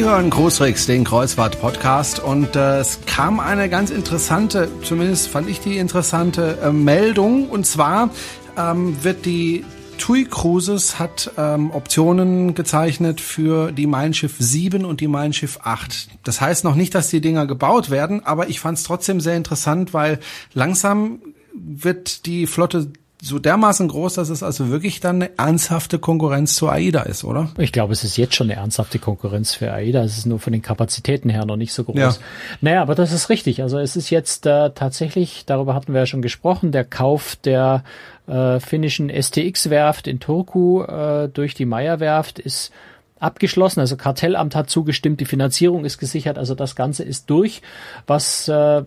Sie 0.00 0.04
hören 0.04 0.30
Großrex, 0.30 0.86
den 0.86 1.04
Kreuzfahrt-Podcast 1.04 2.20
und 2.20 2.56
äh, 2.56 2.78
es 2.78 3.00
kam 3.06 3.40
eine 3.40 3.68
ganz 3.68 3.90
interessante, 3.90 4.70
zumindest 4.82 5.28
fand 5.28 5.50
ich 5.50 5.60
die 5.60 5.78
interessante 5.78 6.58
äh, 6.62 6.70
Meldung 6.70 7.50
und 7.50 7.66
zwar 7.66 8.08
ähm, 8.56 8.96
wird 9.02 9.26
die 9.26 9.64
TUI 10.00 10.24
Cruises 10.24 10.98
hat 10.98 11.30
ähm, 11.36 11.70
Optionen 11.72 12.54
gezeichnet 12.54 13.20
für 13.20 13.70
die 13.70 13.86
Mein 13.86 14.14
Schiff 14.14 14.34
7 14.38 14.86
und 14.86 15.00
die 15.00 15.08
Mein 15.08 15.34
Schiff 15.34 15.58
8. 15.62 16.08
Das 16.24 16.40
heißt 16.40 16.64
noch 16.64 16.74
nicht, 16.74 16.94
dass 16.94 17.10
die 17.10 17.20
Dinger 17.20 17.46
gebaut 17.46 17.90
werden, 17.90 18.24
aber 18.24 18.48
ich 18.48 18.60
fand 18.60 18.78
es 18.78 18.84
trotzdem 18.84 19.20
sehr 19.20 19.36
interessant, 19.36 19.92
weil 19.92 20.18
langsam 20.54 21.20
wird 21.54 22.24
die 22.24 22.46
Flotte 22.46 22.90
so 23.22 23.38
dermaßen 23.38 23.88
groß, 23.88 24.14
dass 24.14 24.30
es 24.30 24.42
also 24.42 24.70
wirklich 24.70 25.00
dann 25.00 25.16
eine 25.16 25.38
ernsthafte 25.38 25.98
Konkurrenz 25.98 26.54
zu 26.54 26.68
AIDA 26.68 27.02
ist, 27.02 27.24
oder? 27.24 27.50
Ich 27.58 27.72
glaube, 27.72 27.92
es 27.92 28.02
ist 28.02 28.16
jetzt 28.16 28.34
schon 28.34 28.50
eine 28.50 28.58
ernsthafte 28.60 28.98
Konkurrenz 28.98 29.52
für 29.54 29.72
AIDA. 29.72 30.02
Es 30.02 30.16
ist 30.16 30.26
nur 30.26 30.38
von 30.38 30.52
den 30.52 30.62
Kapazitäten 30.62 31.28
her 31.28 31.44
noch 31.44 31.56
nicht 31.56 31.72
so 31.72 31.84
groß. 31.84 31.96
Ja. 31.96 32.14
Naja, 32.60 32.82
aber 32.82 32.94
das 32.94 33.12
ist 33.12 33.28
richtig. 33.28 33.62
Also 33.62 33.78
es 33.78 33.96
ist 33.96 34.10
jetzt 34.10 34.46
äh, 34.46 34.70
tatsächlich, 34.70 35.44
darüber 35.46 35.74
hatten 35.74 35.92
wir 35.92 36.00
ja 36.00 36.06
schon 36.06 36.22
gesprochen, 36.22 36.72
der 36.72 36.84
Kauf 36.84 37.36
der 37.36 37.84
äh, 38.26 38.58
finnischen 38.60 39.10
STX-Werft 39.10 40.06
in 40.06 40.20
Turku 40.20 40.82
äh, 40.82 41.28
durch 41.28 41.54
die 41.54 41.66
Meyer-Werft 41.66 42.38
ist 42.38 42.72
abgeschlossen. 43.20 43.80
Also 43.80 43.96
Kartellamt 43.96 44.56
hat 44.56 44.70
zugestimmt, 44.70 45.20
die 45.20 45.26
Finanzierung 45.26 45.84
ist 45.84 45.98
gesichert, 45.98 46.38
also 46.38 46.54
das 46.54 46.74
Ganze 46.74 47.04
ist 47.04 47.28
durch, 47.30 47.62
was 48.06 48.48
äh, 48.48 48.82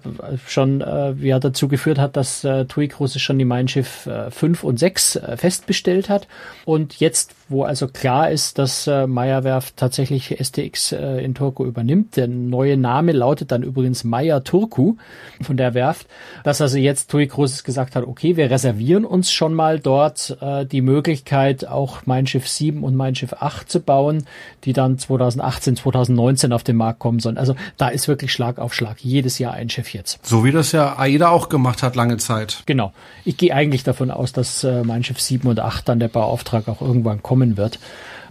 schon 0.48 0.82
äh, 0.82 1.14
ja, 1.22 1.40
dazu 1.40 1.68
geführt 1.68 2.00
hat, 2.00 2.18
dass 2.18 2.44
äh, 2.44 2.66
TUI 2.66 2.88
Cruises 2.88 3.22
schon 3.22 3.38
die 3.40 3.46
Mein 3.46 3.68
Schiff 3.68 4.08
äh, 4.08 4.32
5 4.32 4.64
und 4.64 4.80
6 4.80 5.16
äh, 5.16 5.38
festbestellt 5.38 6.10
hat. 6.10 6.28
Und 6.66 7.00
jetzt, 7.00 7.36
wo 7.48 7.64
also 7.64 7.88
klar 7.88 8.32
ist, 8.32 8.58
dass 8.58 8.88
äh, 8.88 9.06
Meyerwerft 9.06 9.78
tatsächlich 9.78 10.36
STX 10.42 10.92
äh, 10.92 11.24
in 11.24 11.36
Turku 11.36 11.66
übernimmt, 11.66 12.18
der 12.18 12.28
neue 12.28 12.76
Name 12.76 13.12
lautet 13.12 13.52
dann 13.52 13.62
übrigens 13.62 14.04
Meyer 14.04 14.44
Turku 14.44 14.96
von 15.42 15.58
der 15.58 15.76
Werft, 15.76 16.08
dass 16.44 16.60
also 16.60 16.78
jetzt 16.78 17.12
TUI 17.12 17.28
Cruises 17.28 17.64
gesagt 17.64 17.96
hat, 17.96 18.06
okay, 18.06 18.36
wir 18.36 18.50
reservieren 18.50 19.06
uns 19.06 19.32
schon 19.32 19.54
mal 19.54 19.80
dort 19.80 20.38
äh, 20.42 20.66
die 20.66 20.82
Möglichkeit, 20.82 21.68
auch 21.68 22.02
Mein 22.06 22.26
Schiff 22.26 22.48
7 22.48 22.84
und 22.84 22.96
Mein 22.96 23.14
Schiff 23.14 23.34
8 23.34 23.70
zu 23.70 23.80
bauen, 23.80 24.23
die 24.64 24.74
dann 24.74 24.98
2018, 24.98 25.78
2019 25.78 26.54
auf 26.54 26.64
den 26.64 26.76
Markt 26.76 27.00
kommen 27.00 27.20
sollen. 27.20 27.38
Also 27.38 27.56
da 27.78 27.90
ist 27.90 28.08
wirklich 28.08 28.32
Schlag 28.32 28.60
auf 28.60 28.74
Schlag. 28.74 28.98
Jedes 29.00 29.40
Jahr 29.40 29.54
ein 29.54 29.70
Schiff 29.70 29.94
jetzt. 29.94 30.26
So 30.26 30.44
wie 30.44 30.52
das 30.52 30.72
ja 30.72 30.98
AIDA 30.98 31.30
auch 31.30 31.50
gemacht 31.50 31.84
hat 31.84 31.96
lange 31.96 32.18
Zeit. 32.18 32.64
Genau. 32.66 32.94
Ich 33.26 33.38
gehe 33.38 33.54
eigentlich 33.54 33.84
davon 33.84 34.12
aus, 34.12 34.34
dass 34.34 34.64
äh, 34.64 34.84
Mein 34.84 35.04
Schiff 35.04 35.20
7 35.20 35.48
und 35.48 35.60
8 35.60 35.90
dann 35.90 36.00
der 36.00 36.08
Bauauftrag 36.08 36.68
auch 36.68 36.82
irgendwann 36.82 37.24
kommen 37.24 37.58
wird, 37.58 37.80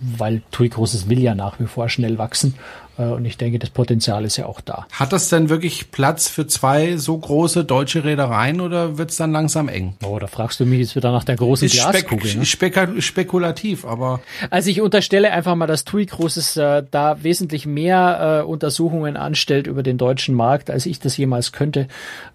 weil 0.00 0.42
TUI 0.50 0.68
Großes 0.68 1.08
will 1.08 1.20
ja 1.20 1.34
nach 1.34 1.60
wie 1.60 1.66
vor 1.66 1.88
schnell 1.88 2.18
wachsen 2.18 2.54
und 2.96 3.24
ich 3.24 3.36
denke, 3.36 3.58
das 3.58 3.70
Potenzial 3.70 4.24
ist 4.24 4.36
ja 4.36 4.46
auch 4.46 4.60
da. 4.60 4.86
Hat 4.92 5.12
das 5.12 5.28
denn 5.28 5.48
wirklich 5.48 5.90
Platz 5.90 6.28
für 6.28 6.46
zwei 6.46 6.96
so 6.96 7.16
große 7.16 7.64
deutsche 7.64 8.04
Reedereien 8.04 8.60
oder 8.60 8.98
wird 8.98 9.10
es 9.10 9.16
dann 9.16 9.32
langsam 9.32 9.68
eng? 9.68 9.94
Oh, 10.04 10.18
da 10.18 10.26
fragst 10.26 10.60
du 10.60 10.66
mich 10.66 10.80
jetzt 10.80 10.96
wieder 10.96 11.12
nach 11.12 11.24
der 11.24 11.36
großen 11.36 11.66
ist 11.66 11.74
Glaskugel. 11.74 12.44
Spek 12.44 12.76
ne? 12.76 13.02
spekulativ, 13.02 13.84
aber. 13.84 14.20
Also 14.50 14.70
ich 14.70 14.80
unterstelle 14.80 15.32
einfach 15.32 15.54
mal, 15.54 15.66
dass 15.66 15.84
TUI 15.84 16.06
Großes 16.06 16.56
äh, 16.56 16.82
da 16.90 17.22
wesentlich 17.22 17.66
mehr 17.66 18.42
äh, 18.42 18.46
Untersuchungen 18.46 19.16
anstellt 19.16 19.66
über 19.66 19.82
den 19.82 19.98
deutschen 19.98 20.34
Markt, 20.34 20.70
als 20.70 20.86
ich 20.86 21.00
das 21.00 21.16
jemals 21.16 21.52
könnte. 21.52 21.88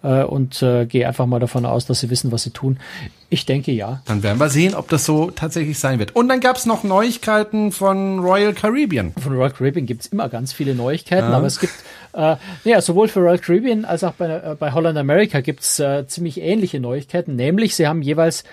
Äh, 0.04 0.24
und 0.24 0.62
äh, 0.62 0.86
gehe 0.86 1.08
einfach 1.08 1.26
mal 1.26 1.40
davon 1.40 1.66
aus, 1.66 1.86
dass 1.86 2.00
sie 2.00 2.10
wissen, 2.10 2.32
was 2.32 2.44
sie 2.44 2.52
tun. 2.52 2.80
Ich 3.30 3.46
denke 3.46 3.74
ja. 3.74 4.02
Dann 4.06 4.24
werden 4.24 4.40
wir 4.40 4.50
sehen, 4.50 4.74
ob 4.74 4.88
das 4.88 5.04
so 5.04 5.32
tatsächlich 5.32 5.80
sein 5.80 6.00
wird. 6.00 6.16
Und 6.16 6.30
dann 6.30 6.40
gab 6.40 6.56
es 6.56 6.66
noch 6.66 6.84
Neuigkeiten 6.84 7.74
von 7.74 8.20
Royal 8.20 8.54
Caribbean. 8.54 9.14
Von 9.22 9.34
Royal 9.34 9.52
Caribbean 9.52 9.86
gibt's 9.86 10.08
immer 10.08 10.30
ganz 10.30 10.47
viele 10.54 10.76
Neuigkeiten, 10.76 11.30
ja. 11.30 11.38
aber 11.38 11.48
es 11.48 11.60
gibt 11.60 11.74
äh, 12.14 12.36
ja 12.64 12.82
sowohl 12.82 13.08
für 13.08 13.20
Royal 13.20 13.40
Caribbean 13.40 13.86
als 13.86 14.04
auch 14.04 14.14
bei, 14.14 14.28
äh, 14.28 14.56
bei 14.58 14.72
Holland 14.72 14.98
America 14.98 15.42
gibt's 15.42 15.80
äh, 15.80 16.06
ziemlich 16.08 16.42
ähnliche 16.42 16.80
Neuigkeiten, 16.80 17.36
nämlich 17.36 17.76
sie 17.76 17.88
haben 17.88 18.02
jeweils 18.02 18.44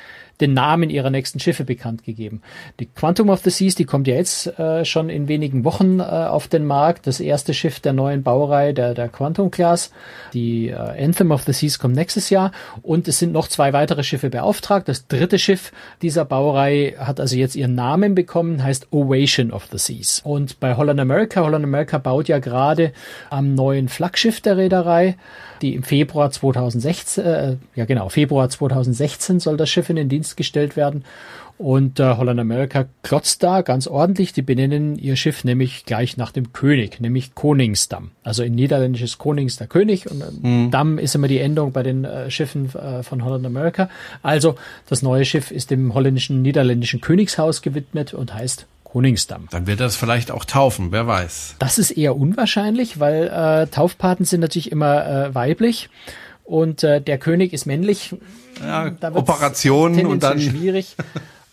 den 0.40 0.54
Namen 0.54 0.90
ihrer 0.90 1.10
nächsten 1.10 1.38
Schiffe 1.40 1.64
bekannt 1.64 2.04
gegeben. 2.04 2.42
Die 2.80 2.86
Quantum 2.86 3.28
of 3.28 3.40
the 3.40 3.50
Seas, 3.50 3.74
die 3.74 3.84
kommt 3.84 4.06
ja 4.08 4.14
jetzt 4.14 4.58
äh, 4.58 4.84
schon 4.84 5.08
in 5.08 5.28
wenigen 5.28 5.64
Wochen 5.64 6.00
äh, 6.00 6.02
auf 6.02 6.48
den 6.48 6.66
Markt. 6.66 7.06
Das 7.06 7.20
erste 7.20 7.54
Schiff 7.54 7.80
der 7.80 7.92
neuen 7.92 8.22
Baureihe, 8.22 8.74
der, 8.74 8.94
der 8.94 9.08
Quantum 9.08 9.50
Class. 9.50 9.90
Die 10.32 10.68
äh, 10.68 10.74
Anthem 10.74 11.30
of 11.30 11.42
the 11.42 11.52
Seas 11.52 11.78
kommt 11.78 11.94
nächstes 11.94 12.30
Jahr. 12.30 12.52
Und 12.82 13.08
es 13.08 13.18
sind 13.18 13.32
noch 13.32 13.48
zwei 13.48 13.72
weitere 13.72 14.02
Schiffe 14.02 14.30
beauftragt. 14.30 14.88
Das 14.88 15.06
dritte 15.06 15.38
Schiff 15.38 15.72
dieser 16.02 16.24
Baureihe 16.24 16.98
hat 16.98 17.20
also 17.20 17.36
jetzt 17.36 17.56
ihren 17.56 17.74
Namen 17.74 18.14
bekommen, 18.14 18.62
heißt 18.62 18.88
Ovation 18.90 19.52
of 19.52 19.68
the 19.70 19.78
Seas. 19.78 20.20
Und 20.24 20.60
bei 20.60 20.76
Holland 20.76 21.00
America, 21.00 21.42
Holland 21.42 21.64
America 21.64 21.98
baut 21.98 22.28
ja 22.28 22.38
gerade 22.38 22.92
am 23.30 23.54
neuen 23.54 23.88
Flaggschiff 23.88 24.40
der 24.40 24.56
Reederei 24.56 25.16
die 25.64 25.74
im 25.74 25.82
Februar 25.82 26.30
2016, 26.30 27.24
äh, 27.24 27.56
ja 27.74 27.86
genau, 27.86 28.10
Februar 28.10 28.48
2016 28.48 29.40
soll 29.40 29.56
das 29.56 29.70
Schiff 29.70 29.88
in 29.88 29.96
den 29.96 30.10
Dienst 30.10 30.23
gestellt 30.36 30.76
werden. 30.76 31.04
Und 31.56 32.00
äh, 32.00 32.16
Holland 32.16 32.40
America 32.40 32.86
klotzt 33.02 33.42
da 33.44 33.62
ganz 33.62 33.86
ordentlich. 33.86 34.32
Die 34.32 34.42
benennen 34.42 34.96
ihr 34.96 35.14
Schiff 35.14 35.44
nämlich 35.44 35.84
gleich 35.84 36.16
nach 36.16 36.32
dem 36.32 36.52
König, 36.52 37.00
nämlich 37.00 37.34
Koningsdam. 37.36 38.10
Also 38.24 38.42
in 38.42 38.56
Niederländisch 38.56 39.02
ist 39.02 39.18
Konings 39.18 39.56
der 39.56 39.68
König 39.68 40.10
und 40.10 40.20
äh, 40.20 40.46
mhm. 40.46 40.70
Damm 40.72 40.98
ist 40.98 41.14
immer 41.14 41.28
die 41.28 41.38
Endung 41.38 41.70
bei 41.70 41.84
den 41.84 42.04
äh, 42.04 42.28
Schiffen 42.30 42.74
äh, 42.74 43.04
von 43.04 43.24
Holland 43.24 43.46
America. 43.46 43.88
Also 44.22 44.56
das 44.88 45.02
neue 45.02 45.24
Schiff 45.24 45.52
ist 45.52 45.70
dem 45.70 45.94
holländischen, 45.94 46.42
niederländischen 46.42 47.00
Königshaus 47.00 47.62
gewidmet 47.62 48.14
und 48.14 48.34
heißt 48.34 48.66
Koningsdamm. 48.82 49.48
Dann 49.50 49.68
wird 49.68 49.80
es 49.80 49.94
vielleicht 49.94 50.32
auch 50.32 50.44
taufen, 50.44 50.90
wer 50.90 51.06
weiß. 51.06 51.56
Das 51.60 51.78
ist 51.78 51.92
eher 51.92 52.16
unwahrscheinlich, 52.16 52.98
weil 52.98 53.28
äh, 53.28 53.66
Taufpaten 53.68 54.24
sind 54.24 54.40
natürlich 54.40 54.72
immer 54.72 55.06
äh, 55.06 55.34
weiblich 55.34 55.88
und 56.44 56.82
äh, 56.82 57.00
der 57.00 57.18
König 57.18 57.52
ist 57.52 57.66
männlich. 57.66 58.14
Ja, 58.60 58.92
Operationen 59.12 60.06
und 60.06 60.22
dann 60.22 60.40
schwierig. 60.40 60.96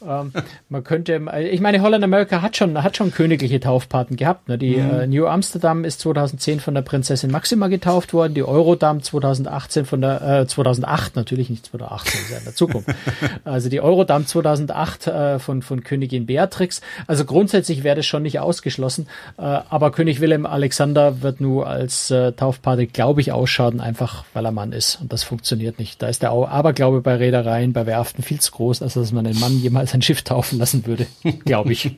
Ähm, 0.06 0.32
man 0.70 0.84
könnte, 0.84 1.22
ich 1.52 1.62
meine, 1.62 1.82
Holland 1.82 2.04
America 2.04 2.42
hat 2.42 2.58
schon, 2.58 2.82
hat 2.82 2.98
schon 2.98 3.12
königliche 3.12 3.60
Taufpaten 3.60 4.16
gehabt. 4.16 4.50
Ne? 4.50 4.58
Die 4.58 4.78
mhm. 4.78 4.90
äh, 4.92 5.08
New 5.08 5.28
Amsterdam 5.28 5.84
ist 5.84 6.00
2010 6.02 6.60
von 6.60 6.74
der 6.74 6.82
Prinzessin 6.82 7.32
Maxima 7.32 7.68
getauft 7.68 8.14
worden, 8.14 8.34
die 8.34 8.44
Eurodam 8.44 9.02
2018 9.02 9.86
von 9.86 10.02
der, 10.02 10.42
äh, 10.42 10.48
2008 10.48 11.16
natürlich 11.16 11.50
nicht 11.50 11.66
2018, 11.68 12.22
ist 12.22 12.32
ja 12.32 12.38
in 12.38 12.44
der 12.44 12.56
Zukunft. 12.56 12.90
also 13.44 13.70
die 13.70 13.82
Eurodam 13.82 14.26
2008 14.26 15.08
äh, 15.08 15.40
von, 15.40 15.62
von 15.62 15.84
Königin 15.84 16.26
Beatrix. 16.26 16.82
Also 17.08 17.26
grundsätzlich 17.26 17.84
wäre 17.84 17.98
das 17.98 18.06
schon 18.06 18.24
nicht 18.24 18.40
ausgeschlossen, 18.40 19.08
äh, 19.38 19.42
aber 19.42 19.92
König 19.92 20.22
Wilhelm 20.22 20.46
Alexander 20.46 21.22
wird 21.22 21.42
nur 21.42 21.68
als 21.68 22.12
äh, 22.12 22.32
Taufpate, 22.32 22.88
glaube 22.88 23.22
ich, 23.22 23.32
ausschaden, 23.32 23.82
einfach 23.82 24.26
weil 24.34 24.46
er 24.46 24.52
Mann 24.52 24.72
ist. 24.72 25.00
Und 25.02 25.14
das 25.14 25.24
funktioniert 25.24 25.80
nicht. 25.80 26.02
Da 26.02 26.08
ist 26.08 26.24
der 26.24 26.32
Aberglaube 26.32 27.02
bei 27.02 27.16
Reedereien, 27.16 27.74
bei 27.74 27.86
Werften 27.86 28.24
viel 28.24 28.40
zu 28.40 28.52
groß, 28.52 28.82
als 28.82 28.94
dass 28.94 29.12
man 29.12 29.26
den 29.26 29.40
Mann 29.40 29.60
jemals 29.60 29.90
sein 29.91 30.01
Schiff 30.01 30.23
taufen 30.23 30.58
lassen 30.58 30.86
würde, 30.86 31.08
glaube 31.45 31.71
ich. 31.73 31.95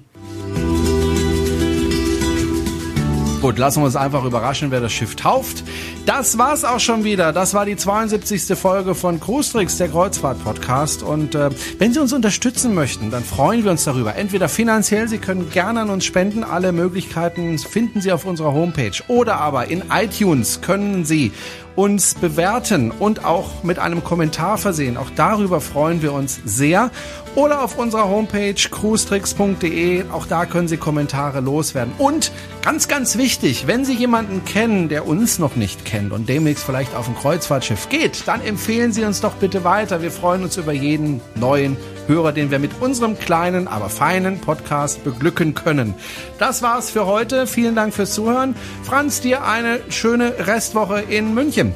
Gut, 3.43 3.57
lassen 3.57 3.81
wir 3.81 3.87
uns 3.87 3.97
einfach 3.97 4.23
überraschen, 4.23 4.71
wer 4.71 4.79
das 4.79 4.93
Schiff 4.93 5.17
tauft. 5.17 5.65
Das 6.05 6.37
war's 6.37 6.63
auch 6.63 6.79
schon 6.79 7.03
wieder. 7.03 7.33
Das 7.33 7.53
war 7.53 7.65
die 7.65 7.75
72. 7.75 8.57
Folge 8.57 8.95
von 8.95 9.19
Cruistrix, 9.19 9.75
der 9.77 9.89
Kreuzfahrt-Podcast. 9.89 11.03
Und 11.03 11.35
äh, 11.35 11.49
wenn 11.77 11.91
Sie 11.91 11.99
uns 11.99 12.13
unterstützen 12.13 12.73
möchten, 12.73 13.11
dann 13.11 13.21
freuen 13.21 13.65
wir 13.65 13.71
uns 13.71 13.83
darüber. 13.83 14.15
Entweder 14.15 14.47
finanziell, 14.47 15.09
Sie 15.09 15.17
können 15.17 15.49
gerne 15.49 15.81
an 15.81 15.89
uns 15.89 16.05
spenden. 16.05 16.45
Alle 16.45 16.71
Möglichkeiten 16.71 17.57
finden 17.57 17.99
Sie 17.99 18.13
auf 18.13 18.23
unserer 18.23 18.53
Homepage. 18.53 18.97
Oder 19.09 19.41
aber 19.41 19.67
in 19.67 19.83
iTunes 19.91 20.61
können 20.61 21.03
Sie 21.03 21.33
uns 21.75 22.15
bewerten 22.15 22.91
und 22.91 23.25
auch 23.25 23.63
mit 23.63 23.79
einem 23.79 24.03
Kommentar 24.05 24.57
versehen. 24.57 24.95
Auch 24.95 25.09
darüber 25.15 25.59
freuen 25.59 26.01
wir 26.01 26.13
uns 26.13 26.39
sehr. 26.45 26.91
Oder 27.35 27.63
auf 27.63 27.79
unserer 27.79 28.09
Homepage 28.09 28.53
cruestricks.de. 28.53 30.05
Auch 30.11 30.27
da 30.27 30.45
können 30.45 30.67
Sie 30.67 30.77
Kommentare 30.77 31.39
loswerden. 31.39 31.91
Und 31.97 32.31
ganz, 32.61 32.87
ganz 32.87 33.17
wichtig, 33.17 33.65
wenn 33.65 33.85
Sie 33.85 33.93
jemanden 33.93 34.45
kennen, 34.45 34.87
der 34.87 35.07
uns 35.07 35.39
noch 35.39 35.55
nicht 35.55 35.83
kennt 35.83 36.11
und 36.11 36.29
demnächst 36.29 36.63
vielleicht 36.63 36.95
auf 36.95 37.07
ein 37.07 37.15
Kreuzfahrtschiff 37.15 37.89
geht, 37.89 38.27
dann 38.27 38.41
empfehlen 38.41 38.91
Sie 38.91 39.03
uns 39.03 39.19
doch 39.21 39.33
bitte 39.33 39.63
weiter. 39.63 40.03
Wir 40.03 40.11
freuen 40.11 40.43
uns 40.43 40.57
über 40.57 40.73
jeden 40.73 41.21
neuen 41.33 41.75
Hörer, 42.05 42.33
den 42.33 42.51
wir 42.51 42.59
mit 42.59 42.81
unserem 42.81 43.17
kleinen, 43.17 43.67
aber 43.67 43.89
feinen 43.89 44.39
Podcast 44.39 45.03
beglücken 45.03 45.55
können. 45.55 45.95
Das 46.37 46.61
war's 46.61 46.91
für 46.91 47.07
heute. 47.07 47.47
Vielen 47.47 47.75
Dank 47.75 47.95
fürs 47.95 48.13
Zuhören. 48.13 48.55
Franz, 48.83 49.21
dir 49.21 49.43
eine 49.43 49.79
schöne 49.89 50.35
Restwoche 50.45 50.99
in 51.01 51.33
München. 51.33 51.73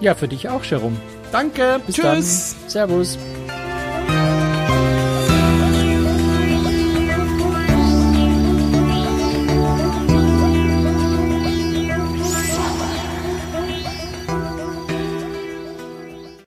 Ja, 0.00 0.14
für 0.14 0.28
dich 0.28 0.48
auch, 0.48 0.62
Jerome. 0.62 0.96
Danke. 1.32 1.80
Bis 1.84 1.96
Tschüss. 1.96 2.56
Dann. 2.60 2.70
Servus. 2.70 3.18